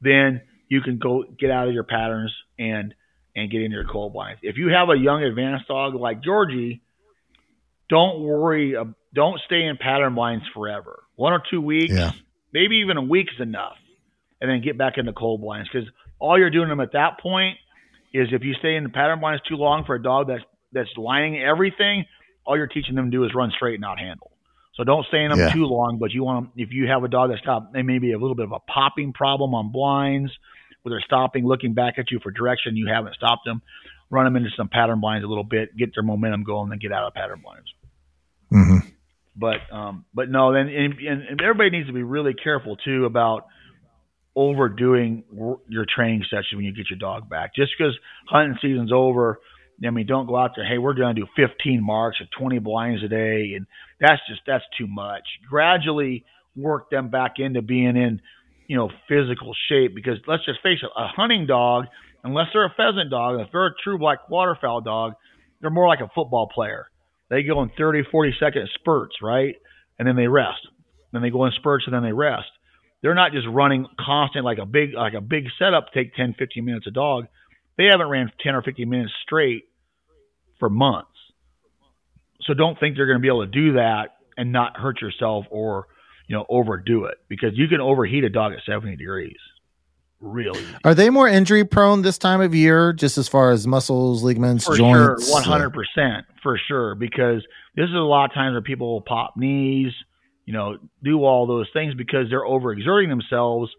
then 0.00 0.40
you 0.68 0.80
can 0.80 0.98
go 0.98 1.24
get 1.38 1.50
out 1.50 1.68
of 1.68 1.74
your 1.74 1.84
patterns 1.84 2.34
and 2.58 2.94
and 3.36 3.50
get 3.50 3.62
into 3.62 3.76
your 3.76 3.84
cold 3.84 4.12
blinds 4.12 4.40
if 4.42 4.56
you 4.58 4.68
have 4.68 4.88
a 4.90 4.96
young 4.98 5.22
advanced 5.22 5.68
dog 5.68 5.94
like 5.94 6.20
georgie 6.22 6.80
don't 7.88 8.20
worry. 8.20 8.76
Don't 9.12 9.40
stay 9.46 9.64
in 9.64 9.76
pattern 9.76 10.14
blinds 10.14 10.44
forever. 10.54 11.02
One 11.16 11.32
or 11.32 11.42
two 11.50 11.60
weeks, 11.60 11.92
Yeah. 11.92 12.12
Maybe 12.52 12.76
even 12.76 12.96
a 12.96 13.02
week 13.02 13.28
is 13.34 13.40
enough, 13.40 13.76
and 14.40 14.50
then 14.50 14.60
get 14.62 14.78
back 14.78 14.98
into 14.98 15.12
cold 15.12 15.40
blinds 15.40 15.68
because 15.72 15.88
all 16.18 16.38
you're 16.38 16.50
doing 16.50 16.68
them 16.68 16.80
at 16.80 16.92
that 16.92 17.20
point 17.20 17.56
is 18.12 18.28
if 18.32 18.42
you 18.42 18.54
stay 18.54 18.76
in 18.76 18.82
the 18.84 18.90
pattern 18.90 19.20
blinds 19.20 19.42
too 19.48 19.56
long 19.56 19.84
for 19.84 19.94
a 19.94 20.02
dog 20.02 20.28
that's 20.28 20.42
that's 20.72 20.90
lining 20.96 21.40
everything, 21.40 22.04
all 22.44 22.56
you're 22.56 22.66
teaching 22.68 22.94
them 22.94 23.10
to 23.10 23.10
do 23.10 23.24
is 23.24 23.32
run 23.34 23.50
straight 23.54 23.74
and 23.74 23.80
not 23.80 23.98
handle. 23.98 24.30
So 24.74 24.84
don't 24.84 25.04
stay 25.06 25.24
in 25.24 25.30
them 25.30 25.38
Yeah. 25.40 25.52
too 25.52 25.64
long. 25.66 25.98
But 25.98 26.12
you 26.12 26.22
want 26.24 26.46
them, 26.46 26.52
if 26.56 26.72
you 26.72 26.86
have 26.86 27.02
a 27.02 27.08
dog 27.08 27.30
that's 27.30 27.42
got 27.42 27.72
they 27.72 27.82
maybe 27.82 28.12
a 28.12 28.18
little 28.18 28.36
bit 28.36 28.44
of 28.44 28.52
a 28.52 28.60
popping 28.60 29.12
problem 29.12 29.54
on 29.54 29.72
blinds, 29.72 30.30
where 30.82 30.90
they're 30.90 31.04
stopping, 31.04 31.44
looking 31.46 31.74
back 31.74 31.98
at 31.98 32.10
you 32.10 32.20
for 32.22 32.30
direction, 32.30 32.76
you 32.76 32.86
haven't 32.86 33.14
stopped 33.14 33.44
them. 33.44 33.62
Run 34.10 34.24
them 34.24 34.36
into 34.36 34.50
some 34.56 34.68
pattern 34.68 35.00
blinds 35.00 35.24
a 35.24 35.28
little 35.28 35.44
bit, 35.44 35.76
get 35.76 35.94
their 35.94 36.02
momentum 36.02 36.44
going, 36.44 36.70
then 36.70 36.78
get 36.78 36.92
out 36.92 37.04
of 37.04 37.14
pattern 37.14 37.42
blinds. 37.42 37.72
Mhm. 38.52 38.92
But 39.36 39.58
um, 39.72 40.04
but 40.12 40.28
no, 40.28 40.52
and, 40.52 40.68
and, 40.68 40.94
and 40.98 41.40
everybody 41.40 41.70
needs 41.70 41.86
to 41.86 41.92
be 41.92 42.02
really 42.02 42.34
careful 42.34 42.76
too 42.76 43.04
about 43.04 43.46
overdoing 44.36 45.24
your 45.68 45.86
training 45.92 46.24
session 46.30 46.56
when 46.56 46.64
you 46.64 46.72
get 46.74 46.90
your 46.90 46.98
dog 46.98 47.28
back. 47.28 47.54
Just 47.54 47.72
because 47.76 47.96
hunting 48.28 48.56
season's 48.60 48.92
over, 48.92 49.40
I 49.84 49.90
mean, 49.90 50.06
don't 50.06 50.26
go 50.26 50.36
out 50.36 50.52
there. 50.56 50.66
Hey, 50.66 50.78
we're 50.78 50.94
going 50.94 51.14
to 51.14 51.22
do 51.22 51.26
15 51.36 51.82
marks 51.82 52.18
or 52.20 52.26
20 52.38 52.58
blinds 52.58 53.02
a 53.02 53.08
day, 53.08 53.52
and 53.56 53.66
that's 54.00 54.20
just 54.28 54.40
that's 54.46 54.64
too 54.78 54.86
much. 54.86 55.22
Gradually 55.48 56.24
work 56.56 56.90
them 56.90 57.08
back 57.08 57.34
into 57.38 57.62
being 57.62 57.96
in, 57.96 58.20
you 58.66 58.76
know, 58.76 58.90
physical 59.08 59.54
shape. 59.68 59.94
Because 59.94 60.18
let's 60.26 60.44
just 60.44 60.60
face 60.62 60.78
it, 60.82 60.90
a 60.96 61.06
hunting 61.08 61.46
dog, 61.46 61.86
unless 62.22 62.46
they're 62.52 62.66
a 62.66 62.74
pheasant 62.76 63.10
dog, 63.10 63.40
if 63.40 63.48
they're 63.52 63.66
a 63.66 63.74
true 63.82 63.98
black 63.98 64.28
waterfowl 64.28 64.82
dog, 64.82 65.14
they're 65.60 65.70
more 65.70 65.88
like 65.88 66.00
a 66.00 66.10
football 66.14 66.48
player. 66.52 66.86
They 67.30 67.44
go 67.44 67.62
in 67.62 67.70
30, 67.78 68.02
40 68.10 68.34
second 68.40 68.68
spurts, 68.74 69.16
right? 69.22 69.54
And 69.98 70.06
then 70.06 70.16
they 70.16 70.26
rest. 70.26 70.66
Then 71.12 71.22
they 71.22 71.30
go 71.30 71.46
in 71.46 71.52
spurts 71.52 71.84
and 71.86 71.94
then 71.94 72.02
they 72.02 72.12
rest. 72.12 72.48
They're 73.02 73.14
not 73.14 73.32
just 73.32 73.46
running 73.48 73.86
constant 73.98 74.44
like 74.44 74.58
a 74.58 74.66
big 74.66 74.92
like 74.94 75.14
a 75.14 75.20
big 75.20 75.44
setup 75.58 75.86
take 75.94 76.14
10, 76.14 76.34
15 76.38 76.64
minutes 76.64 76.86
a 76.86 76.90
dog. 76.90 77.26
They 77.78 77.84
haven't 77.90 78.08
ran 78.08 78.30
10 78.42 78.54
or 78.54 78.62
15 78.62 78.88
minutes 78.88 79.12
straight 79.24 79.64
for 80.58 80.68
months. 80.68 81.08
So 82.42 82.54
don't 82.54 82.78
think 82.78 82.96
they're 82.96 83.06
going 83.06 83.18
to 83.18 83.22
be 83.22 83.28
able 83.28 83.46
to 83.46 83.50
do 83.50 83.72
that 83.74 84.16
and 84.36 84.52
not 84.52 84.76
hurt 84.76 85.00
yourself 85.00 85.46
or, 85.50 85.86
you 86.26 86.36
know, 86.36 86.44
overdo 86.48 87.04
it 87.04 87.18
because 87.28 87.50
you 87.54 87.68
can 87.68 87.80
overheat 87.80 88.24
a 88.24 88.28
dog 88.28 88.52
at 88.52 88.58
70 88.66 88.96
degrees. 88.96 89.38
Really. 90.20 90.62
Are 90.84 90.94
they 90.94 91.08
more 91.08 91.26
injury 91.26 91.64
prone 91.64 92.02
this 92.02 92.18
time 92.18 92.42
of 92.42 92.54
year, 92.54 92.92
just 92.92 93.16
as 93.16 93.26
far 93.26 93.52
as 93.52 93.66
muscles, 93.66 94.22
ligaments, 94.22 94.66
for 94.66 94.76
joints? 94.76 95.26
sure, 95.26 95.32
one 95.32 95.42
hundred 95.42 95.70
percent 95.70 96.26
for 96.42 96.60
sure. 96.68 96.94
Because 96.94 97.42
this 97.74 97.84
is 97.88 97.94
a 97.94 97.98
lot 97.98 98.26
of 98.26 98.34
times 98.34 98.52
where 98.52 98.60
people 98.60 98.92
will 98.92 99.00
pop 99.00 99.36
knees, 99.36 99.92
you 100.44 100.52
know, 100.52 100.76
do 101.02 101.24
all 101.24 101.46
those 101.46 101.68
things 101.72 101.94
because 101.94 102.26
they're 102.28 102.44
overexerting 102.44 103.08
themselves, 103.08 103.70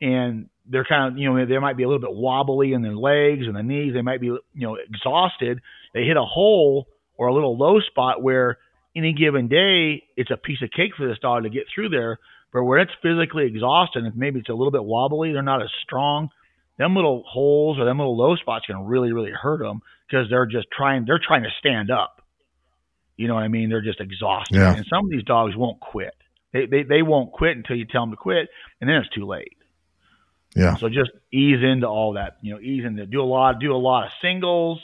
and 0.00 0.48
they're 0.70 0.84
kind 0.84 1.12
of, 1.12 1.18
you 1.18 1.32
know, 1.32 1.46
they 1.46 1.58
might 1.58 1.76
be 1.76 1.82
a 1.82 1.88
little 1.88 2.00
bit 2.00 2.14
wobbly 2.14 2.74
in 2.74 2.82
their 2.82 2.94
legs 2.94 3.46
and 3.46 3.56
the 3.56 3.62
knees. 3.62 3.92
They 3.94 4.02
might 4.02 4.20
be, 4.20 4.26
you 4.26 4.42
know, 4.54 4.76
exhausted. 4.76 5.60
They 5.94 6.04
hit 6.04 6.16
a 6.16 6.24
hole 6.24 6.86
or 7.16 7.26
a 7.26 7.34
little 7.34 7.56
low 7.56 7.80
spot 7.80 8.22
where 8.22 8.58
any 8.94 9.12
given 9.14 9.48
day 9.48 10.04
it's 10.16 10.30
a 10.30 10.36
piece 10.36 10.62
of 10.62 10.70
cake 10.70 10.92
for 10.96 11.08
this 11.08 11.18
dog 11.18 11.42
to 11.42 11.50
get 11.50 11.64
through 11.74 11.88
there. 11.88 12.18
But 12.52 12.64
where 12.64 12.78
it's 12.78 12.92
physically 13.02 13.46
exhausted, 13.46 14.04
and 14.04 14.16
maybe 14.16 14.40
it's 14.40 14.48
a 14.48 14.54
little 14.54 14.70
bit 14.70 14.84
wobbly, 14.84 15.32
they're 15.32 15.42
not 15.42 15.62
as 15.62 15.70
strong. 15.82 16.30
Them 16.78 16.94
little 16.94 17.24
holes 17.26 17.78
or 17.78 17.84
them 17.84 17.98
little 17.98 18.16
low 18.16 18.36
spots 18.36 18.66
can 18.66 18.86
really, 18.86 19.12
really 19.12 19.32
hurt 19.32 19.58
them 19.58 19.80
because 20.08 20.30
they're 20.30 20.46
just 20.46 20.68
trying. 20.70 21.04
They're 21.04 21.20
trying 21.24 21.42
to 21.42 21.50
stand 21.58 21.90
up. 21.90 22.22
You 23.16 23.26
know 23.26 23.34
what 23.34 23.42
I 23.42 23.48
mean? 23.48 23.68
They're 23.68 23.82
just 23.82 24.00
exhausted. 24.00 24.56
Yeah. 24.56 24.76
And 24.76 24.86
some 24.88 25.04
of 25.04 25.10
these 25.10 25.24
dogs 25.24 25.56
won't 25.56 25.80
quit. 25.80 26.14
They, 26.52 26.66
they 26.66 26.84
they 26.84 27.02
won't 27.02 27.32
quit 27.32 27.56
until 27.56 27.76
you 27.76 27.84
tell 27.84 28.02
them 28.02 28.12
to 28.12 28.16
quit, 28.16 28.48
and 28.80 28.88
then 28.88 28.96
it's 28.96 29.10
too 29.10 29.26
late. 29.26 29.56
Yeah. 30.54 30.76
So 30.76 30.88
just 30.88 31.10
ease 31.32 31.62
into 31.62 31.86
all 31.86 32.14
that. 32.14 32.38
You 32.40 32.54
know, 32.54 32.60
ease 32.60 32.84
into 32.84 33.06
do 33.06 33.20
a 33.20 33.24
lot, 33.24 33.58
do 33.60 33.74
a 33.74 33.76
lot 33.76 34.04
of 34.04 34.12
singles. 34.22 34.80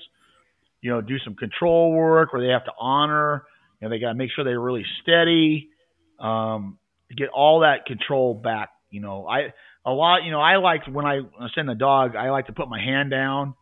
You 0.82 0.90
know, 0.90 1.00
do 1.00 1.18
some 1.20 1.34
control 1.34 1.92
work 1.92 2.32
where 2.32 2.42
they 2.42 2.52
have 2.52 2.64
to 2.66 2.72
honor. 2.78 3.44
You 3.80 3.86
know, 3.86 3.90
they 3.90 3.98
got 3.98 4.08
to 4.08 4.14
make 4.14 4.30
sure 4.34 4.44
they're 4.44 4.60
really 4.60 4.84
steady. 5.02 5.70
Um, 6.18 6.78
get 7.16 7.28
all 7.28 7.60
that 7.60 7.86
control 7.86 8.34
back. 8.34 8.70
You 8.90 9.00
know, 9.00 9.26
I 9.26 9.52
a 9.84 9.90
lot. 9.90 10.24
You 10.24 10.30
know, 10.30 10.40
I 10.40 10.56
like 10.56 10.86
when 10.86 11.06
I 11.06 11.20
send 11.54 11.68
the 11.68 11.74
dog. 11.74 12.16
I 12.16 12.30
like 12.30 12.46
to 12.46 12.52
put 12.52 12.68
my 12.68 12.80
hand 12.80 13.10
down, 13.10 13.54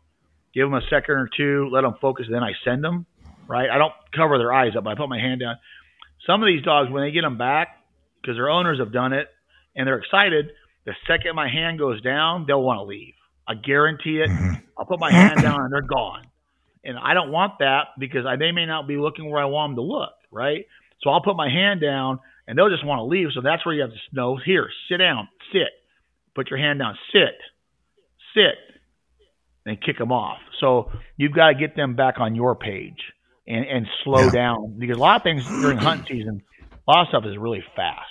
give 0.55 0.67
them 0.67 0.75
a 0.75 0.83
second 0.91 1.15
or 1.17 1.29
two, 1.37 1.69
let 1.73 1.83
them 1.83 1.95
focus, 2.01 2.27
then 2.31 2.43
I 2.43 2.53
send 2.65 2.85
them. 2.85 3.07
Right. 3.49 3.69
I 3.69 3.79
don't 3.79 3.93
cover 4.15 4.39
their 4.39 4.53
eyes 4.53 4.73
up, 4.77 4.85
but 4.85 4.91
I 4.91 4.95
put 4.95 5.09
my 5.09 5.19
hand 5.19 5.41
down. 5.41 5.57
Some 6.27 6.43
of 6.43 6.47
these 6.47 6.63
dogs, 6.63 6.91
when 6.91 7.03
they 7.03 7.11
get 7.11 7.23
them 7.23 7.37
back, 7.37 7.77
because 8.21 8.37
their 8.37 8.49
owners 8.49 8.79
have 8.79 8.93
done 8.93 9.13
it 9.13 9.29
and 9.75 9.87
they're 9.87 9.99
excited, 9.99 10.51
the 10.85 10.95
second 11.07 11.35
my 11.35 11.49
hand 11.49 11.79
goes 11.79 12.01
down, 12.03 12.45
they'll 12.47 12.63
want 12.63 12.79
to 12.79 12.85
leave. 12.85 13.15
I 13.47 13.55
guarantee 13.55 14.21
it. 14.21 14.31
Mm-hmm. 14.31 14.55
I'll 14.79 14.87
put 14.87 15.01
my 15.01 15.13
hand 15.13 15.43
down 15.43 15.61
and 15.61 15.73
they're 15.73 15.83
gone. 15.83 16.27
And 16.85 16.97
I 16.99 17.15
don't 17.15 17.31
want 17.31 17.55
that 17.59 17.89
because 17.99 18.27
I, 18.27 18.37
they 18.37 18.53
may 18.53 18.67
not 18.67 18.87
be 18.89 18.97
looking 18.97 19.29
where 19.31 19.41
I 19.41 19.47
want 19.47 19.71
them 19.71 19.77
to 19.77 19.83
look, 19.83 20.13
right? 20.31 20.67
So 21.03 21.11
I'll 21.11 21.23
put 21.23 21.37
my 21.37 21.49
hand 21.49 21.81
down 21.81 22.21
and 22.53 22.59
they'll 22.59 22.69
just 22.69 22.85
want 22.85 22.99
to 22.99 23.05
leave. 23.05 23.29
So 23.35 23.41
that's 23.41 23.65
where 23.65 23.75
you 23.75 23.81
have 23.81 23.93
to 23.93 23.97
know 24.13 24.37
here, 24.37 24.69
sit 24.91 24.99
down, 24.99 25.27
sit, 25.55 25.69
put 26.35 26.51
your 26.51 26.59
hand 26.59 26.81
down, 26.81 26.99
sit, 27.11 27.33
sit, 28.35 28.59
and 29.65 29.81
kick 29.83 29.97
them 29.97 30.13
off. 30.13 30.37
So 30.61 30.91
you've 31.17 31.33
got 31.33 31.49
to 31.49 31.55
get 31.55 31.77
them 31.77 31.97
back 31.97 32.17
on 32.21 32.35
your 32.35 32.55
page 32.55 32.99
and, 33.47 33.65
and 33.65 33.87
slow 34.05 34.27
Yeah. 34.27 34.31
down 34.33 34.77
because 34.79 34.97
a 34.99 35.01
lot 35.01 35.17
of 35.17 35.23
things 35.23 35.43
during 35.61 35.79
hunt 35.83 36.03
season, 36.07 36.43
a 36.87 36.91
lot 36.91 37.03
of 37.03 37.09
stuff 37.09 37.25
is 37.25 37.39
really 37.39 37.65
fast. 37.75 38.05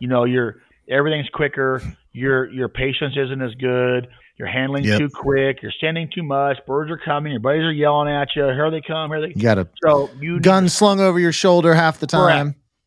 You 0.00 0.08
know, 0.08 0.24
you're 0.24 0.56
everything's 0.90 1.30
quicker. 1.32 1.82
Your 2.12 2.50
your 2.50 2.68
patience 2.68 3.14
isn't 3.16 3.40
as 3.40 3.54
good. 3.54 4.08
You're 4.38 4.48
handling 4.48 4.84
Yep. 4.84 4.98
too 4.98 5.08
quick. 5.08 5.62
You're 5.62 5.72
sending 5.80 6.10
too 6.14 6.22
much. 6.22 6.58
Birds 6.66 6.90
are 6.90 7.00
coming. 7.02 7.32
Your 7.32 7.40
buddies 7.40 7.62
are 7.62 7.72
yelling 7.72 8.12
at 8.12 8.28
you. 8.36 8.42
Here 8.44 8.70
they 8.70 8.82
come. 8.86 9.10
Here 9.10 9.22
they. 9.22 9.28
You 9.34 9.42
got 9.42 9.56
a 9.56 9.66
So 9.82 10.10
you 10.20 10.40
gun 10.40 10.68
slung 10.68 11.00
over 11.00 11.18
your 11.18 11.32
shoulder 11.32 11.74
half 11.74 11.98
the 12.00 12.06
Correct. 12.06 12.38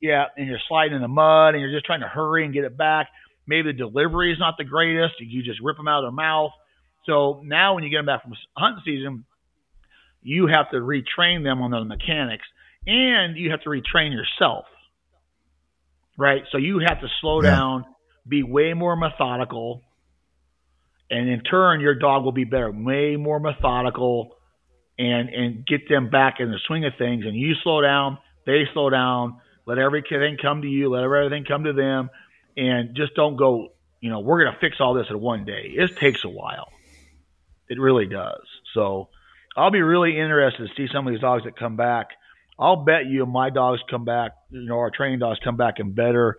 Yeah, 0.02 0.26
and 0.38 0.48
you're 0.48 0.60
sliding 0.68 0.96
in 0.96 1.02
the 1.02 1.08
mud, 1.08 1.56
and 1.56 1.62
you're 1.62 1.72
just 1.72 1.86
trying 1.86 2.02
to 2.02 2.08
hurry 2.08 2.46
and 2.46 2.54
get 2.54 2.64
it 2.64 2.78
back. 2.78 3.08
Maybe 3.48 3.72
the 3.72 3.78
delivery 3.78 4.32
is 4.32 4.40
not 4.40 4.56
the 4.58 4.64
greatest. 4.64 5.16
You 5.20 5.44
just 5.44 5.60
rip 5.62 5.78
them 5.78 5.88
out 5.88 6.04
of 6.04 6.06
their 6.06 6.16
mouth. 6.16 6.52
So 7.06 7.42
now, 7.44 7.74
when 7.76 7.84
you 7.84 7.90
get 7.90 7.98
them 7.98 8.06
back 8.06 8.24
from 8.24 8.34
hunting 8.56 8.84
season, 8.86 9.26
you 10.22 10.48
have 10.48 10.70
to 10.72 10.78
retrain 10.78 11.44
them 11.44 11.62
on 11.62 11.72
the 11.72 11.84
mechanics, 11.84 12.46
and 12.86 13.38
you 13.38 13.52
have 13.52 13.62
to 13.62 13.70
retrain 13.70 14.12
yourself. 14.12 14.66
Right. 16.18 16.44
So 16.52 16.58
you 16.58 16.80
have 16.80 17.00
to 17.02 17.08
slow 17.22 17.42
Yeah. 17.42 17.52
down, 17.52 17.86
be 18.28 18.44
way 18.44 18.74
more 18.74 18.96
methodical, 18.96 19.82
and 21.10 21.30
in 21.30 21.42
turn, 21.42 21.80
your 21.80 21.96
dog 21.96 22.24
will 22.24 22.34
be 22.34 22.44
better, 22.44 22.70
way 22.72 23.16
more 23.16 23.40
methodical, 23.40 24.36
and 25.00 25.30
and 25.30 25.66
get 25.66 25.88
them 25.88 26.10
back 26.10 26.40
in 26.40 26.52
the 26.52 26.60
swing 26.68 26.86
of 26.86 26.94
things. 26.98 27.26
And 27.26 27.36
you 27.36 27.56
slow 27.64 27.82
down, 27.82 28.18
they 28.46 28.68
slow 28.74 28.90
down. 28.90 29.40
Let 29.70 29.78
everything 29.78 30.38
come 30.42 30.64
to 30.64 30.68
you. 30.68 30.90
Let 30.90 31.04
everything 31.04 31.46
come 31.46 31.66
to 31.66 31.74
them, 31.74 32.10
and 32.58 32.96
just 32.96 33.14
don't 33.14 33.36
go. 33.36 33.68
You 34.02 34.10
know, 34.10 34.20
we're 34.20 34.44
gonna 34.44 34.58
fix 34.60 34.78
all 34.80 34.96
this 34.96 35.06
in 35.12 35.22
one 35.22 35.46
day. 35.46 35.72
It 35.76 35.96
takes 35.96 36.24
a 36.24 36.30
while. 36.30 36.70
It 37.70 37.80
really 37.80 38.08
does. 38.08 38.42
So 38.74 39.10
I'll 39.56 39.70
be 39.70 39.84
really 39.84 40.18
interested 40.20 40.68
to 40.68 40.74
see 40.76 40.92
some 40.92 41.06
of 41.06 41.14
these 41.14 41.22
dogs 41.22 41.44
that 41.44 41.56
come 41.56 41.76
back. 41.76 42.08
I'll 42.58 42.84
bet 42.84 43.06
you 43.06 43.28
my 43.28 43.52
dogs 43.52 43.80
come 43.88 44.06
back, 44.06 44.32
you 44.50 44.66
know, 44.66 44.80
our 44.80 44.90
training 44.90 45.20
dogs 45.20 45.40
come 45.44 45.56
back 45.56 45.76
in 45.78 45.94
better 45.94 46.38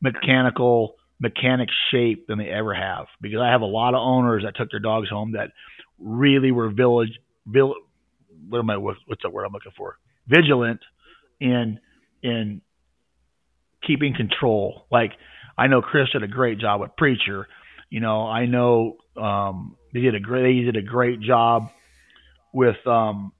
mechanical 0.00 0.94
mechanic 1.18 1.68
shape 1.90 2.28
than 2.28 2.38
they 2.38 2.48
ever 2.48 2.74
have 2.74 3.06
because 3.20 3.40
I 3.40 3.48
have 3.48 3.62
a 3.62 3.66
lot 3.66 3.94
of 3.94 4.00
owners 4.00 4.44
that 4.44 4.56
took 4.56 4.70
their 4.70 4.80
dogs 4.80 5.08
home 5.08 5.32
that 5.32 5.50
really 5.98 6.52
were 6.52 6.70
village, 6.70 7.18
vill, 7.44 7.74
what 8.48 8.60
am 8.60 8.70
I, 8.70 8.76
what's 8.76 8.98
the 9.22 9.30
word 9.30 9.44
I'm 9.44 9.52
looking 9.52 9.72
for? 9.76 9.98
Vigilant 10.28 10.80
in, 11.40 11.80
in 12.22 12.62
keeping 13.86 14.14
control. 14.14 14.86
Like 14.90 15.12
I 15.56 15.66
know 15.66 15.82
Chris 15.82 16.10
did 16.12 16.22
a 16.22 16.28
great 16.28 16.58
job 16.58 16.80
with 16.80 16.96
Preacher. 16.96 17.48
You 17.90 18.00
know, 18.00 18.26
I 18.26 18.46
know 18.46 18.96
um, 19.16 19.76
they 19.92 20.00
did 20.00 20.14
a 20.14 20.20
great 20.20 20.42
they 20.42 20.64
did 20.64 20.76
a 20.76 20.86
great 20.86 21.20
job 21.20 21.70
with 22.52 22.86
um, 22.86 23.32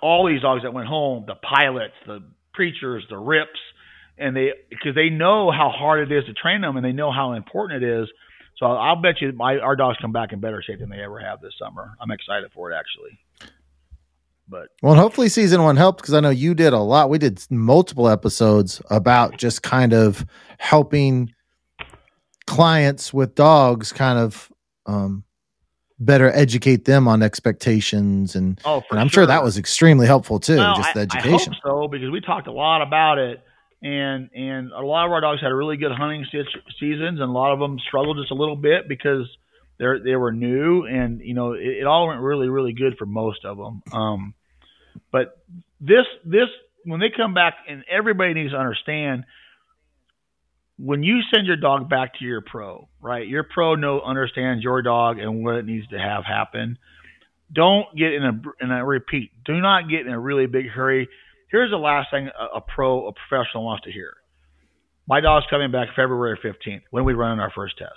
all 0.00 0.26
these 0.26 0.42
dogs 0.42 0.62
that 0.62 0.72
went 0.72 0.88
home, 0.88 1.24
the 1.26 1.34
pilots, 1.34 1.94
the 2.06 2.20
preachers, 2.52 3.04
the 3.08 3.16
rips, 3.16 3.58
and 4.18 4.36
they 4.36 4.52
because 4.70 4.94
they 4.94 5.08
know 5.08 5.50
how 5.50 5.70
hard 5.70 6.10
it 6.10 6.16
is 6.16 6.24
to 6.26 6.32
train 6.34 6.60
them 6.60 6.76
and 6.76 6.84
they 6.84 6.92
know 6.92 7.12
how 7.12 7.32
important 7.32 7.82
it 7.82 8.02
is. 8.02 8.08
So 8.58 8.66
I'll 8.66 9.00
bet 9.00 9.20
you 9.20 9.32
my 9.32 9.58
our 9.58 9.76
dogs 9.76 9.98
come 10.00 10.12
back 10.12 10.32
in 10.32 10.40
better 10.40 10.62
shape 10.62 10.78
than 10.78 10.90
they 10.90 11.02
ever 11.02 11.18
have 11.18 11.40
this 11.40 11.54
summer. 11.58 11.96
I'm 12.00 12.10
excited 12.10 12.50
for 12.54 12.70
it 12.70 12.76
actually. 12.76 13.18
But 14.52 14.68
well, 14.82 14.94
hopefully 14.94 15.30
season 15.30 15.62
one 15.62 15.76
helped 15.76 16.02
because 16.02 16.12
I 16.12 16.20
know 16.20 16.28
you 16.28 16.54
did 16.54 16.74
a 16.74 16.78
lot. 16.78 17.08
We 17.08 17.16
did 17.16 17.42
multiple 17.50 18.06
episodes 18.06 18.82
about 18.90 19.38
just 19.38 19.62
kind 19.62 19.94
of 19.94 20.26
helping 20.58 21.32
clients 22.46 23.14
with 23.14 23.34
dogs, 23.34 23.94
kind 23.94 24.18
of 24.18 24.52
um, 24.84 25.24
better 25.98 26.30
educate 26.34 26.84
them 26.84 27.08
on 27.08 27.22
expectations 27.22 28.36
and, 28.36 28.60
oh, 28.66 28.82
and 28.90 29.00
I'm 29.00 29.08
sure. 29.08 29.22
sure. 29.22 29.26
that 29.26 29.42
was 29.42 29.56
extremely 29.56 30.06
helpful 30.06 30.38
too. 30.38 30.58
Well, 30.58 30.76
just 30.76 30.92
the 30.92 31.00
education. 31.00 31.54
I 31.54 31.68
hope 31.68 31.84
so 31.84 31.88
because 31.88 32.10
we 32.10 32.20
talked 32.20 32.46
a 32.46 32.52
lot 32.52 32.82
about 32.82 33.16
it, 33.16 33.42
and 33.82 34.28
and 34.34 34.70
a 34.70 34.82
lot 34.82 35.06
of 35.06 35.12
our 35.12 35.22
dogs 35.22 35.40
had 35.40 35.48
really 35.48 35.78
good 35.78 35.92
hunting 35.92 36.26
se- 36.30 36.60
seasons, 36.78 37.20
and 37.20 37.30
a 37.30 37.32
lot 37.32 37.54
of 37.54 37.58
them 37.58 37.78
struggled 37.88 38.18
just 38.18 38.30
a 38.30 38.34
little 38.34 38.56
bit 38.56 38.86
because 38.86 39.26
they 39.78 39.86
they 40.04 40.16
were 40.16 40.30
new, 40.30 40.84
and 40.84 41.22
you 41.22 41.32
know 41.32 41.54
it, 41.54 41.62
it 41.62 41.86
all 41.86 42.08
went 42.08 42.20
really 42.20 42.50
really 42.50 42.74
good 42.74 42.98
for 42.98 43.06
most 43.06 43.46
of 43.46 43.56
them. 43.56 43.82
Um, 43.92 44.34
but 45.10 45.38
this 45.80 46.06
this 46.24 46.48
when 46.84 47.00
they 47.00 47.10
come 47.14 47.34
back, 47.34 47.54
and 47.68 47.84
everybody 47.90 48.34
needs 48.34 48.52
to 48.52 48.58
understand 48.58 49.24
when 50.78 51.02
you 51.02 51.20
send 51.32 51.46
your 51.46 51.56
dog 51.56 51.88
back 51.88 52.18
to 52.18 52.24
your 52.24 52.40
pro, 52.40 52.88
right? 53.00 53.26
Your 53.26 53.44
pro 53.44 53.74
know 53.74 54.00
understands 54.00 54.64
your 54.64 54.82
dog 54.82 55.18
and 55.18 55.44
what 55.44 55.56
it 55.56 55.64
needs 55.64 55.86
to 55.88 55.98
have 55.98 56.24
happen. 56.24 56.78
Don't 57.52 57.86
get 57.96 58.14
in 58.14 58.24
a 58.24 58.40
and 58.60 58.72
I 58.72 58.78
repeat, 58.78 59.30
do 59.44 59.60
not 59.60 59.88
get 59.88 60.00
in 60.00 60.12
a 60.12 60.18
really 60.18 60.46
big 60.46 60.68
hurry. 60.68 61.08
Here's 61.50 61.70
the 61.70 61.76
last 61.76 62.10
thing 62.10 62.28
a, 62.28 62.56
a 62.56 62.60
pro, 62.60 63.08
a 63.08 63.12
professional 63.12 63.64
wants 63.64 63.84
to 63.84 63.92
hear. 63.92 64.14
My 65.06 65.20
dog's 65.20 65.46
coming 65.50 65.70
back 65.70 65.88
February 65.94 66.38
15th. 66.42 66.82
When 66.90 67.02
are 67.02 67.04
we 67.04 67.14
running 67.14 67.40
our 67.40 67.50
first 67.50 67.76
test? 67.76 67.92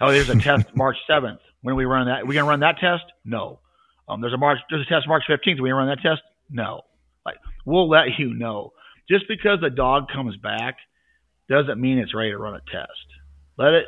Oh, 0.00 0.10
there's 0.10 0.30
a 0.30 0.38
test 0.38 0.66
March 0.74 0.96
7th. 1.08 1.38
When 1.62 1.74
are 1.74 1.76
we 1.76 1.84
running 1.84 2.08
that? 2.08 2.22
Are 2.22 2.26
we 2.26 2.34
gonna 2.34 2.48
run 2.48 2.60
that 2.60 2.78
test? 2.78 3.04
No. 3.24 3.60
Um, 4.08 4.20
there's 4.20 4.32
a 4.32 4.38
March. 4.38 4.58
There's 4.70 4.86
a 4.86 4.88
test 4.88 5.08
March 5.08 5.24
15th. 5.28 5.58
Are 5.58 5.62
we 5.62 5.70
run 5.70 5.88
that 5.88 6.00
test? 6.00 6.22
No. 6.50 6.82
Like 7.24 7.36
we'll 7.64 7.88
let 7.88 8.18
you 8.18 8.34
know. 8.34 8.72
Just 9.08 9.26
because 9.28 9.60
the 9.60 9.70
dog 9.70 10.08
comes 10.12 10.36
back 10.36 10.76
doesn't 11.48 11.80
mean 11.80 11.98
it's 11.98 12.14
ready 12.14 12.30
to 12.30 12.38
run 12.38 12.54
a 12.54 12.60
test. 12.70 12.90
Let 13.58 13.72
it 13.72 13.86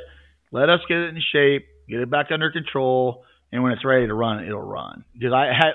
let 0.51 0.69
us 0.69 0.81
get 0.89 0.99
it 0.99 1.15
in 1.15 1.23
shape, 1.33 1.67
get 1.89 2.01
it 2.01 2.11
back 2.11 2.27
under 2.31 2.51
control, 2.51 3.25
and 3.53 3.63
when 3.63 3.73
it's 3.73 3.85
ready 3.85 4.07
to 4.07 4.15
run, 4.15 4.45
it'll 4.45 4.61
run. 4.61 5.05
Because 5.13 5.33
I 5.33 5.47
had 5.47 5.73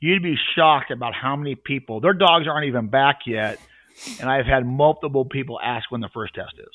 you'd 0.00 0.22
be 0.22 0.36
shocked 0.54 0.90
about 0.90 1.14
how 1.14 1.36
many 1.36 1.54
people 1.54 2.00
their 2.00 2.14
dogs 2.14 2.46
aren't 2.48 2.66
even 2.66 2.88
back 2.88 3.20
yet, 3.26 3.58
and 4.20 4.28
I've 4.28 4.46
had 4.46 4.66
multiple 4.66 5.24
people 5.24 5.58
ask 5.62 5.90
when 5.90 6.00
the 6.00 6.10
first 6.12 6.34
test 6.34 6.54
is. 6.58 6.66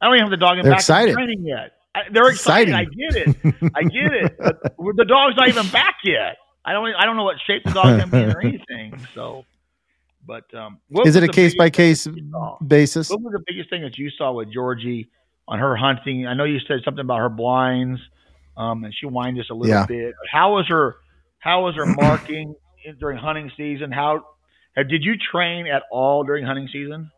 I 0.00 0.06
don't 0.06 0.16
even 0.16 0.24
have 0.26 0.30
the 0.30 0.36
dog 0.36 0.58
in 0.58 0.64
They're 0.64 0.72
back 0.72 0.80
excited. 0.80 1.10
in 1.10 1.14
training 1.14 1.46
yet. 1.46 1.72
I, 1.96 2.00
they're 2.12 2.28
excited. 2.28 2.68
Exciting. 2.68 2.74
I 2.74 2.84
get 2.84 3.16
it. 3.16 3.70
I 3.74 3.82
get 3.82 4.12
it. 4.12 4.32
But 4.78 4.96
the 4.96 5.04
dog's 5.06 5.36
not 5.36 5.48
even 5.48 5.68
back 5.70 5.96
yet. 6.04 6.36
I 6.64 6.72
don't. 6.72 6.86
I 6.94 7.04
don't 7.06 7.16
know 7.16 7.24
what 7.24 7.36
shape 7.46 7.62
the 7.64 7.70
dog's 7.72 7.98
gonna 7.98 8.06
be 8.08 8.18
in 8.18 8.30
or 8.30 8.40
anything. 8.44 9.04
So, 9.14 9.44
but 10.26 10.44
um, 10.54 10.78
Is 11.04 11.16
it 11.16 11.22
a 11.24 11.28
case 11.28 11.54
by 11.56 11.70
case 11.70 12.04
that 12.04 12.14
you 12.16 12.28
saw? 12.30 12.58
basis? 12.58 13.08
What 13.10 13.20
was 13.22 13.32
the 13.32 13.42
biggest 13.46 13.70
thing 13.70 13.82
that 13.82 13.96
you 13.98 14.10
saw 14.10 14.32
with 14.32 14.52
Georgie 14.52 15.08
on 15.48 15.58
her 15.58 15.76
hunting? 15.76 16.26
I 16.26 16.34
know 16.34 16.44
you 16.44 16.58
said 16.68 16.80
something 16.84 17.00
about 17.00 17.18
her 17.18 17.28
blinds, 17.28 18.00
um, 18.56 18.84
and 18.84 18.92
she 18.94 19.06
whined 19.06 19.36
just 19.38 19.50
a 19.50 19.54
little 19.54 19.74
Yeah. 19.74 19.86
bit. 19.86 20.14
How 20.30 20.54
was 20.54 20.66
her? 20.68 20.96
How 21.38 21.64
was 21.64 21.74
her 21.76 21.86
marking 21.86 22.54
during 23.00 23.18
hunting 23.18 23.50
season? 23.56 23.90
How 23.92 24.22
did 24.76 25.02
you 25.04 25.14
train 25.16 25.66
at 25.66 25.82
all 25.90 26.22
during 26.24 26.44
hunting 26.44 26.68
season? 26.72 27.10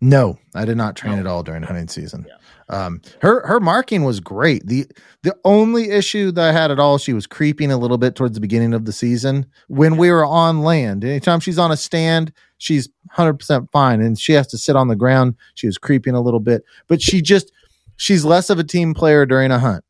No, 0.00 0.38
I 0.54 0.64
did 0.66 0.76
not 0.76 0.94
train 0.94 1.14
No. 1.14 1.20
at 1.20 1.26
all 1.26 1.42
during 1.42 1.62
hunting 1.62 1.88
season. 1.88 2.26
Yeah. 2.28 2.34
Um, 2.68 3.00
her 3.22 3.46
her 3.46 3.60
marking 3.60 4.04
was 4.04 4.20
great. 4.20 4.66
the 4.66 4.86
The 5.22 5.34
only 5.44 5.90
issue 5.90 6.30
that 6.32 6.48
I 6.48 6.52
had 6.52 6.70
at 6.70 6.78
all, 6.78 6.98
she 6.98 7.12
was 7.12 7.26
creeping 7.26 7.70
a 7.70 7.78
little 7.78 7.96
bit 7.96 8.14
towards 8.14 8.34
the 8.34 8.40
beginning 8.40 8.74
of 8.74 8.84
the 8.84 8.92
season 8.92 9.46
when 9.68 9.96
we 9.96 10.10
were 10.10 10.24
on 10.26 10.62
land. 10.62 11.04
Anytime 11.04 11.40
she's 11.40 11.58
on 11.58 11.70
a 11.70 11.76
stand, 11.76 12.32
she's 12.58 12.88
hundred 13.10 13.34
percent 13.38 13.70
fine, 13.72 14.00
and 14.02 14.18
she 14.18 14.32
has 14.32 14.46
to 14.48 14.58
sit 14.58 14.76
on 14.76 14.88
the 14.88 14.96
ground. 14.96 15.34
She 15.54 15.66
was 15.66 15.78
creeping 15.78 16.14
a 16.14 16.20
little 16.20 16.40
bit, 16.40 16.62
but 16.88 17.00
she 17.00 17.22
just 17.22 17.50
she's 17.96 18.24
less 18.24 18.50
of 18.50 18.58
a 18.58 18.64
team 18.64 18.92
player 18.94 19.24
during 19.24 19.50
a 19.50 19.58
hunt. 19.58 19.82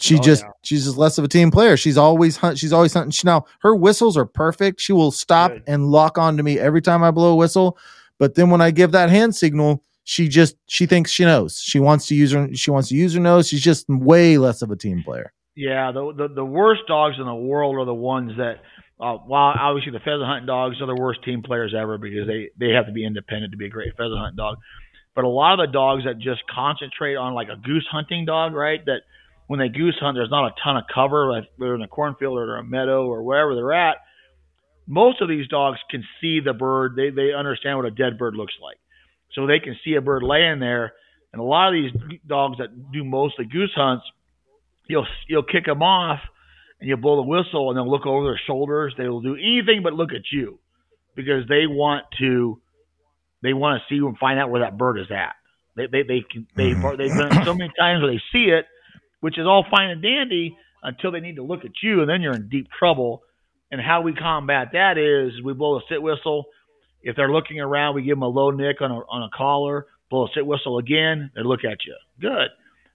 She 0.00 0.16
Oh, 0.16 0.20
just 0.20 0.42
yeah. 0.42 0.50
she's 0.62 0.84
just 0.84 0.96
less 0.98 1.16
of 1.16 1.24
a 1.24 1.28
team 1.28 1.50
player. 1.50 1.76
She's 1.76 1.96
always 1.96 2.36
hunt. 2.38 2.58
She's 2.58 2.72
always 2.72 2.92
hunting. 2.92 3.12
She, 3.12 3.22
now 3.26 3.44
her 3.60 3.74
whistles 3.74 4.16
are 4.16 4.26
perfect. 4.26 4.80
She 4.80 4.92
will 4.92 5.12
stop 5.12 5.52
Good. 5.52 5.62
and 5.66 5.86
lock 5.86 6.18
onto 6.18 6.42
me 6.42 6.58
every 6.58 6.82
time 6.82 7.02
I 7.04 7.10
blow 7.10 7.32
a 7.32 7.36
whistle. 7.36 7.78
But 8.20 8.34
then 8.34 8.50
when 8.50 8.60
I 8.60 8.70
give 8.70 8.92
that 8.92 9.08
hand 9.08 9.34
signal, 9.34 9.82
she 10.04 10.28
just 10.28 10.54
she 10.68 10.86
thinks 10.86 11.10
she 11.10 11.24
knows. 11.24 11.58
She 11.58 11.80
wants 11.80 12.06
to 12.08 12.14
use 12.14 12.32
her. 12.32 12.54
She 12.54 12.70
wants 12.70 12.90
to 12.90 12.94
use 12.94 13.14
her 13.14 13.20
nose. 13.20 13.48
She's 13.48 13.62
just 13.62 13.88
way 13.88 14.36
less 14.36 14.60
of 14.60 14.70
a 14.70 14.76
team 14.76 15.02
player. 15.02 15.32
Yeah, 15.56 15.90
the, 15.90 16.12
the 16.12 16.28
the 16.28 16.44
worst 16.44 16.82
dogs 16.86 17.16
in 17.18 17.24
the 17.24 17.34
world 17.34 17.76
are 17.76 17.86
the 17.86 17.94
ones 17.94 18.32
that, 18.36 18.60
uh, 19.00 19.16
while 19.16 19.54
obviously 19.58 19.92
the 19.92 20.00
pheasant 20.00 20.26
hunting 20.26 20.46
dogs 20.46 20.80
are 20.82 20.86
the 20.86 21.00
worst 21.00 21.24
team 21.24 21.42
players 21.42 21.74
ever 21.76 21.96
because 21.96 22.26
they 22.26 22.50
they 22.58 22.72
have 22.74 22.86
to 22.86 22.92
be 22.92 23.06
independent 23.06 23.52
to 23.52 23.56
be 23.56 23.66
a 23.66 23.70
great 23.70 23.96
pheasant 23.96 24.18
hunting 24.18 24.36
dog. 24.36 24.58
But 25.14 25.24
a 25.24 25.28
lot 25.28 25.58
of 25.58 25.66
the 25.66 25.72
dogs 25.72 26.04
that 26.04 26.18
just 26.18 26.42
concentrate 26.46 27.16
on 27.16 27.34
like 27.34 27.48
a 27.48 27.56
goose 27.56 27.86
hunting 27.90 28.26
dog, 28.26 28.52
right? 28.52 28.84
That 28.84 29.00
when 29.46 29.58
they 29.58 29.68
goose 29.68 29.96
hunt, 29.98 30.14
there's 30.14 30.30
not 30.30 30.46
a 30.46 30.54
ton 30.62 30.76
of 30.76 30.84
cover, 30.94 31.30
like 31.30 31.44
they're 31.58 31.74
in 31.74 31.82
a 31.82 31.88
cornfield 31.88 32.36
or 32.36 32.56
a 32.56 32.64
meadow 32.64 33.06
or 33.06 33.22
wherever 33.22 33.54
they're 33.54 33.72
at. 33.72 33.96
Most 34.90 35.22
of 35.22 35.28
these 35.28 35.46
dogs 35.46 35.78
can 35.88 36.02
see 36.20 36.40
the 36.40 36.52
bird. 36.52 36.96
They 36.96 37.10
they 37.10 37.32
understand 37.32 37.78
what 37.78 37.86
a 37.86 37.92
dead 37.92 38.18
bird 38.18 38.34
looks 38.34 38.54
like, 38.60 38.78
so 39.34 39.46
they 39.46 39.60
can 39.60 39.76
see 39.84 39.94
a 39.94 40.00
bird 40.00 40.24
laying 40.24 40.58
there. 40.58 40.94
And 41.32 41.40
a 41.40 41.44
lot 41.44 41.68
of 41.68 41.74
these 41.74 41.92
dogs 42.26 42.58
that 42.58 42.90
do 42.90 43.04
mostly 43.04 43.44
goose 43.44 43.72
hunts, 43.76 44.04
you'll 44.88 45.06
you'll 45.28 45.44
kick 45.44 45.66
them 45.66 45.80
off 45.80 46.18
and 46.80 46.88
you'll 46.88 46.98
blow 46.98 47.16
the 47.16 47.22
whistle 47.28 47.70
and 47.70 47.76
they'll 47.76 47.88
look 47.88 48.04
over 48.04 48.24
their 48.24 48.40
shoulders. 48.48 48.92
They 48.98 49.08
will 49.08 49.20
do 49.20 49.36
anything 49.36 49.82
but 49.84 49.92
look 49.92 50.10
at 50.12 50.32
you 50.32 50.58
because 51.14 51.46
they 51.48 51.66
want 51.68 52.06
to 52.18 52.60
they 53.42 53.52
want 53.52 53.80
to 53.80 53.94
see 53.94 54.04
and 54.04 54.18
find 54.18 54.40
out 54.40 54.50
where 54.50 54.62
that 54.62 54.76
bird 54.76 54.98
is 54.98 55.10
at. 55.12 55.36
They 55.76 55.86
they 55.86 56.02
they 56.02 56.20
can 56.28 56.48
they 56.56 56.70
Mhm. 56.74 56.98
they've 56.98 57.16
done 57.16 57.30
it 57.38 57.44
so 57.44 57.54
many 57.54 57.70
times 57.78 58.02
where 58.02 58.10
they 58.12 58.22
see 58.32 58.50
it, 58.50 58.66
which 59.20 59.38
is 59.38 59.46
all 59.46 59.64
fine 59.70 59.90
and 59.90 60.02
dandy 60.02 60.56
until 60.82 61.12
they 61.12 61.20
need 61.20 61.36
to 61.36 61.44
look 61.44 61.64
at 61.64 61.80
you 61.82 62.00
and 62.00 62.10
then 62.10 62.22
you're 62.22 62.34
in 62.34 62.48
deep 62.48 62.66
trouble. 62.76 63.22
And 63.70 63.80
how 63.80 64.00
we 64.02 64.12
combat 64.14 64.68
that 64.72 64.98
is 64.98 65.42
we 65.42 65.52
blow 65.52 65.76
a 65.78 65.80
sit 65.88 66.02
whistle. 66.02 66.46
If 67.02 67.16
they're 67.16 67.30
looking 67.32 67.60
around, 67.60 67.94
we 67.94 68.02
give 68.02 68.16
them 68.16 68.22
a 68.22 68.28
low 68.28 68.50
nick 68.50 68.80
on 68.80 68.90
a 68.90 68.96
on 68.96 69.22
a 69.22 69.28
collar, 69.36 69.86
blow 70.10 70.24
a 70.26 70.28
sit 70.34 70.44
whistle 70.44 70.78
again, 70.78 71.30
they 71.34 71.42
look 71.42 71.64
at 71.64 71.78
you. 71.86 71.94
Good. 72.20 72.48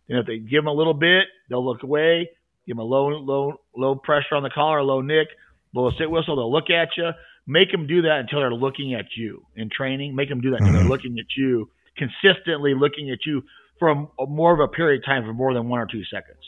And 0.10 0.20
if 0.20 0.26
they 0.28 0.38
give 0.38 0.64
them 0.64 0.68
a 0.68 0.74
little 0.74 0.94
bit, 0.94 1.24
they'll 1.50 1.66
look 1.66 1.84
away. 1.84 2.30
Give 2.68 2.76
them 2.76 2.80
a 2.86 2.88
low, 2.88 3.08
low, 3.08 3.62
low 3.76 3.96
pressure 3.96 4.36
on 4.36 4.44
the 4.44 4.50
collar, 4.50 4.80
a 4.80 4.84
low 4.84 5.02
nick, 5.02 5.28
blow 5.74 5.88
a 5.88 5.92
sit 5.98 6.10
whistle. 6.10 6.36
They'll 6.36 6.52
look 6.52 6.70
at 6.70 6.90
you. 6.98 7.10
Make 7.48 7.72
them 7.72 7.88
do 7.88 8.02
that 8.04 8.20
until 8.22 8.40
they're 8.40 8.54
looking 8.54 8.94
at 8.96 9.06
you 9.16 9.46
in 9.56 9.70
training. 9.70 10.16
Make 10.16 10.30
them 10.30 10.42
do 10.42 10.52
that 10.52 10.58
until 10.58 10.74
they're 10.74 10.84
Mhm. 10.84 10.90
looking 10.90 11.20
at 11.20 11.36
you, 11.38 11.70
consistently 11.96 12.74
looking 12.74 13.10
at 13.12 13.26
you 13.26 13.44
for 13.80 14.08
more 14.28 14.54
of 14.54 14.60
a 14.60 14.68
period 14.68 15.00
of 15.02 15.06
time 15.06 15.24
for 15.26 15.34
more 15.34 15.54
than 15.54 15.70
one 15.70 15.80
or 15.80 15.86
two 15.86 16.04
seconds. 16.06 16.44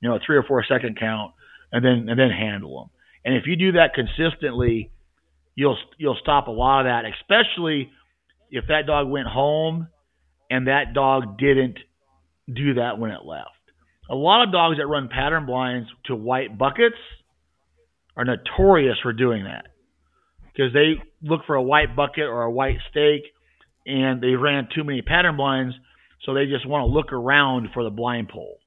You 0.00 0.08
know, 0.08 0.16
a 0.16 0.18
three 0.20 0.36
or 0.36 0.42
four 0.42 0.62
second 0.64 0.96
count, 0.96 1.32
and 1.72 1.84
then 1.84 2.08
and 2.08 2.18
then 2.18 2.30
handle 2.30 2.80
them. 2.80 2.90
And 3.24 3.34
if 3.34 3.44
you 3.46 3.56
do 3.56 3.72
that 3.72 3.94
consistently, 3.94 4.90
you'll 5.54 5.78
you'll 5.98 6.18
stop 6.20 6.48
a 6.48 6.50
lot 6.50 6.80
of 6.80 6.86
that, 6.86 7.04
especially 7.20 7.90
if 8.50 8.66
that 8.68 8.86
dog 8.86 9.08
went 9.08 9.28
home 9.28 9.88
and 10.50 10.66
that 10.66 10.94
dog 10.94 11.38
didn't 11.38 11.78
do 12.52 12.74
that 12.74 12.98
when 12.98 13.10
it 13.10 13.24
left. 13.24 13.50
A 14.10 14.14
lot 14.14 14.42
of 14.42 14.52
dogs 14.52 14.78
that 14.78 14.86
run 14.86 15.08
pattern 15.08 15.46
blinds 15.46 15.88
to 16.06 16.16
white 16.16 16.56
buckets 16.58 16.96
are 18.16 18.24
notorious 18.24 18.96
for 19.02 19.12
doing 19.12 19.44
that 19.44 19.66
because 20.46 20.72
they 20.72 20.94
look 21.22 21.42
for 21.46 21.54
a 21.54 21.62
white 21.62 21.94
bucket 21.94 22.24
or 22.24 22.42
a 22.42 22.50
white 22.50 22.78
stake 22.90 23.22
and 23.86 24.20
they 24.20 24.34
ran 24.34 24.68
too 24.74 24.82
many 24.82 25.00
pattern 25.00 25.36
blinds, 25.36 25.74
so 26.24 26.34
they 26.34 26.46
just 26.46 26.66
want 26.66 26.82
to 26.82 26.86
look 26.86 27.12
around 27.12 27.68
for 27.72 27.84
the 27.84 27.90
blind 27.90 28.28
pole. 28.28 28.58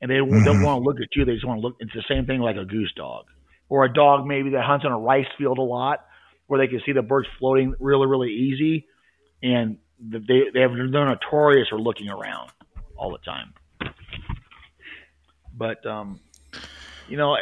and 0.00 0.10
they 0.10 0.16
don't 0.16 0.30
mm-hmm. 0.30 0.64
want 0.64 0.82
to 0.82 0.88
look 0.88 0.96
at 0.96 1.08
you. 1.14 1.24
They 1.24 1.34
just 1.34 1.46
want 1.46 1.60
to 1.60 1.66
look. 1.66 1.76
It's 1.80 1.92
the 1.92 2.04
same 2.08 2.24
thing 2.24 2.40
like 2.40 2.56
a 2.56 2.64
goose 2.64 2.92
dog 2.96 3.26
or 3.70 3.84
a 3.84 3.92
dog 3.92 4.26
maybe 4.26 4.50
that 4.50 4.64
hunts 4.64 4.84
on 4.84 4.92
a 4.92 4.98
rice 4.98 5.28
field 5.38 5.56
a 5.56 5.62
lot, 5.62 6.04
where 6.46 6.60
they 6.60 6.66
can 6.66 6.82
see 6.84 6.92
the 6.92 7.00
birds 7.00 7.28
floating 7.38 7.74
really 7.80 8.06
really 8.06 8.30
easy, 8.30 8.86
and 9.42 9.78
they 9.98 10.18
they 10.52 10.60
have 10.60 10.72
they're 10.72 11.06
notorious 11.06 11.68
for 11.68 11.80
looking 11.80 12.10
around 12.10 12.50
all 12.96 13.12
the 13.12 13.18
time. 13.18 13.54
But 15.56 15.86
um, 15.86 16.20
you 17.08 17.16
know, 17.16 17.36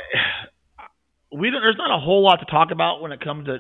we 1.33 1.51
don't, 1.51 1.61
there's 1.61 1.77
not 1.77 1.97
a 1.97 2.01
whole 2.01 2.23
lot 2.23 2.37
to 2.37 2.47
talk 2.47 2.71
about 2.71 3.01
when 3.03 3.13
it 3.13 3.21
comes 3.21 3.47
to 3.47 3.59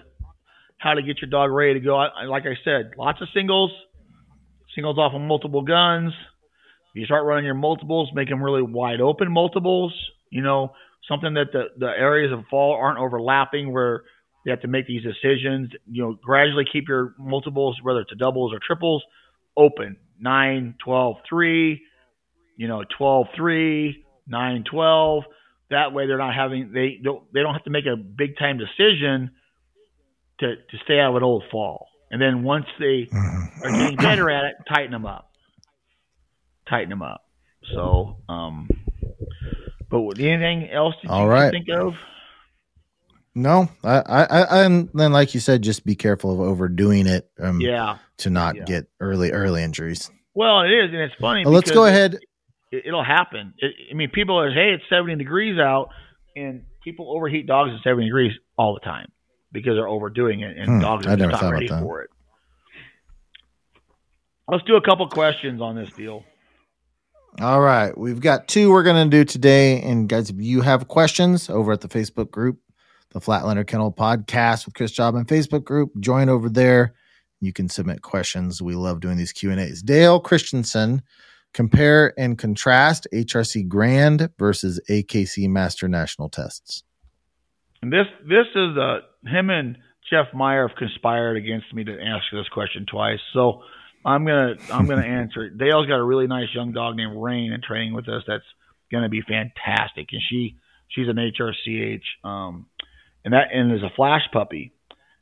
how 0.78 0.94
to 0.94 1.02
get 1.02 1.20
your 1.20 1.30
dog 1.30 1.50
ready 1.50 1.74
to 1.74 1.80
go. 1.80 1.96
I, 1.96 2.24
like 2.24 2.44
I 2.44 2.54
said, 2.64 2.92
lots 2.96 3.20
of 3.20 3.28
singles, 3.34 3.72
singles 4.74 4.98
off 4.98 5.12
of 5.14 5.20
multiple 5.20 5.62
guns. 5.62 6.12
You 6.94 7.04
start 7.04 7.24
running 7.24 7.44
your 7.44 7.54
multiples, 7.54 8.10
make 8.14 8.28
them 8.28 8.42
really 8.42 8.62
wide 8.62 9.00
open 9.00 9.30
multiples. 9.30 9.92
You 10.30 10.42
know, 10.42 10.72
something 11.08 11.34
that 11.34 11.52
the 11.52 11.64
the 11.78 11.86
areas 11.86 12.32
of 12.32 12.44
fall 12.50 12.74
aren't 12.74 12.98
overlapping 12.98 13.72
where 13.72 14.02
you 14.44 14.50
have 14.50 14.60
to 14.62 14.68
make 14.68 14.86
these 14.86 15.02
decisions. 15.02 15.70
You 15.90 16.02
know, 16.02 16.18
gradually 16.22 16.64
keep 16.70 16.88
your 16.88 17.14
multiples, 17.18 17.76
whether 17.82 18.00
it's 18.00 18.12
a 18.12 18.16
doubles 18.16 18.52
or 18.52 18.60
triples, 18.64 19.02
open. 19.56 19.96
9, 20.20 20.74
12, 20.84 21.16
3, 21.28 21.82
you 22.56 22.68
know, 22.68 22.84
12, 22.96 23.26
3, 23.36 24.04
9, 24.26 24.64
12. 24.70 25.24
That 25.70 25.92
way 25.92 26.06
they're 26.06 26.18
not 26.18 26.34
having, 26.34 26.72
they 26.72 26.98
don't, 27.02 27.22
they 27.32 27.40
don't 27.40 27.52
have 27.52 27.64
to 27.64 27.70
make 27.70 27.86
a 27.86 27.96
big 27.96 28.36
time 28.38 28.58
decision 28.58 29.30
to, 30.40 30.56
to 30.56 30.78
stay 30.84 30.98
out 30.98 31.10
of 31.10 31.16
an 31.16 31.22
old 31.22 31.44
fall. 31.50 31.88
And 32.10 32.20
then 32.20 32.42
once 32.42 32.66
they 32.78 33.06
mm-hmm. 33.12 33.62
are 33.62 33.70
getting 33.70 33.96
better 33.96 34.30
at 34.30 34.44
it, 34.46 34.54
tighten 34.68 34.92
them 34.92 35.06
up. 35.06 35.30
Tighten 36.68 36.88
them 36.88 37.02
up. 37.02 37.24
So, 37.74 38.16
um, 38.28 38.68
but 39.90 40.18
anything 40.18 40.70
else 40.70 40.94
did 41.00 41.10
All 41.10 41.28
right. 41.28 41.50
think 41.50 41.68
of? 41.70 41.94
No, 43.34 43.68
I, 43.84 43.98
I, 43.98 44.22
I, 44.24 44.64
and 44.64 44.88
then 44.94 45.12
like 45.12 45.32
you 45.32 45.40
said, 45.40 45.62
just 45.62 45.86
be 45.86 45.94
careful 45.94 46.32
of 46.32 46.40
overdoing 46.40 47.06
it. 47.06 47.30
Um, 47.38 47.60
yeah. 47.60 47.98
To 48.18 48.30
not 48.30 48.56
yeah. 48.56 48.64
get 48.64 48.88
early, 49.00 49.30
early 49.30 49.62
injuries. 49.62 50.10
Well, 50.34 50.62
it 50.62 50.70
is, 50.70 50.90
and 50.92 51.02
it's 51.02 51.14
funny. 51.20 51.44
Well, 51.44 51.54
let's 51.54 51.70
go 51.70 51.84
ahead. 51.84 52.18
It, 52.72 52.92
will 52.92 53.04
happen. 53.04 53.54
It, 53.58 53.72
I 53.90 53.94
mean, 53.94 54.10
people 54.10 54.38
are, 54.40 54.50
hey, 54.50 54.72
it's 54.74 54.84
70 54.90 55.16
degrees 55.16 55.58
out, 55.58 55.90
and 56.36 56.64
people 56.82 57.14
overheat 57.14 57.46
dogs 57.46 57.72
at 57.72 57.82
70 57.82 58.06
degrees 58.06 58.32
all 58.56 58.74
the 58.74 58.80
time 58.80 59.10
because 59.52 59.74
they're 59.76 59.88
overdoing 59.88 60.40
it, 60.40 60.56
and 60.56 60.68
hmm, 60.68 60.80
dogs 60.80 61.06
are 61.06 61.16
not 61.16 61.52
ready 61.52 61.68
for 61.68 62.02
it. 62.02 62.10
Let's 64.48 64.64
do 64.64 64.76
a 64.76 64.80
couple 64.80 65.08
questions 65.08 65.60
on 65.60 65.76
this 65.76 65.90
deal. 65.92 66.24
All 67.40 67.60
right. 67.60 67.96
We've 67.96 68.18
got 68.18 68.48
two 68.48 68.72
we're 68.72 68.82
going 68.82 69.08
to 69.08 69.16
do 69.16 69.24
today. 69.24 69.80
And 69.82 70.08
guys, 70.08 70.28
if 70.28 70.36
you 70.40 70.60
have 70.62 70.88
questions 70.88 71.48
over 71.48 71.70
at 71.70 71.82
the 71.82 71.88
Facebook 71.88 72.32
group, 72.32 72.58
the 73.10 73.20
Flatlander 73.20 73.64
Kennel 73.64 73.92
Podcast 73.92 74.66
with 74.66 74.74
Chris 74.74 74.92
Jobman 74.92 75.24
Facebook 75.24 75.62
group, 75.62 75.92
join 76.00 76.28
over 76.28 76.48
there. 76.48 76.94
You 77.40 77.52
can 77.52 77.68
submit 77.68 78.02
questions. 78.02 78.60
We 78.60 78.74
love 78.74 78.98
doing 78.98 79.16
these 79.16 79.30
Q 79.30 79.52
and 79.52 79.60
A's. 79.60 79.82
Dale 79.82 80.18
Christensen, 80.18 81.00
compare 81.54 82.12
and 82.18 82.36
contrast 82.36 83.06
HRC 83.14 83.68
Grand 83.68 84.30
versus 84.36 84.80
AKC 84.90 85.48
Master 85.48 85.86
National 85.86 86.28
Tests. 86.28 86.82
And 87.82 87.92
this 87.92 88.06
this 88.28 88.46
is 88.56 88.76
uh, 88.76 88.98
him 89.24 89.48
and 89.50 89.78
Jeff 90.10 90.26
Meyer 90.34 90.66
have 90.66 90.76
conspired 90.76 91.36
against 91.36 91.72
me 91.72 91.84
to 91.84 91.92
ask 91.92 92.24
this 92.32 92.48
question 92.48 92.84
twice. 92.90 93.20
So 93.32 93.62
I'm 94.04 94.24
gonna 94.24 94.56
I'm 94.72 94.86
gonna 94.86 95.02
answer 95.06 95.44
it. 95.44 95.58
Dale's 95.58 95.86
got 95.86 95.98
a 95.98 96.04
really 96.04 96.26
nice 96.26 96.48
young 96.54 96.72
dog 96.72 96.96
named 96.96 97.16
Rain 97.16 97.52
and 97.52 97.62
training 97.62 97.94
with 97.94 98.08
us. 98.08 98.22
That's 98.26 98.44
gonna 98.90 99.08
be 99.08 99.22
fantastic, 99.22 100.08
and 100.12 100.22
she 100.28 100.56
she's 100.88 101.08
an 101.08 101.16
HRCH, 101.16 102.02
um, 102.24 102.66
and 103.24 103.34
that 103.34 103.48
and 103.52 103.72
is 103.72 103.82
a 103.82 103.90
Flash 103.94 104.22
puppy. 104.32 104.72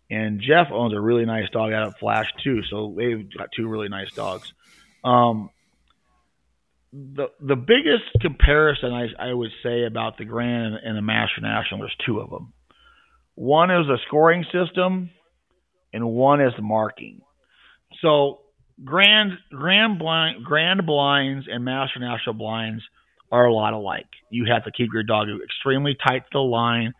And 0.08 0.40
Jeff 0.40 0.68
owns 0.70 0.94
a 0.94 1.00
really 1.00 1.24
nice 1.24 1.50
dog 1.50 1.72
out 1.72 1.88
of 1.88 1.96
Flash 1.96 2.32
too, 2.44 2.62
so 2.70 2.94
they've 2.96 3.26
got 3.36 3.48
two 3.56 3.66
really 3.66 3.88
nice 3.88 4.12
dogs. 4.12 4.52
Um, 5.02 5.50
the 6.92 7.28
the 7.40 7.56
biggest 7.56 8.04
comparison 8.20 8.92
I, 8.92 9.08
I 9.18 9.32
would 9.32 9.50
say 9.62 9.84
about 9.84 10.16
the 10.16 10.24
Grand 10.24 10.74
and, 10.74 10.84
and 10.84 10.96
the 10.96 11.02
Master 11.02 11.40
National, 11.40 11.80
there's 11.80 11.96
two 12.06 12.20
of 12.20 12.30
them. 12.30 12.52
One 13.34 13.70
is 13.70 13.88
a 13.88 13.98
scoring 14.06 14.44
system, 14.52 15.10
and 15.92 16.08
one 16.08 16.40
is 16.40 16.52
the 16.56 16.62
marking. 16.62 17.20
So 18.00 18.40
grand 18.84 19.32
grand 19.50 19.98
blind 19.98 20.44
grand 20.44 20.84
blinds 20.86 21.46
and 21.50 21.64
master 21.64 21.98
national 22.00 22.34
blinds 22.34 22.82
are 23.32 23.46
a 23.46 23.52
lot 23.52 23.72
alike. 23.72 24.06
You 24.30 24.46
have 24.52 24.64
to 24.64 24.70
keep 24.70 24.90
your 24.92 25.02
dog 25.02 25.28
extremely 25.44 25.96
tight 26.06 26.22
to 26.22 26.28
the 26.34 26.38
line. 26.38 26.92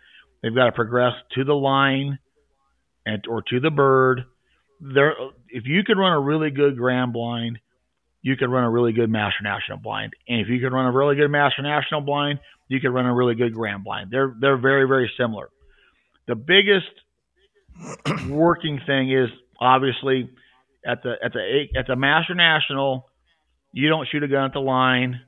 They've 0.43 0.55
got 0.55 0.67
to 0.67 0.73
progress 0.73 1.13
to 1.35 1.45
the 1.45 1.55
line 1.55 2.19
and 3.05 3.25
or 3.29 3.43
to 3.51 3.61
the 3.61 3.71
bird. 3.71 4.25
There, 4.81 5.15
if 5.49 5.65
you 5.67 5.83
could 5.85 5.99
run 5.99 6.13
a 6.13 6.21
really 6.21 6.51
good 6.51 6.77
grand 6.77 7.13
blind, 7.13 7.59
you 8.23 8.37
could 8.37 8.51
run 8.51 8.65
a 8.65 8.71
really 8.71 8.93
good 8.93 9.09
master 9.09 9.43
national 9.43 9.79
blind. 9.79 10.13
And 10.29 10.41
if 10.41 10.49
you 10.49 10.61
could 10.61 10.73
run 10.73 10.87
a 10.87 10.93
really 10.93 11.15
good 11.15 11.31
master 11.31 11.63
national 11.63 12.01
blind, 12.01 12.41
you 12.69 12.81
could 12.81 12.91
run 12.91 13.07
a 13.07 13.15
really 13.15 13.35
good 13.35 13.55
grand 13.55 13.85
blind. 13.85 14.11
They're 14.11 14.35
they're 14.41 14.59
very 14.59 14.87
very 14.89 15.11
similar. 15.17 15.49
The 16.27 16.35
biggest 16.35 16.91
working 18.29 18.81
thing 18.87 19.13
is 19.13 19.29
obviously 19.61 20.29
at 20.87 21.03
the 21.03 21.15
at 21.23 21.33
the 21.33 21.65
at 21.77 21.87
the 21.87 21.97
Master 21.97 22.35
National, 22.35 23.07
you 23.73 23.89
don't 23.89 24.09
shoot 24.11 24.23
a 24.23 24.29
gun 24.29 24.45
at 24.45 24.53
the 24.53 24.61
line. 24.61 25.21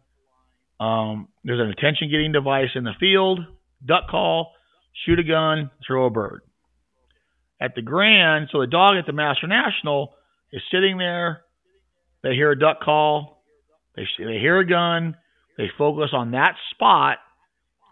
Um, 0.81 1.29
there's 1.43 1.61
an 1.61 1.71
attention 1.71 2.09
getting 2.11 2.33
device 2.33 2.71
in 2.75 2.85
the 2.85 2.93
field, 3.01 3.41
duck 3.85 4.09
call, 4.09 4.53
shoot 5.05 5.19
a 5.19 5.25
gun, 5.25 5.71
throw 5.87 6.07
a 6.07 6.11
bird. 6.11 6.43
At 7.61 7.75
the 7.75 7.83
Grand, 7.83 8.49
so 8.53 8.61
the 8.61 8.69
dog 8.69 8.93
at 8.97 9.07
the 9.07 9.13
Master 9.13 9.49
National 9.49 10.15
is 10.53 10.63
sitting 10.73 10.99
there. 10.99 11.43
They 12.23 12.35
hear 12.35 12.53
a 12.53 12.59
duck 12.59 12.81
call, 12.81 13.43
they 13.97 14.05
they 14.19 14.39
hear 14.39 14.59
a 14.61 14.67
gun, 14.67 15.17
they 15.57 15.69
focus 15.77 16.11
on 16.13 16.31
that 16.33 16.55
spot, 16.71 17.19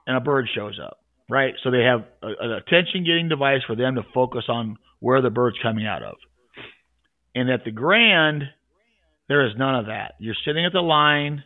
and 0.07 0.17
a 0.17 0.21
bird 0.21 0.47
shows 0.55 0.79
up. 0.83 0.99
Right, 1.29 1.55
so 1.65 1.73
they 1.73 1.83
have 1.83 2.05
a, 2.23 2.29
an 2.39 2.53
attention 2.53 3.05
getting 3.05 3.29
device 3.29 3.63
for 3.67 3.75
them 3.75 3.97
to 3.97 4.03
focus 4.15 4.45
on 4.49 4.77
where 5.01 5.21
the 5.21 5.31
bird's 5.31 5.59
coming 5.61 5.85
out 5.85 6.05
of. 6.05 6.15
And 7.37 7.51
at 7.51 7.65
the 7.65 7.71
Grand, 7.71 8.45
there 9.29 9.47
is 9.47 9.53
none 9.59 9.75
of 9.75 9.87
that. 9.87 10.15
You're 10.19 10.35
sitting 10.47 10.65
at 10.65 10.73
the 10.73 10.81
line, 10.81 11.45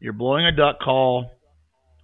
you're 0.00 0.14
blowing 0.14 0.46
a 0.46 0.56
duck 0.56 0.80
call, 0.80 1.30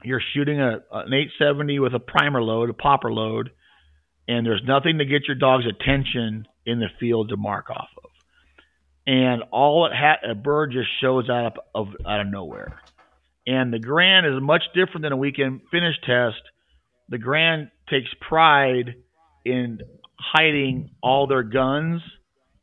you're 0.05 0.21
shooting 0.35 0.61
a, 0.61 0.83
an 0.93 1.13
870 1.13 1.79
with 1.79 1.95
a 1.95 1.99
primer 1.99 2.43
load, 2.43 2.69
a 2.69 2.75
popper 2.75 3.11
load, 3.11 3.51
and 4.29 4.45
there's 4.45 4.61
nothing 4.67 4.99
to 4.99 5.07
get 5.07 5.27
your 5.27 5.37
dog's 5.37 5.65
attention 5.65 6.47
in 6.67 6.79
the 6.79 6.89
field 7.01 7.31
to 7.31 7.39
mark 7.39 7.71
off 7.71 7.89
of. 8.05 8.11
And 9.07 9.43
all 9.53 9.87
it 9.87 9.93
had, 9.95 10.31
a 10.31 10.35
bird 10.35 10.73
just 10.73 10.89
shows 11.01 11.31
up 11.31 11.55
of 11.75 11.89
out 12.07 12.21
of 12.21 12.27
nowhere. 12.27 12.79
And 13.47 13.73
the 13.73 13.79
Grand 13.79 14.27
is 14.27 14.43
much 14.43 14.65
different 14.75 15.03
than 15.03 15.13
a 15.13 15.17
weekend 15.17 15.63
finish 15.71 15.95
test. 16.05 16.43
The 17.09 17.17
Grand 17.17 17.71
takes 17.89 18.11
pride 18.21 18.97
in 19.47 19.79
hiding 20.19 20.91
all 21.03 21.27
their 21.27 21.45
guns 21.45 22.03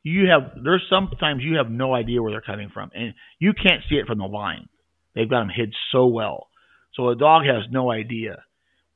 you 0.04 0.28
have 0.28 0.62
there's 0.62 0.84
sometimes 0.90 1.42
you 1.44 1.58
have 1.58 1.72
no 1.72 1.96
idea 1.96 2.22
where 2.22 2.32
they're 2.32 2.42
coming 2.42 2.70
from, 2.74 2.92
and 2.94 3.14
you 3.40 3.54
can't 3.54 3.82
see 3.90 3.96
it 3.96 4.06
from 4.06 4.20
the 4.20 4.26
line. 4.26 4.68
They've 5.16 5.30
got 5.30 5.40
them 5.40 5.52
hid 5.56 5.74
so 5.92 6.08
well, 6.08 6.50
so 6.94 7.10
a 7.10 7.16
dog 7.16 7.46
has 7.46 7.64
no 7.72 7.90
idea, 7.90 8.44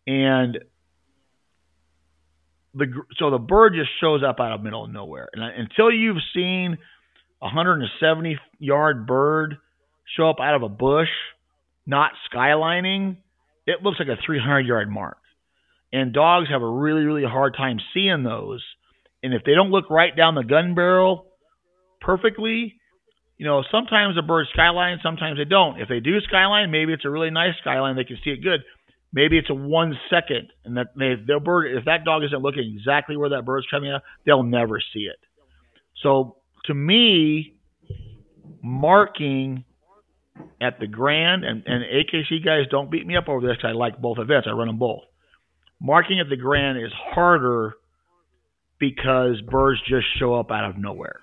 and 0.06 0.58
the 2.74 2.88
so 3.18 3.32
the 3.32 3.38
bird 3.38 3.74
just 3.76 3.90
shows 4.02 4.22
up 4.28 4.40
out 4.40 4.52
of 4.52 4.62
middle 4.62 4.84
of 4.84 4.92
nowhere, 4.92 5.30
and 5.34 5.44
until 5.44 5.92
you've 5.92 6.22
seen 6.36 6.78
a 7.42 7.46
170 7.46 8.38
yard 8.60 9.08
bird 9.08 9.58
show 10.18 10.30
up 10.30 10.38
out 10.42 10.56
of 10.56 10.64
a 10.64 10.70
bush, 10.70 11.10
not 11.86 12.12
skylining, 12.34 13.18
it 13.66 13.82
looks 13.82 14.00
like 14.00 14.10
a 14.10 14.22
300 14.26 14.62
yard 14.62 14.90
mark, 14.90 15.20
and 15.94 16.12
dogs 16.12 16.50
have 16.50 16.62
a 16.62 16.70
really 16.70 17.04
really 17.04 17.24
hard 17.24 17.56
time 17.56 17.78
seeing 17.94 18.24
those 18.24 18.62
and 19.24 19.34
if 19.34 19.44
they 19.46 19.54
don't 19.54 19.72
look 19.72 19.90
right 19.90 20.16
down 20.16 20.36
the 20.36 20.44
gun 20.44 20.76
barrel 20.76 21.28
perfectly, 22.02 22.76
you 23.38 23.46
know, 23.46 23.64
sometimes 23.72 24.18
a 24.18 24.22
bird 24.22 24.48
skyline, 24.54 25.00
sometimes 25.04 25.38
they 25.38 25.46
don't. 25.46 25.80
If 25.80 25.90
they 25.90 26.00
do 26.00 26.20
skyline, 26.22 26.72
maybe 26.72 26.94
it's 26.94 27.06
a 27.06 27.10
really 27.10 27.30
nice 27.30 27.54
skyline, 27.62 27.96
they 27.96 28.04
can 28.04 28.18
see 28.24 28.32
it 28.32 28.44
good. 28.44 28.62
Maybe 29.14 29.38
it's 29.38 29.50
a 29.50 29.54
one 29.54 29.98
second, 30.10 30.50
and 30.66 30.78
that 30.78 30.88
they, 30.98 31.14
their 31.26 31.40
bird, 31.40 31.78
if 31.78 31.86
that 31.86 32.04
dog 32.04 32.24
isn't 32.24 32.42
looking 32.42 32.76
exactly 32.78 33.16
where 33.16 33.30
that 33.30 33.46
bird's 33.46 33.68
coming 33.72 33.92
out, 33.92 34.02
they'll 34.26 34.44
never 34.44 34.80
see 34.94 35.02
it. 35.02 35.18
So 36.04 36.38
to 36.66 36.74
me, 36.74 37.56
marking 38.62 39.64
at 40.62 40.80
the 40.80 40.88
Grand 40.88 41.44
and, 41.44 41.64
and 41.66 41.84
AKC 41.84 42.44
guys 42.44 42.66
don't 42.70 42.92
beat 42.92 43.06
me 43.08 43.16
up 43.16 43.30
over 43.30 43.46
this 43.46 43.58
I 43.64 43.72
like 43.72 44.00
both 44.00 44.20
events. 44.20 44.48
I 44.50 44.54
run 44.54 44.68
them 44.68 44.78
both. 44.78 45.02
Marking 45.80 46.20
at 46.20 46.30
the 46.30 46.36
Grand 46.36 46.78
is 46.78 46.92
harder 46.94 47.76
because 48.80 49.42
birds 49.50 49.80
just 49.88 50.06
show 50.20 50.36
up 50.36 50.52
out 50.52 50.70
of 50.70 50.78
nowhere. 50.78 51.20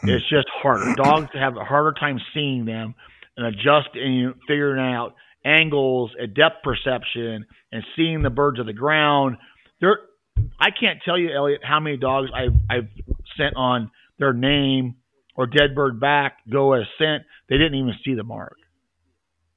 Hmm. 0.00 0.10
It's 0.10 0.28
just 0.28 0.46
harder. 0.50 0.94
Dogs 1.02 1.28
have 1.34 1.56
a 1.56 1.64
harder 1.64 1.92
time 1.98 2.18
seeing 2.34 2.64
them 2.64 2.94
and 3.36 3.46
adjusting, 3.46 4.34
figuring 4.46 4.80
out 4.80 5.14
angles 5.44 6.10
and 6.18 6.34
depth 6.34 6.62
perception 6.62 7.46
and 7.72 7.84
seeing 7.96 8.22
the 8.22 8.30
birds 8.30 8.58
of 8.60 8.66
the 8.66 8.72
ground. 8.72 9.36
There, 9.80 9.98
I 10.58 10.68
can't 10.70 11.00
tell 11.04 11.18
you, 11.18 11.34
Elliot, 11.34 11.60
how 11.64 11.80
many 11.80 11.96
dogs 11.96 12.28
I've 12.34 12.54
I've 12.68 12.88
sent 13.36 13.56
on 13.56 13.90
their 14.18 14.32
name 14.32 14.96
or 15.36 15.46
dead 15.46 15.74
bird 15.74 15.98
back 16.00 16.36
go 16.52 16.74
as 16.74 16.82
scent. 16.98 17.22
They 17.48 17.56
didn't 17.56 17.76
even 17.76 17.94
see 18.04 18.14
the 18.14 18.24
mark. 18.24 18.56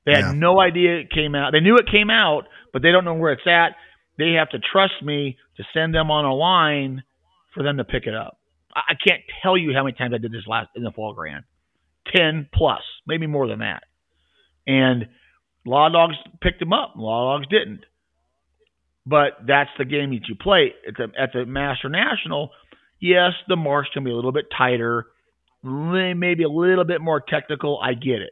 They 0.06 0.14
had 0.14 0.22
Yeah. 0.22 0.34
no 0.34 0.60
idea 0.60 1.00
it 1.00 1.12
came 1.12 1.36
out. 1.36 1.52
They 1.52 1.60
knew 1.60 1.76
it 1.76 1.88
came 1.92 2.10
out, 2.10 2.48
but 2.72 2.82
they 2.82 2.92
don't 2.92 3.06
know 3.06 3.16
where 3.16 3.34
it's 3.34 3.48
at. 3.48 3.76
They 4.18 4.34
have 4.34 4.50
to 4.50 4.60
trust 4.60 5.02
me 5.02 5.38
to 5.58 5.64
send 5.74 5.94
them 5.94 6.12
on 6.12 6.26
a 6.26 6.34
line 6.34 7.04
for 7.54 7.64
them 7.64 7.78
to 7.78 7.84
pick 7.84 8.06
it 8.06 8.16
up. 8.16 8.38
I, 8.76 8.82
I 8.90 8.94
can't 9.08 9.22
tell 9.42 9.58
you 9.58 9.74
how 9.74 9.84
many 9.84 9.96
times 9.96 10.14
I 10.14 10.18
did 10.18 10.32
this 10.32 10.48
last 10.48 10.70
in 10.76 10.84
the 10.84 10.92
fall 10.92 11.14
grand. 11.14 11.44
Ten 12.16 12.48
plus, 12.54 12.82
maybe 13.08 13.28
more 13.28 13.48
than 13.48 13.60
that. 13.60 13.84
And 14.68 15.04
of 15.66 15.94
dogs 15.94 16.16
picked 16.42 16.60
them 16.60 16.74
up. 16.74 16.94
Of 16.96 17.02
dogs 17.02 17.48
didn't. 17.50 17.86
But 19.06 19.34
that's 19.46 19.70
the 19.78 19.86
game 19.86 20.12
that 20.12 20.28
you 20.28 20.36
play 20.36 20.74
at 20.88 20.96
the 20.96 21.08
at 21.20 21.32
the 21.34 21.46
Master 21.46 21.90
National. 21.90 22.52
Yes, 23.02 23.32
the 23.48 23.58
marks 23.58 23.90
can 23.94 24.06
be 24.06 24.12
a 24.12 24.16
little 24.16 24.32
bit 24.32 24.46
tighter, 24.58 25.08
maybe 25.62 26.44
a 26.44 26.50
little 26.50 26.86
bit 26.86 27.02
more 27.02 27.20
technical. 27.20 27.80
I 27.84 27.96
get 27.96 28.22
it, 28.22 28.32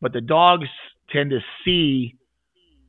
but 0.00 0.14
the 0.14 0.22
dogs 0.22 0.68
tend 1.12 1.30
to 1.30 1.40
see 1.62 2.17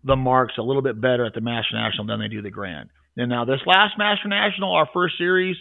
the 0.03 0.15
marks 0.15 0.53
a 0.57 0.61
little 0.61 0.81
bit 0.81 0.99
better 0.99 1.25
at 1.25 1.33
the 1.33 1.41
Master 1.41 1.75
National 1.75 2.05
than 2.05 2.19
they 2.19 2.27
do 2.27 2.41
the 2.41 2.49
Grand. 2.49 2.89
And 3.17 3.29
now 3.29 3.45
this 3.45 3.59
last 3.65 3.97
Master 3.97 4.27
National, 4.27 4.73
our 4.73 4.87
first 4.93 5.17
series, 5.17 5.57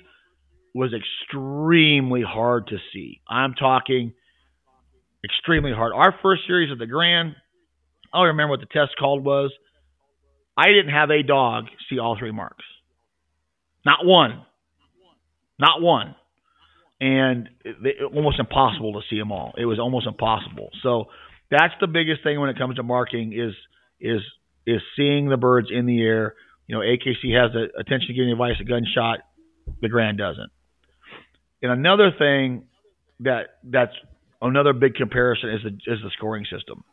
was 0.74 0.92
extremely 0.94 2.22
hard 2.22 2.68
to 2.68 2.76
see. 2.92 3.20
I'm 3.28 3.54
talking 3.54 4.12
extremely 5.24 5.72
hard. 5.72 5.92
Our 5.94 6.14
first 6.22 6.42
series 6.46 6.70
of 6.70 6.78
the 6.78 6.86
Grand, 6.86 7.34
I 8.12 8.18
don't 8.18 8.28
remember 8.28 8.50
what 8.52 8.60
the 8.60 8.66
test 8.66 8.96
called 8.98 9.24
was. 9.24 9.52
I 10.56 10.66
didn't 10.68 10.92
have 10.92 11.10
a 11.10 11.22
dog 11.22 11.64
see 11.88 11.98
all 11.98 12.16
three 12.18 12.32
marks. 12.32 12.64
Not 13.84 14.04
one. 14.04 14.42
Not 15.58 15.80
one. 15.80 16.14
And 17.00 17.48
it, 17.64 17.76
it, 17.82 18.14
almost 18.14 18.38
impossible 18.38 18.94
to 18.94 19.00
see 19.08 19.18
them 19.18 19.32
all. 19.32 19.54
It 19.56 19.66
was 19.66 19.78
almost 19.78 20.06
impossible. 20.06 20.70
So 20.82 21.06
that's 21.50 21.74
the 21.80 21.86
biggest 21.86 22.22
thing 22.22 22.40
when 22.40 22.50
it 22.50 22.58
comes 22.58 22.76
to 22.76 22.82
marking 22.82 23.32
is 23.32 23.54
is 24.00 24.20
is 24.66 24.80
seeing 24.96 25.28
the 25.28 25.36
birds 25.36 25.68
in 25.70 25.86
the 25.86 26.00
air. 26.02 26.34
You 26.66 26.76
know, 26.76 26.82
AKC 26.82 27.34
has 27.40 27.52
the 27.52 27.68
attention 27.78 28.14
getting 28.14 28.30
device, 28.30 28.56
a 28.60 28.64
gunshot. 28.64 29.20
The 29.80 29.88
Grand 29.88 30.18
doesn't. 30.18 30.50
And 31.62 31.72
another 31.72 32.10
thing 32.16 32.64
that 33.20 33.58
that's 33.64 33.92
another 34.40 34.72
big 34.72 34.94
comparison 34.94 35.50
is 35.50 35.60
the 35.62 35.92
is 35.92 36.00
the 36.02 36.10
scoring 36.16 36.44
system. 36.44 36.84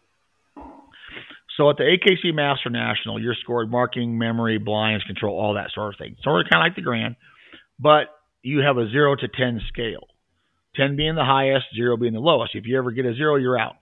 So 1.58 1.70
at 1.70 1.78
the 1.78 1.84
AKC 1.84 2.34
Master 2.34 2.70
National, 2.70 3.22
you're 3.22 3.36
scored 3.42 3.72
marking, 3.72 4.18
memory, 4.18 4.58
blinds, 4.58 5.06
control, 5.06 5.40
all 5.40 5.54
that 5.54 5.72
sort 5.74 5.94
of 5.94 5.98
thing. 5.98 6.18
Sort 6.22 6.46
of 6.46 6.52
kind 6.52 6.62
of 6.62 6.70
like 6.70 6.76
the 6.76 6.82
Grand, 6.82 7.16
but 7.80 8.08
you 8.42 8.60
have 8.60 8.78
a 8.78 8.90
zero 8.90 9.16
to 9.16 9.28
ten 9.28 9.62
scale. 9.70 10.08
Ten 10.76 10.98
being 10.98 11.16
the 11.16 11.24
highest, 11.24 11.68
zero 11.74 11.96
being 11.96 12.14
the 12.14 12.20
lowest. 12.20 12.56
If 12.56 12.66
you 12.66 12.78
ever 12.78 12.92
get 12.92 13.06
a 13.06 13.16
zero, 13.16 13.38
you're 13.38 13.58
out. 13.58 13.76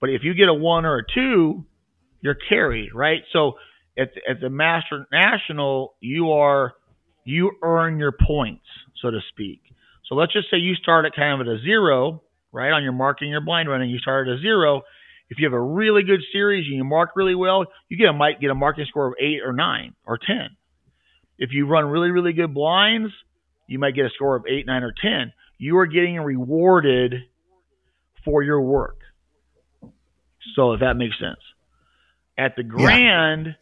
But 0.00 0.10
if 0.10 0.22
you 0.22 0.34
get 0.34 0.48
a 0.48 0.54
one 0.54 0.84
or 0.84 0.98
a 0.98 1.02
two, 1.14 1.64
you're 2.24 2.36
carried, 2.48 2.94
right? 2.94 3.20
So 3.32 3.52
at 3.96 4.08
at 4.28 4.40
the 4.40 4.48
Master 4.48 5.06
National, 5.12 5.94
you 6.00 6.32
are 6.32 6.72
you 7.24 7.52
earn 7.62 7.98
your 7.98 8.12
points, 8.12 8.64
so 9.00 9.10
to 9.10 9.20
speak. 9.28 9.60
So 10.08 10.14
let's 10.14 10.32
just 10.32 10.50
say 10.50 10.56
you 10.56 10.74
start 10.74 11.04
at 11.04 11.14
kind 11.14 11.40
of 11.40 11.46
at 11.46 11.52
a 11.52 11.58
zero, 11.60 12.22
right? 12.50 12.72
On 12.72 12.82
your 12.82 12.92
marking 12.92 13.28
your 13.28 13.42
blind 13.42 13.68
running, 13.68 13.90
you 13.90 13.98
start 13.98 14.26
at 14.26 14.34
a 14.36 14.40
zero. 14.40 14.82
If 15.28 15.38
you 15.38 15.46
have 15.46 15.52
a 15.52 15.60
really 15.60 16.02
good 16.02 16.20
series 16.32 16.66
and 16.66 16.76
you 16.76 16.84
mark 16.84 17.10
really 17.14 17.34
well, 17.34 17.66
you 17.88 17.98
get 17.98 18.08
a 18.08 18.12
might 18.12 18.40
get 18.40 18.50
a 18.50 18.54
marking 18.54 18.86
score 18.88 19.06
of 19.08 19.14
eight 19.20 19.40
or 19.44 19.52
nine 19.52 19.94
or 20.06 20.18
ten. 20.18 20.56
If 21.38 21.50
you 21.52 21.66
run 21.66 21.84
really, 21.86 22.10
really 22.10 22.32
good 22.32 22.54
blinds, 22.54 23.12
you 23.66 23.78
might 23.78 23.94
get 23.94 24.06
a 24.06 24.10
score 24.14 24.36
of 24.36 24.44
eight, 24.48 24.66
nine, 24.66 24.82
or 24.82 24.94
ten. 25.00 25.32
You 25.58 25.76
are 25.78 25.86
getting 25.86 26.16
rewarded 26.16 27.14
for 28.24 28.42
your 28.42 28.60
work. 28.62 28.98
So 30.54 30.72
if 30.72 30.80
that 30.80 30.94
makes 30.94 31.18
sense. 31.18 31.40
At 32.36 32.56
the 32.56 32.62
grand, 32.62 33.56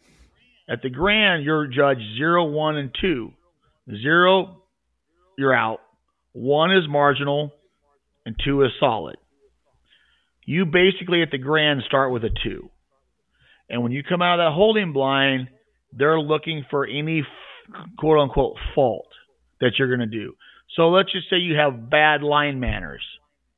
at 0.67 0.81
the 0.81 0.89
grand, 0.89 1.43
you're 1.43 1.67
judged 1.67 2.01
zero, 2.17 2.45
one, 2.45 2.75
and 2.77 2.89
two. 2.99 3.31
Zero, 3.89 4.63
you're 5.37 5.53
out. 5.53 5.79
One 6.31 6.71
is 6.71 6.87
marginal, 6.89 7.51
and 8.25 8.35
two 8.43 8.63
is 8.63 8.71
solid. 8.79 9.17
You 10.45 10.65
basically 10.65 11.21
at 11.21 11.31
the 11.31 11.37
grand 11.37 11.83
start 11.85 12.11
with 12.11 12.23
a 12.23 12.29
two. 12.43 12.69
And 13.69 13.83
when 13.83 13.91
you 13.91 14.03
come 14.03 14.21
out 14.21 14.39
of 14.39 14.45
that 14.45 14.55
holding 14.55 14.93
blind, 14.93 15.49
they're 15.91 16.19
looking 16.19 16.65
for 16.69 16.85
any 16.85 17.25
quote 17.97 18.19
unquote 18.19 18.55
fault 18.75 19.07
that 19.61 19.73
you're 19.77 19.95
going 19.95 20.09
to 20.09 20.17
do. 20.17 20.33
So 20.75 20.89
let's 20.89 21.11
just 21.11 21.29
say 21.29 21.37
you 21.37 21.55
have 21.55 21.89
bad 21.89 22.23
line 22.23 22.59
manners. 22.59 23.03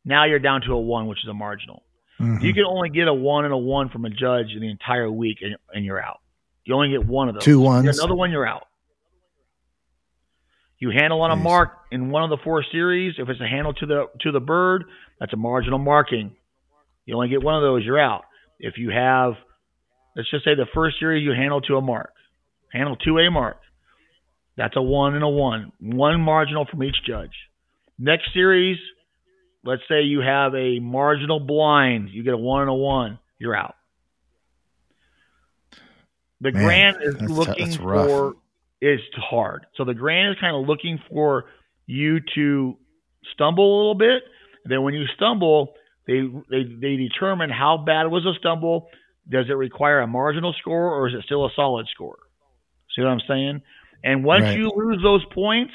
Now 0.03 0.25
you're 0.25 0.39
down 0.39 0.61
to 0.61 0.73
a 0.73 0.79
one, 0.79 1.07
which 1.07 1.19
is 1.23 1.29
a 1.29 1.33
marginal. 1.33 1.83
Mhm. 2.25 2.41
You 2.41 2.53
can 2.53 2.65
only 2.65 2.89
get 2.89 3.07
a 3.07 3.13
one 3.13 3.45
and 3.45 3.53
a 3.53 3.57
one 3.57 3.89
from 3.89 4.05
a 4.05 4.09
judge 4.09 4.51
in 4.53 4.61
the 4.61 4.69
entire 4.69 5.09
week, 5.11 5.39
and, 5.41 5.55
and 5.73 5.85
you're 5.85 6.01
out. 6.01 6.19
You 6.65 6.75
only 6.75 6.89
get 6.89 7.05
one 7.05 7.29
of 7.29 7.35
those. 7.35 7.43
Two 7.43 7.59
ones. 7.59 7.99
Another 7.99 8.15
one, 8.15 8.31
you're 8.31 8.47
out. 8.47 8.67
You 10.79 10.89
handle 10.91 11.21
on 11.21 11.31
a 11.31 11.35
mark 11.35 11.71
in 11.91 12.09
one 12.09 12.23
of 12.23 12.29
the 12.29 12.37
four 12.43 12.63
series. 12.71 13.15
If 13.17 13.29
it's 13.29 13.39
a 13.39 13.47
handle 13.47 13.73
to 13.75 13.85
the 13.85 14.05
to 14.21 14.31
the 14.31 14.39
bird, 14.39 14.85
that's 15.19 15.31
a 15.33 15.37
marginal 15.37 15.79
marking. 15.79 16.35
You 17.05 17.15
only 17.15 17.29
get 17.29 17.41
one 17.43 17.55
of 17.55 17.61
those, 17.61 17.83
you're 17.85 17.99
out. 17.99 18.23
If 18.59 18.77
you 18.77 18.89
have, 18.89 19.33
let's 20.15 20.29
just 20.29 20.43
say 20.43 20.55
the 20.55 20.65
first 20.73 20.99
series 20.99 21.23
you 21.23 21.31
handle 21.31 21.61
to 21.61 21.77
a 21.77 21.81
mark, 21.81 22.11
handle 22.73 22.95
to 22.97 23.19
a 23.19 23.29
mark, 23.29 23.57
that's 24.57 24.75
a 24.75 24.81
one 24.81 25.13
and 25.15 25.23
a 25.23 25.29
one, 25.29 25.71
one 25.79 26.19
marginal 26.19 26.65
from 26.65 26.83
each 26.83 26.95
judge. 27.07 27.33
Next 27.99 28.33
series, 28.33 28.77
let's 29.65 29.81
say 29.89 30.01
you 30.03 30.21
have 30.21 30.53
a 30.55 30.79
marginal 30.79 31.39
blind, 31.39 32.09
you 32.11 32.23
get 32.23 32.33
a 32.33 32.37
one 32.37 32.61
and 32.61 32.69
a 32.69 32.73
one, 32.73 33.19
you're 33.39 33.55
out. 33.55 33.75
The 36.41 36.51
Man, 36.51 36.63
grand 36.63 36.97
is 37.01 37.13
that's- 37.15 37.29
looking 37.29 37.65
that's 37.65 37.75
for 37.77 38.33
is 38.81 38.99
hard. 39.15 39.65
So 39.75 39.83
the 39.85 39.93
grand 39.93 40.31
is 40.35 40.39
kind 40.39 40.55
of 40.55 40.67
looking 40.67 40.99
for 41.09 41.45
you 41.87 42.19
to 42.35 42.77
stumble 43.33 43.63
a 43.65 43.77
little 43.77 43.95
bit. 43.95 44.23
And 44.63 44.71
then 44.71 44.83
when 44.83 44.93
you 44.93 45.05
stumble, 45.15 45.73
they 46.07 46.21
they 46.49 46.63
they 46.63 46.95
determine 46.97 47.49
how 47.49 47.77
bad 47.77 48.07
was 48.07 48.25
a 48.25 48.33
stumble. 48.37 48.89
Does 49.27 49.45
it 49.49 49.53
require 49.53 50.01
a 50.01 50.07
marginal 50.07 50.53
score 50.59 50.91
or 50.93 51.07
is 51.07 51.15
it 51.15 51.23
still 51.25 51.45
a 51.45 51.49
solid 51.55 51.87
score? 51.87 52.17
See 52.95 53.01
what 53.01 53.09
I'm 53.09 53.21
saying? 53.27 53.61
And 54.03 54.23
once 54.23 54.43
Right. 54.43 54.57
you 54.59 54.69
lose 54.75 55.01
those 55.01 55.25
points, 55.33 55.73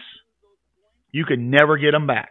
you 1.10 1.24
can 1.24 1.50
never 1.50 1.76
get 1.78 1.90
them 1.90 2.06
back. 2.06 2.30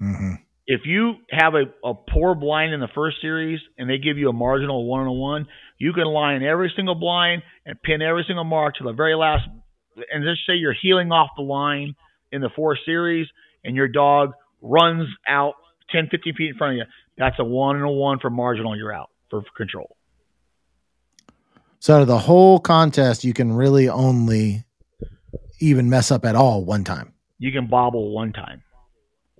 Mhm. 0.00 0.38
If 0.66 0.82
you 0.84 1.14
have 1.30 1.54
a, 1.54 1.64
a 1.86 1.94
poor 1.94 2.34
blind 2.34 2.74
in 2.74 2.80
the 2.80 2.88
first 2.94 3.20
series 3.22 3.58
and 3.78 3.88
they 3.88 3.98
give 3.98 4.18
you 4.18 4.28
a 4.28 4.32
marginal 4.32 4.86
one 4.86 5.00
and 5.00 5.08
a 5.08 5.12
one, 5.12 5.46
you 5.78 5.92
can 5.92 6.04
line 6.04 6.42
every 6.42 6.70
single 6.76 6.94
blind 6.94 7.42
and 7.64 7.80
pin 7.82 8.02
every 8.02 8.24
single 8.26 8.44
mark 8.44 8.74
to 8.76 8.84
the 8.84 8.92
very 8.92 9.14
last. 9.14 9.48
And 10.12 10.24
just 10.24 10.46
say 10.46 10.54
you're 10.54 10.74
heeling 10.74 11.10
off 11.10 11.30
the 11.36 11.42
line 11.42 11.94
in 12.32 12.42
the 12.42 12.50
fourth 12.54 12.78
series 12.84 13.26
and 13.64 13.74
your 13.74 13.88
dog 13.88 14.32
runs 14.60 15.08
out 15.26 15.54
10, 15.90 16.08
15 16.10 16.34
feet 16.34 16.50
in 16.50 16.56
front 16.56 16.74
of 16.74 16.76
you. 16.78 16.84
That's 17.16 17.36
a 17.38 17.44
one 17.44 17.76
and 17.76 17.84
a 17.84 17.90
one 17.90 18.18
for 18.18 18.28
marginal. 18.28 18.76
You're 18.76 18.92
out 18.92 19.10
for 19.30 19.42
control. 19.56 19.96
So 21.80 21.94
out 21.94 22.02
of 22.02 22.08
the 22.08 22.18
whole 22.18 22.58
contest, 22.58 23.24
you 23.24 23.32
can 23.32 23.52
really 23.52 23.88
only 23.88 24.64
even 25.60 25.88
mess 25.88 26.10
up 26.10 26.24
at 26.24 26.34
all 26.34 26.64
one 26.64 26.84
time. 26.84 27.14
You 27.38 27.52
can 27.52 27.68
bobble 27.68 28.10
one 28.10 28.32
time. 28.32 28.62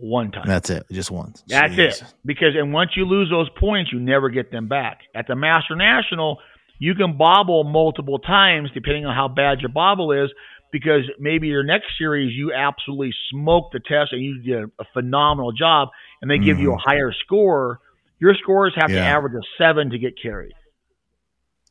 One 0.01 0.31
time. 0.31 0.45
That's 0.47 0.71
it, 0.71 0.87
just 0.93 1.11
once. 1.11 1.43
That's 1.49 1.75
Jeez. 1.75 2.03
it. 2.03 2.15
Because 2.25 2.55
and 2.57 2.73
once 2.73 2.91
you 2.97 3.05
lose 3.05 3.29
those 3.31 3.49
points, 3.59 3.93
you 3.93 3.99
never 3.99 4.29
get 4.31 4.51
them 4.53 4.69
back. 4.69 5.01
At 5.15 5.27
the 5.27 5.35
Master 5.35 5.75
National, 5.75 6.39
you 6.79 6.95
can 6.95 7.17
bobble 7.19 7.65
multiple 7.65 8.19
times 8.21 8.71
depending 8.73 9.07
on 9.07 9.15
how 9.15 9.27
bad 9.29 9.61
your 9.61 9.71
bobble 9.71 10.13
is. 10.13 10.31
Because 10.71 11.01
maybe 11.19 11.49
your 11.49 11.65
next 11.65 11.87
series 11.99 12.33
you 12.37 12.53
absolutely 12.53 13.13
smoked 13.31 13.73
the 13.73 13.81
test 13.81 14.13
and 14.13 14.23
you 14.23 14.43
did 14.43 14.71
a 14.79 14.85
phenomenal 14.93 15.51
job, 15.51 15.89
and 16.21 16.31
they 16.31 16.37
give 16.39 16.59
you 16.61 16.75
a 16.75 16.77
higher 16.77 17.11
score. 17.25 17.81
Your 18.21 18.35
scores 18.35 18.75
have 18.77 18.89
to 18.89 18.95
Mm-hmm. 18.95 19.03
Average 19.03 19.33
a 19.35 19.47
seven 19.57 19.91
to 19.91 19.99
get 19.99 20.21
carried. 20.21 20.53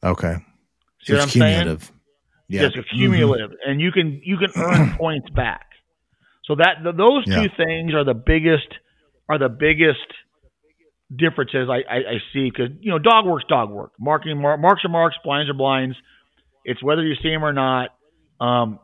Okay. 0.03 0.38
See 1.03 1.13
what 1.13 1.23
it's 1.23 1.36
I'm 1.36 1.39
saying? 1.41 1.55
cumulative. 1.59 1.91
Yeah. 2.49 2.69
Just 2.69 2.89
cumulative, 2.89 3.51
and 3.65 3.80
you 3.82 3.91
can 3.91 4.21
you 4.23 4.38
can 4.38 4.49
earn 4.55 4.95
points 4.97 5.30
back. 5.30 5.66
So 6.47 6.55
that 6.55 6.81
th- 6.81 6.95
those 6.95 7.25
two 7.25 7.43
Yeah. 7.43 7.65
things 7.65 7.93
are 7.93 8.03
the 8.03 8.13
biggest 8.13 8.67
are 9.29 9.37
the 9.37 9.49
biggest 9.49 10.07
differences 11.13 11.69
I, 11.69 11.83
I, 11.89 11.97
I 11.97 12.17
see 12.33 12.49
because 12.49 12.69
you 12.79 12.91
know 12.91 12.99
dog 12.99 13.25
work's 13.25 13.45
dog 13.47 13.69
work. 13.69 13.91
Marking 13.99 14.41
mar- 14.41 14.57
marks 14.57 14.83
are 14.85 14.89
marks, 14.89 15.17
blinds 15.23 15.49
are 15.49 15.53
blinds. 15.53 15.97
It's 16.63 16.81
whether 16.81 17.03
you 17.03 17.15
see 17.21 17.29
them 17.29 17.43
or 17.43 17.53
not. 17.53 17.89
Um, 18.39 18.79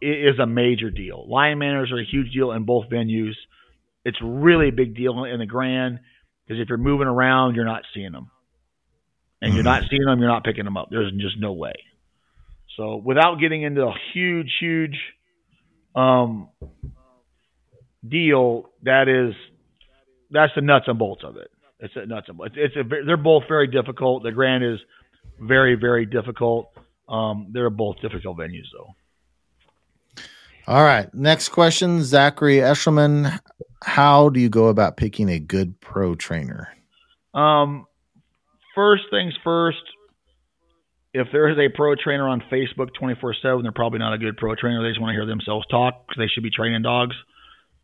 it 0.00 0.34
is 0.34 0.38
a 0.38 0.46
major 0.46 0.90
deal. 0.90 1.26
Line 1.28 1.58
manners 1.58 1.90
are 1.90 1.98
a 1.98 2.04
huge 2.04 2.32
deal 2.32 2.52
in 2.52 2.64
both 2.64 2.90
venues. 2.90 3.34
It's 4.04 4.18
really 4.22 4.68
a 4.68 4.72
big 4.72 4.94
deal 4.94 5.24
in 5.24 5.38
the 5.38 5.46
Grand. 5.46 6.00
Because 6.46 6.60
if 6.60 6.68
you're 6.68 6.76
moving 6.76 7.06
around, 7.06 7.54
you're 7.54 7.64
not 7.64 7.84
seeing 7.94 8.12
them, 8.12 8.30
and 9.40 9.48
mm-hmm. 9.48 9.56
you're 9.56 9.64
not 9.64 9.84
seeing 9.88 10.04
them, 10.04 10.18
you're 10.18 10.28
not 10.28 10.44
picking 10.44 10.64
them 10.64 10.76
up. 10.76 10.88
There's 10.90 11.10
just 11.12 11.38
no 11.38 11.52
way. 11.52 11.72
So 12.76 12.96
without 12.96 13.36
getting 13.40 13.62
into 13.62 13.82
a 13.82 13.94
huge, 14.12 14.50
huge 14.60 14.98
um, 15.94 16.48
deal, 18.06 18.70
that 18.82 19.08
is 19.08 19.34
that's 20.30 20.52
the 20.54 20.60
nuts 20.60 20.86
and 20.88 20.98
bolts 20.98 21.22
of 21.24 21.36
it. 21.36 21.50
It's 21.80 21.94
a 21.96 22.06
nuts 22.06 22.28
and 22.28 22.38
bolts. 22.38 22.54
It's, 22.56 22.74
it's 22.76 22.92
a 22.92 23.04
they're 23.04 23.16
both 23.16 23.44
very 23.48 23.66
difficult. 23.66 24.22
The 24.22 24.32
Grand 24.32 24.64
is 24.64 24.78
very, 25.40 25.74
very 25.74 26.06
difficult. 26.06 26.70
Um, 27.08 27.48
they're 27.52 27.70
both 27.70 28.00
difficult 28.00 28.38
venues, 28.38 28.66
though. 28.72 28.94
All 30.66 30.82
right. 30.82 31.12
Next 31.12 31.50
question, 31.50 32.02
Zachary 32.02 32.56
Eshelman. 32.56 33.38
How 33.82 34.30
do 34.30 34.40
you 34.40 34.48
go 34.48 34.68
about 34.68 34.96
picking 34.96 35.28
a 35.28 35.38
good 35.38 35.78
pro 35.80 36.14
trainer? 36.14 36.68
Um, 37.34 37.86
first 38.74 39.04
things 39.10 39.34
first. 39.44 39.82
If 41.14 41.28
there 41.32 41.48
is 41.48 41.56
a 41.58 41.74
pro 41.74 41.94
trainer 41.94 42.28
on 42.28 42.42
Facebook 42.52 42.88
24 42.98 43.36
7, 43.40 43.62
they're 43.62 43.72
probably 43.72 44.00
not 44.00 44.12
a 44.12 44.18
good 44.18 44.36
pro 44.36 44.54
trainer. 44.56 44.82
They 44.82 44.90
just 44.90 45.00
want 45.00 45.12
to 45.12 45.14
hear 45.14 45.26
themselves 45.26 45.66
talk 45.68 46.06
because 46.06 46.18
they 46.18 46.28
should 46.28 46.42
be 46.42 46.50
training 46.50 46.82
dogs. 46.82 47.14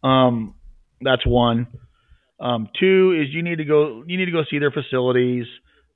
Um, 0.03 0.55
that's 1.01 1.25
one. 1.25 1.69
Um, 2.41 2.69
two 2.79 3.17
is 3.21 3.33
you 3.33 3.43
need 3.43 3.59
to 3.59 3.65
go 3.65 4.03
you 4.07 4.19
need 4.19 4.27
to 4.27 4.33
go 4.33 4.43
see 4.51 4.59
their 4.59 4.73
facilities 4.73 5.47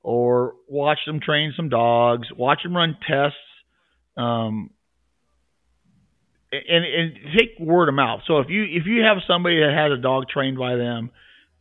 or 0.03 0.55
watch 0.68 0.99
them 1.07 1.20
train 1.20 1.53
some 1.57 1.68
dogs, 1.68 2.28
watch 2.37 2.62
them 2.62 2.76
run 2.76 2.97
tests. 3.07 3.37
Um, 4.16 4.70
and, 6.53 6.85
and 6.85 7.12
take 7.37 7.59
word 7.59 7.89
of 7.89 7.95
mouth. 7.95 8.20
So 8.26 8.39
if 8.39 8.49
you 8.49 8.62
if 8.62 8.87
you 8.87 9.03
have 9.03 9.18
somebody 9.26 9.61
that 9.61 9.74
has 9.74 9.99
a 9.99 10.01
dog 10.01 10.28
trained 10.28 10.59
by 10.59 10.76
them, 10.76 11.11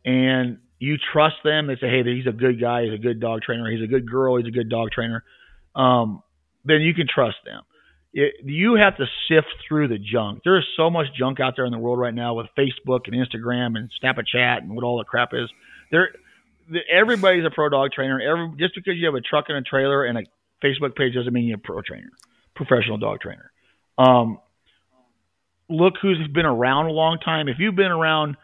and 0.04 0.58
you 0.78 0.96
trust 1.12 1.36
them, 1.44 1.66
they 1.66 1.74
say, 1.74 1.88
hey, 1.88 2.02
he's 2.04 2.26
a 2.26 2.36
good 2.36 2.60
guy, 2.60 2.84
he's 2.84 2.94
a 2.94 3.02
good 3.02 3.20
dog 3.20 3.42
trainer, 3.42 3.70
he's 3.70 3.82
a 3.82 3.86
good 3.86 4.08
girl, 4.08 4.36
he's 4.36 4.46
a 4.46 4.50
good 4.50 4.68
dog 4.68 4.90
trainer, 4.92 5.24
um, 5.74 6.22
then 6.64 6.80
you 6.80 6.94
can 6.94 7.06
trust 7.12 7.36
them. 7.44 7.62
It, 8.12 8.34
you 8.44 8.76
have 8.76 8.96
to 8.98 9.06
sift 9.28 9.48
through 9.66 9.88
the 9.88 9.98
junk. 9.98 10.42
There 10.44 10.56
is 10.56 10.64
so 10.76 10.88
much 10.88 11.06
junk 11.18 11.40
out 11.40 11.54
there 11.56 11.64
in 11.64 11.72
the 11.72 11.78
world 11.78 11.98
right 11.98 12.14
now 12.14 12.34
with 12.34 12.46
Facebook 12.56 13.06
and 13.06 13.14
Instagram 13.14 13.76
and 13.76 13.90
Snapchat 14.02 14.58
and 14.58 14.74
what 14.74 14.84
all 14.84 14.98
the 14.98 15.04
crap 15.04 15.30
is. 15.32 15.50
There, 15.90 16.10
the, 16.70 16.80
everybody's 16.92 17.44
a 17.44 17.50
pro 17.50 17.68
dog 17.68 17.90
trainer. 17.92 18.20
Every 18.20 18.56
just 18.56 18.74
because 18.74 18.94
you 18.96 19.06
have 19.06 19.14
a 19.14 19.20
truck 19.20 19.46
and 19.48 19.58
a 19.58 19.62
trailer 19.62 20.04
and 20.04 20.18
a 20.18 20.22
Facebook 20.64 20.96
page 20.96 21.14
doesn't 21.14 21.32
mean 21.32 21.46
you're 21.46 21.56
a 21.56 21.60
pro 21.60 21.82
trainer, 21.82 22.10
professional 22.54 22.98
dog 22.98 23.20
trainer. 23.20 23.50
Um, 23.98 24.38
look 25.68 25.94
who's 26.00 26.18
been 26.32 26.46
around 26.46 26.86
a 26.86 26.92
long 26.92 27.18
time. 27.18 27.48
If 27.48 27.56
you've 27.58 27.76
been 27.76 27.92
around, 27.92 28.36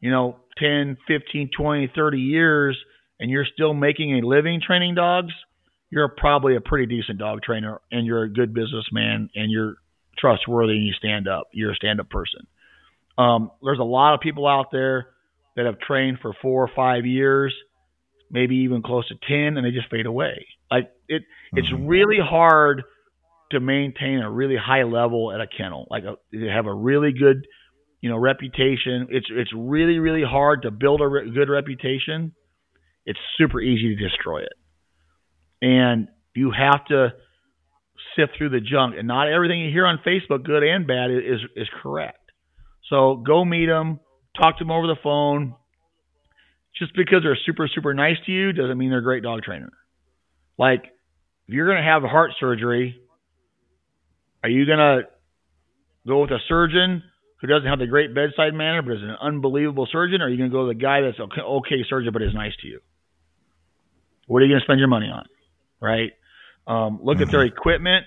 you 0.00 0.10
know, 0.10 0.36
10, 0.58 0.96
15, 1.06 1.50
20, 1.56 1.92
30 1.94 2.18
years 2.18 2.78
and 3.18 3.30
you're 3.30 3.46
still 3.52 3.74
making 3.74 4.18
a 4.18 4.26
living 4.26 4.60
training 4.64 4.94
dogs, 4.94 5.32
you're 5.90 6.08
probably 6.08 6.56
a 6.56 6.60
pretty 6.60 6.86
decent 6.86 7.18
dog 7.18 7.42
trainer 7.42 7.80
and 7.90 8.06
you're 8.06 8.22
a 8.22 8.28
good 8.28 8.54
businessman 8.54 9.28
and 9.34 9.50
you're 9.50 9.74
trustworthy 10.18 10.74
and 10.74 10.86
you 10.86 10.92
stand 10.92 11.28
up. 11.28 11.48
You're 11.52 11.72
a 11.72 11.76
stand 11.76 12.00
up 12.00 12.08
person. 12.08 12.46
Um, 13.18 13.50
there's 13.62 13.78
a 13.78 13.84
lot 13.84 14.14
of 14.14 14.20
people 14.20 14.46
out 14.46 14.66
there 14.72 15.08
that 15.56 15.66
have 15.66 15.78
trained 15.80 16.18
for 16.22 16.32
four 16.40 16.62
or 16.62 16.70
five 16.74 17.04
years, 17.04 17.54
maybe 18.30 18.56
even 18.56 18.82
close 18.82 19.06
to 19.08 19.14
10, 19.28 19.56
and 19.56 19.66
they 19.66 19.70
just 19.70 19.90
fade 19.90 20.06
away. 20.06 20.46
Like 20.70 20.90
it, 21.08 21.22
it's 21.52 21.68
mm-hmm. 21.68 21.86
really 21.86 22.18
hard 22.22 22.82
to 23.50 23.60
maintain 23.60 24.20
a 24.20 24.30
really 24.30 24.56
high 24.56 24.84
level 24.84 25.32
at 25.32 25.40
a 25.40 25.46
kennel, 25.46 25.86
like 25.90 26.04
a, 26.04 26.16
have 26.48 26.66
a 26.66 26.74
really 26.74 27.12
good, 27.12 27.46
you 28.00 28.08
know, 28.08 28.16
reputation. 28.16 29.08
It's 29.10 29.26
it's 29.28 29.50
really 29.54 29.98
really 29.98 30.22
hard 30.22 30.62
to 30.62 30.70
build 30.70 31.00
a 31.00 31.08
re- 31.08 31.30
good 31.34 31.50
reputation. 31.50 32.32
It's 33.04 33.18
super 33.36 33.60
easy 33.60 33.96
to 33.96 34.08
destroy 34.08 34.42
it, 34.42 34.52
and 35.60 36.08
you 36.34 36.52
have 36.52 36.84
to 36.86 37.12
sift 38.16 38.32
through 38.36 38.50
the 38.50 38.60
junk. 38.60 38.94
And 38.98 39.06
not 39.06 39.28
everything 39.28 39.60
you 39.60 39.70
hear 39.70 39.86
on 39.86 39.98
Facebook, 40.06 40.44
good 40.44 40.62
and 40.62 40.86
bad, 40.86 41.10
is 41.10 41.40
is 41.56 41.68
correct. 41.82 42.18
So 42.88 43.16
go 43.16 43.44
meet 43.44 43.66
them, 43.66 44.00
talk 44.36 44.58
to 44.58 44.64
them 44.64 44.70
over 44.70 44.86
the 44.86 44.96
phone. 45.02 45.54
Just 46.78 46.94
because 46.94 47.20
they're 47.22 47.38
super 47.44 47.68
super 47.68 47.94
nice 47.94 48.16
to 48.26 48.32
you 48.32 48.52
doesn't 48.52 48.78
mean 48.78 48.90
they're 48.90 49.00
a 49.00 49.02
great 49.02 49.22
dog 49.22 49.42
trainer. 49.42 49.70
Like 50.58 50.84
if 51.46 51.54
you're 51.54 51.66
going 51.66 51.82
to 51.82 51.88
have 51.88 52.02
heart 52.02 52.32
surgery 52.38 53.00
are 54.42 54.48
you 54.48 54.64
going 54.66 54.78
to 54.78 55.02
go 56.06 56.22
with 56.22 56.30
a 56.30 56.38
surgeon 56.48 57.02
who 57.40 57.46
doesn't 57.46 57.68
have 57.68 57.78
the 57.78 57.86
great 57.86 58.14
bedside 58.14 58.54
manner 58.54 58.82
but 58.82 58.92
is 58.92 59.02
an 59.02 59.16
unbelievable 59.20 59.86
surgeon, 59.90 60.22
or 60.22 60.26
are 60.26 60.28
you 60.28 60.38
going 60.38 60.50
to 60.50 60.54
go 60.54 60.66
with 60.66 60.76
a 60.76 60.80
guy 60.80 61.00
that's 61.02 61.20
okay, 61.20 61.40
okay 61.40 61.84
surgeon 61.88 62.12
but 62.12 62.22
is 62.22 62.34
nice 62.34 62.52
to 62.62 62.68
you? 62.68 62.80
What 64.26 64.42
are 64.42 64.46
you 64.46 64.52
going 64.52 64.60
to 64.60 64.64
spend 64.64 64.78
your 64.78 64.88
money 64.88 65.06
on? 65.06 65.26
Right? 65.80 66.12
Um, 66.66 67.00
look 67.02 67.16
mm-hmm. 67.16 67.24
at 67.24 67.30
their 67.30 67.46
mm-hmm. 67.46 67.56
equipment. 67.56 68.06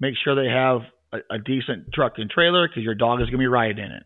Make 0.00 0.14
sure 0.22 0.34
they 0.34 0.50
have 0.50 0.82
a, 1.12 1.34
a 1.34 1.38
decent 1.38 1.92
truck 1.92 2.14
and 2.16 2.30
trailer 2.30 2.68
because 2.68 2.82
your 2.82 2.94
dog 2.94 3.20
is 3.20 3.26
going 3.26 3.38
to 3.38 3.38
be 3.38 3.46
riding 3.46 3.84
in 3.84 3.92
it. 3.92 4.02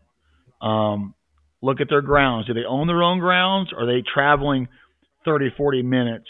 Um, 0.61 1.13
look 1.61 1.81
at 1.81 1.89
their 1.89 2.01
grounds. 2.01 2.47
Do 2.47 2.53
they 2.53 2.65
own 2.67 2.87
their 2.87 3.03
own 3.03 3.19
grounds? 3.19 3.71
Or 3.73 3.83
are 3.83 3.85
they 3.85 4.03
traveling 4.13 4.67
30, 5.25 5.49
40 5.57 5.83
minutes 5.83 6.27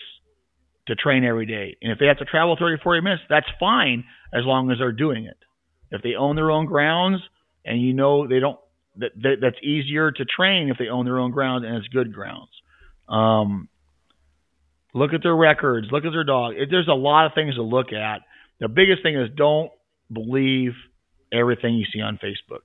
to 0.90 0.96
train 0.96 1.24
every 1.24 1.46
day. 1.46 1.78
And 1.82 1.92
if 1.92 2.00
they 2.00 2.08
have 2.08 2.18
to 2.18 2.26
travel 2.26 2.58
30, 2.60 2.82
40 2.84 3.02
minutes, 3.02 3.24
that's 3.30 3.48
fine 3.60 4.04
as 4.34 4.44
long 4.44 4.72
as 4.72 4.80
they're 4.80 4.92
doing 4.92 5.26
it. 5.26 5.38
If 5.92 6.02
they 6.02 6.16
own 6.16 6.36
their 6.36 6.52
own 6.52 6.66
grounds 6.66 7.22
and 7.64 7.82
you 7.82 7.94
know 7.94 8.28
they 8.28 8.40
don't, 8.40 8.60
that, 8.98 9.12
that 9.22 9.36
that's 9.42 9.56
easier 9.64 10.12
to 10.12 10.26
train 10.26 10.70
if 10.70 10.78
they 10.78 10.88
own 10.88 11.06
their 11.06 11.20
own 11.20 11.32
grounds 11.32 11.64
and 11.66 11.76
it's 11.78 11.88
good 11.88 12.14
grounds. 12.14 12.50
Um, 13.08 13.70
look 14.94 15.14
at 15.14 15.24
their 15.24 15.36
records. 15.36 15.88
Look 15.92 16.06
at 16.06 16.12
their 16.12 16.24
dog. 16.24 16.54
There's 16.70 16.88
a 16.88 16.94
lot 16.94 17.26
of 17.26 17.34
things 17.34 17.56
to 17.56 17.64
look 17.64 17.94
at. 17.94 18.22
The 18.60 18.68
biggest 18.68 19.04
thing 19.04 19.16
is 19.16 19.30
don't 19.36 19.72
believe 20.12 20.72
everything 21.32 21.76
you 21.76 21.86
see 21.92 22.02
on 22.02 22.20
Facebook. 22.24 22.64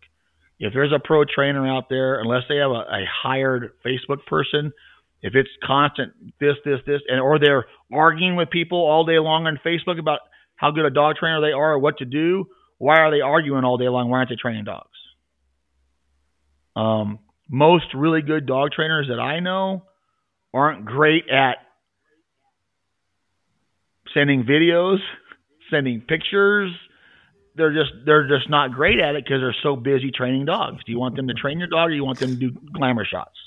If 0.59 0.73
there's 0.73 0.93
a 0.93 1.01
pro 1.05 1.25
trainer 1.25 1.67
out 1.69 1.89
there, 1.89 2.21
unless 2.21 2.45
they 2.49 2.57
have 2.57 2.71
a, 2.71 2.85
a 2.85 3.05
hired 3.23 3.73
Facebook 3.85 4.25
person 4.27 4.73
if 5.25 5.35
it's 5.35 5.49
constant 5.67 6.13
this, 6.39 6.57
this, 6.67 6.81
this, 6.87 7.01
and 7.09 7.19
or 7.19 7.39
they're 7.39 7.65
arguing 7.91 8.37
with 8.37 8.51
people 8.51 8.79
all 8.79 9.07
day 9.07 9.19
long 9.19 9.47
on 9.47 9.59
Facebook 9.65 9.99
about 9.99 10.19
how 10.55 10.71
good 10.71 10.85
a 10.85 10.91
dog 10.91 11.17
trainer 11.17 11.41
they 11.41 11.53
are 11.53 11.73
or 11.73 11.79
what 11.79 11.97
to 11.99 12.05
do, 12.05 12.45
why 12.77 12.99
are 12.99 13.11
they 13.11 13.23
arguing 13.23 13.65
all 13.65 13.79
day 13.79 13.89
long? 13.89 14.11
Why 14.11 14.19
aren't 14.19 14.29
they 14.29 14.37
training 14.37 14.65
dogs? 14.65 14.91
Um, 16.77 17.21
most 17.49 17.87
really 17.95 18.21
good 18.21 18.45
dog 18.45 18.73
trainers 18.73 19.07
that 19.09 19.19
I 19.19 19.41
know 19.41 19.85
aren't 20.53 20.85
great 20.85 21.25
at 21.31 21.57
sending 24.15 24.45
videos, 24.45 24.99
sending 25.71 26.01
pictures. 26.01 26.71
They're 27.57 27.73
just 27.73 27.93
they're 28.05 28.27
just 28.27 28.49
not 28.49 28.73
great 28.73 28.99
at 28.99 29.15
it 29.15 29.25
because 29.25 29.41
they're 29.41 29.57
so 29.63 29.77
busy 29.77 30.11
training 30.11 30.47
dogs. 30.47 30.83
Do 30.85 30.93
you 30.93 30.99
want 30.99 31.17
them 31.17 31.29
to 31.29 31.35
train 31.35 31.59
your 31.59 31.69
dog, 31.69 31.91
or 31.91 31.93
you 31.93 32.05
want 32.05 32.19
them 32.19 32.31
to 32.31 32.37
do 32.37 32.51
glamour 32.73 33.05
shots? 33.05 33.39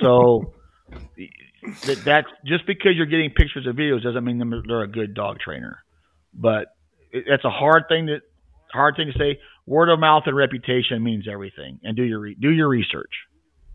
so 0.00 0.52
that 1.86 2.02
that's 2.04 2.28
just 2.44 2.66
because 2.66 2.92
you're 2.94 3.06
getting 3.06 3.30
pictures 3.30 3.66
of 3.66 3.74
videos 3.74 4.02
doesn't 4.02 4.24
mean 4.24 4.38
they're 4.68 4.82
a 4.82 4.88
good 4.88 5.14
dog 5.14 5.38
trainer. 5.40 5.78
But 6.32 6.68
it's 7.10 7.44
a 7.44 7.50
hard 7.50 7.84
thing 7.88 8.06
to 8.06 8.18
hard 8.72 8.96
thing 8.96 9.10
to 9.12 9.18
say. 9.18 9.40
Word 9.66 9.88
of 9.88 9.98
mouth 9.98 10.22
and 10.26 10.36
reputation 10.36 11.02
means 11.02 11.26
everything. 11.30 11.80
And 11.82 11.96
do 11.96 12.04
your 12.04 12.24
do 12.34 12.50
your 12.50 12.68
research. 12.68 13.12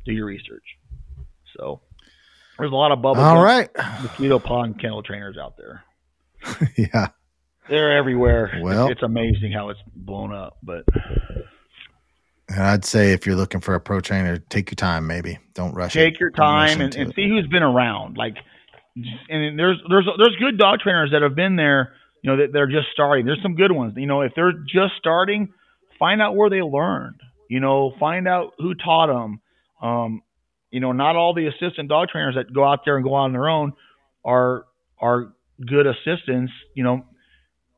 Do 0.05 0.13
your 0.13 0.25
research. 0.25 0.63
So 1.57 1.81
there's 2.57 2.71
a 2.71 2.75
lot 2.75 2.91
of 2.91 3.01
bubble. 3.01 3.21
All 3.21 3.43
right, 3.43 3.69
mosquito 4.01 4.39
pond 4.39 4.79
kennel 4.79 5.03
trainers 5.03 5.37
out 5.37 5.57
there. 5.57 5.83
yeah, 6.77 7.09
they're 7.69 7.97
everywhere. 7.97 8.59
Well, 8.61 8.87
it's, 8.87 8.93
it's 8.93 9.03
amazing 9.03 9.51
how 9.51 9.69
it's 9.69 9.79
blown 9.95 10.33
up, 10.33 10.57
but 10.63 10.85
and 12.51 12.63
I'd 12.63 12.85
say 12.85 13.13
if 13.13 13.25
you're 13.25 13.35
looking 13.35 13.61
for 13.61 13.75
a 13.75 13.79
pro 13.79 14.01
trainer, 14.01 14.37
take 14.37 14.71
your 14.71 14.75
time. 14.75 15.07
Maybe 15.07 15.39
don't 15.53 15.73
rush. 15.73 15.93
Take 15.93 16.15
it. 16.15 16.19
your 16.19 16.31
time 16.31 16.81
and, 16.81 16.93
and 16.95 17.13
see 17.15 17.27
who's 17.29 17.47
been 17.47 17.63
around. 17.63 18.17
Like, 18.17 18.35
and 19.29 19.57
there's 19.57 19.77
there's 19.89 20.07
there's 20.17 20.35
good 20.37 20.57
dog 20.57 20.79
trainers 20.79 21.11
that 21.11 21.21
have 21.21 21.35
been 21.35 21.55
there. 21.55 21.93
You 22.21 22.31
know 22.31 22.37
that 22.37 22.51
they're 22.51 22.67
just 22.67 22.87
starting. 22.91 23.25
There's 23.25 23.41
some 23.41 23.55
good 23.55 23.71
ones. 23.71 23.93
You 23.95 24.05
know, 24.05 24.21
if 24.21 24.33
they're 24.35 24.51
just 24.51 24.93
starting, 24.99 25.53
find 25.97 26.21
out 26.21 26.35
where 26.35 26.49
they 26.49 26.61
learned. 26.61 27.21
You 27.49 27.59
know, 27.59 27.93
find 27.99 28.27
out 28.27 28.53
who 28.57 28.75
taught 28.75 29.07
them. 29.07 29.41
Um, 29.81 30.21
you 30.71 30.79
know, 30.79 30.91
not 30.91 31.15
all 31.15 31.33
the 31.33 31.47
assistant 31.47 31.89
dog 31.89 32.09
trainers 32.09 32.35
that 32.35 32.53
go 32.53 32.63
out 32.63 32.79
there 32.85 32.95
and 32.95 33.05
go 33.05 33.15
out 33.15 33.25
on 33.25 33.33
their 33.33 33.49
own 33.49 33.73
are 34.25 34.65
are 34.99 35.33
good 35.65 35.85
assistants. 35.85 36.51
You 36.73 36.83
know, 36.83 37.05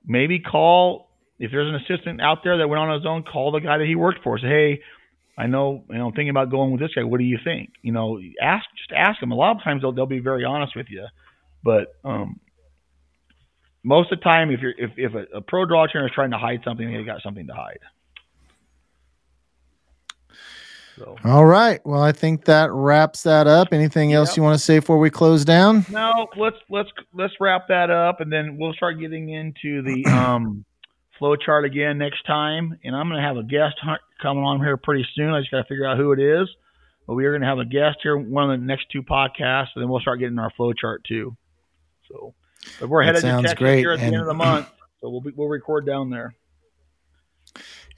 maybe 0.06 0.40
call 0.40 1.10
if 1.40 1.52
there's 1.52 1.68
an 1.68 1.76
assistant 1.76 2.22
out 2.22 2.40
there 2.44 2.58
that 2.60 2.68
went 2.68 2.80
on 2.80 2.94
his 2.98 3.06
own, 3.06 3.24
call 3.24 3.52
the 3.52 3.60
guy 3.60 3.78
that 3.78 3.88
he 3.88 3.96
worked 3.96 4.24
for. 4.24 4.38
Say, 4.38 4.48
hey, 4.48 4.82
I 5.38 5.48
know, 5.48 5.84
you 5.90 5.98
know, 5.98 6.08
I'm 6.08 6.14
thinking 6.14 6.30
about 6.30 6.52
going 6.52 6.72
with 6.72 6.80
this 6.80 6.92
guy. 6.96 7.04
What 7.04 7.18
do 7.18 7.24
you 7.24 7.40
think? 7.44 7.72
You 7.82 7.92
know, 7.92 8.20
ask, 8.42 8.66
just 8.78 8.92
ask 8.96 9.20
them. 9.20 9.32
A 9.32 9.36
lot 9.36 9.56
of 9.56 9.64
times 9.64 9.82
they'll 9.82 9.92
they'll 9.92 10.06
be 10.06 10.20
very 10.20 10.46
honest 10.46 10.76
with 10.76 10.88
you, 10.90 11.06
but 11.64 11.96
um, 12.04 12.40
most 13.84 14.12
of 14.12 14.20
the 14.20 14.24
time, 14.24 14.52
if 14.52 14.62
you're 14.62 14.76
if 14.78 14.92
if 14.98 15.14
a, 15.16 15.38
a 15.38 15.42
pro 15.42 15.66
draw 15.66 15.88
trainer 15.88 16.08
is 16.08 16.14
trying 16.14 16.32
to 16.32 16.38
hide 16.38 16.62
something, 16.64 16.92
they 16.92 17.04
got 17.04 17.22
something 17.24 17.48
to 17.48 17.54
hide. 17.54 17.80
So. 20.98 21.18
All 21.24 21.46
right. 21.46 21.84
Well, 21.86 22.02
I 22.02 22.12
think 22.12 22.46
that 22.46 22.72
wraps 22.72 23.24
that 23.24 23.48
up. 23.48 23.70
Anything 23.72 24.14
else 24.14 24.30
yep. 24.30 24.38
you 24.38 24.44
want 24.44 24.58
to 24.60 24.64
say 24.64 24.80
before 24.80 25.00
we 25.00 25.10
close 25.10 25.44
down? 25.44 25.86
No, 25.90 26.28
let's 26.38 26.58
let's 26.70 26.90
let's 27.14 27.34
wrap 27.40 27.68
that 27.70 27.90
up, 27.90 28.22
and 28.22 28.32
then 28.32 28.58
we'll 28.58 28.74
start 28.74 29.00
getting 29.00 29.30
into 29.30 29.82
the 29.82 30.06
um, 30.12 30.66
flow 31.18 31.36
chart 31.36 31.66
again 31.66 31.98
next 31.98 32.26
time. 32.26 32.78
And 32.84 32.96
I'm 32.96 33.10
going 33.10 33.22
to 33.22 33.28
have 33.28 33.38
a 33.38 33.44
guest 33.44 33.76
coming 34.22 34.44
on 34.44 34.60
here 34.60 34.78
pretty 34.78 35.06
soon. 35.16 35.34
I 35.34 35.40
just 35.40 35.52
got 35.52 35.64
to 35.64 35.68
figure 35.68 35.86
out 35.86 35.98
who 35.98 36.12
it 36.12 36.20
is. 36.20 36.48
But 37.08 37.16
we 37.16 37.26
are 37.26 37.32
going 37.32 37.42
to 37.42 37.48
have 37.48 37.60
a 37.60 37.66
guest 37.66 37.98
here 38.02 38.18
one 38.18 38.50
of 38.50 38.60
the 38.60 38.66
next 38.66 38.86
two 38.92 39.04
podcasts, 39.04 39.70
and 39.76 39.82
then 39.82 39.90
we'll 39.90 40.00
start 40.00 40.20
getting 40.20 40.40
our 40.40 40.52
flow 40.52 40.74
chart 40.74 41.04
too. 41.04 41.36
So, 42.10 42.34
but 42.80 42.88
we're 42.88 43.04
headed 43.04 43.22
to 43.22 43.28
Texas 43.28 43.54
great. 43.56 43.80
here 43.80 43.92
at 43.92 44.00
and, 44.00 44.14
the 44.14 44.14
end 44.14 44.22
of 44.22 44.28
the 44.28 44.34
month, 44.34 44.68
so 45.02 45.10
we'll 45.10 45.22
be, 45.22 45.32
we'll 45.36 45.50
record 45.50 45.86
down 45.86 46.10
there. 46.10 46.34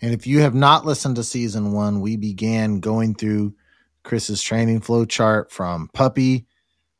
And 0.02 0.14
if 0.14 0.28
you 0.28 0.42
have 0.42 0.56
not 0.56 0.86
listened 0.86 1.16
to 1.16 1.24
season 1.24 1.72
one, 1.72 2.02
we 2.02 2.18
began 2.18 2.80
going 2.80 3.16
through 3.16 3.56
Chris's 4.04 4.42
training 4.42 4.82
flow 4.82 5.06
chart 5.06 5.52
from 5.52 5.90
puppy 5.94 6.46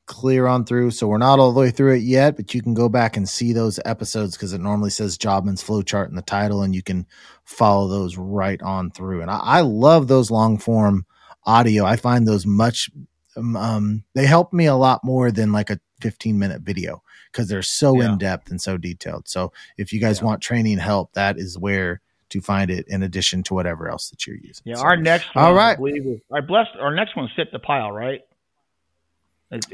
clear 0.06 0.46
on 0.46 0.66
through. 0.66 0.92
So 0.92 1.08
we're 1.08 1.18
not 1.18 1.40
all 1.40 1.52
the 1.52 1.60
way 1.60 1.72
through 1.72 1.96
it 1.96 2.04
yet, 2.04 2.36
but 2.36 2.54
you 2.54 2.62
can 2.62 2.74
go 2.74 2.90
back 2.90 3.18
and 3.18 3.28
see 3.28 3.54
those 3.54 3.80
episodes 3.86 4.36
because 4.36 4.54
it 4.54 4.62
normally 4.62 4.92
says 4.92 5.18
Jobman's 5.18 5.64
flow 5.64 5.82
chart 5.82 6.10
in 6.10 6.16
the 6.16 6.22
title, 6.22 6.62
and 6.62 6.76
you 6.76 6.84
can 6.84 7.08
follow 7.44 7.88
those 7.88 8.18
right 8.18 8.62
on 8.62 8.92
through. 8.92 9.22
And 9.22 9.32
I, 9.32 9.40
I 9.40 9.62
love 9.62 10.08
those 10.08 10.32
long 10.32 10.58
form 10.58 11.06
audio. 11.46 11.86
I 11.86 11.96
find 11.96 12.28
those 12.28 12.46
much 12.46 12.90
um, 13.38 13.56
um, 13.56 14.04
they 14.14 14.26
help 14.26 14.54
me 14.54 14.66
a 14.66 14.76
lot 14.76 15.04
more 15.04 15.32
than 15.32 15.52
like 15.52 15.70
a 15.70 15.80
15 16.02 16.38
minute 16.38 16.62
video 16.62 17.02
because 17.32 17.48
they're 17.48 17.62
so 17.62 18.02
yeah. 18.02 18.12
in 18.12 18.18
depth 18.18 18.50
and 18.50 18.62
so 18.62 18.78
detailed. 18.78 19.28
So 19.28 19.52
if 19.78 19.92
you 19.92 20.00
guys 20.00 20.20
yeah. 20.20 20.26
want 20.26 20.42
training 20.42 20.78
help, 20.78 21.14
that 21.14 21.38
is 21.38 21.58
where 21.58 22.02
to 22.36 22.42
find 22.42 22.70
it 22.70 22.86
in 22.90 23.02
addition 23.02 23.44
to 23.44 23.54
whatever 23.54 23.90
else 23.90 24.10
that 24.10 24.28
you're 24.28 24.36
using. 24.36 24.64
Yeah, 24.66 24.76
so, 24.76 24.84
our 24.84 24.98
next 24.98 25.34
one, 25.34 25.46
all 25.46 25.54
right. 25.54 25.72
I 25.72 25.76
believe 25.76 26.06
is, 26.06 26.20
I 26.32 26.42
blessed 26.42 26.72
our 26.80 26.94
next 26.94 27.16
one 27.16 27.30
sit 27.36 27.52
the 27.52 27.60
pile, 27.60 27.92
right? 27.92 28.22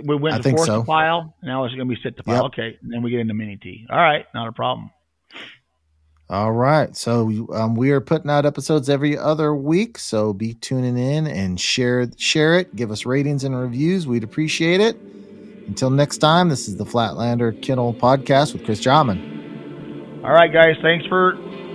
We 0.04 0.16
went 0.16 0.36
I 0.36 0.42
to 0.42 0.50
force 0.52 0.68
so. 0.68 0.80
the 0.80 0.86
pile. 0.86 1.36
Now 1.42 1.66
it's 1.66 1.74
going 1.74 1.90
to 1.90 1.96
be 1.96 2.00
sit 2.04 2.16
the 2.16 2.24
pile. 2.24 2.36
Yep. 2.36 2.46
Okay, 2.46 2.78
and 2.82 2.94
then 2.94 3.02
we 3.02 3.10
get 3.10 3.20
into 3.20 3.34
mini 3.34 3.58
T. 3.58 3.88
All 3.90 3.98
right, 3.98 4.26
not 4.34 4.48
a 4.48 4.52
problem. 4.52 4.92
All 6.30 6.52
right, 6.52 6.96
so 6.96 7.50
um, 7.54 7.76
we 7.76 7.92
are 7.92 8.00
putting 8.00 8.30
out 8.30 8.46
episodes 8.46 8.90
every 8.90 9.18
other 9.18 9.56
week. 9.56 9.98
So 9.98 10.34
be 10.34 10.54
tuning 10.54 10.98
in 10.98 11.26
and 11.26 11.60
share 11.60 12.08
share 12.18 12.60
it. 12.60 12.76
Give 12.76 12.92
us 12.92 13.06
ratings 13.06 13.44
and 13.44 13.60
reviews. 13.60 14.06
We'd 14.06 14.24
appreciate 14.24 14.82
it. 14.82 14.98
Until 15.68 15.90
next 15.90 16.20
time, 16.20 16.50
this 16.50 16.68
is 16.68 16.78
the 16.78 16.86
Flatlander 16.86 17.60
Kennel 17.62 17.94
Podcast 17.94 18.54
with 18.54 18.66
Chris 18.66 18.80
Jobman. 18.82 20.24
All 20.24 20.32
right, 20.32 20.54
guys, 20.54 20.76
thanks 20.84 21.08
for 21.08 21.36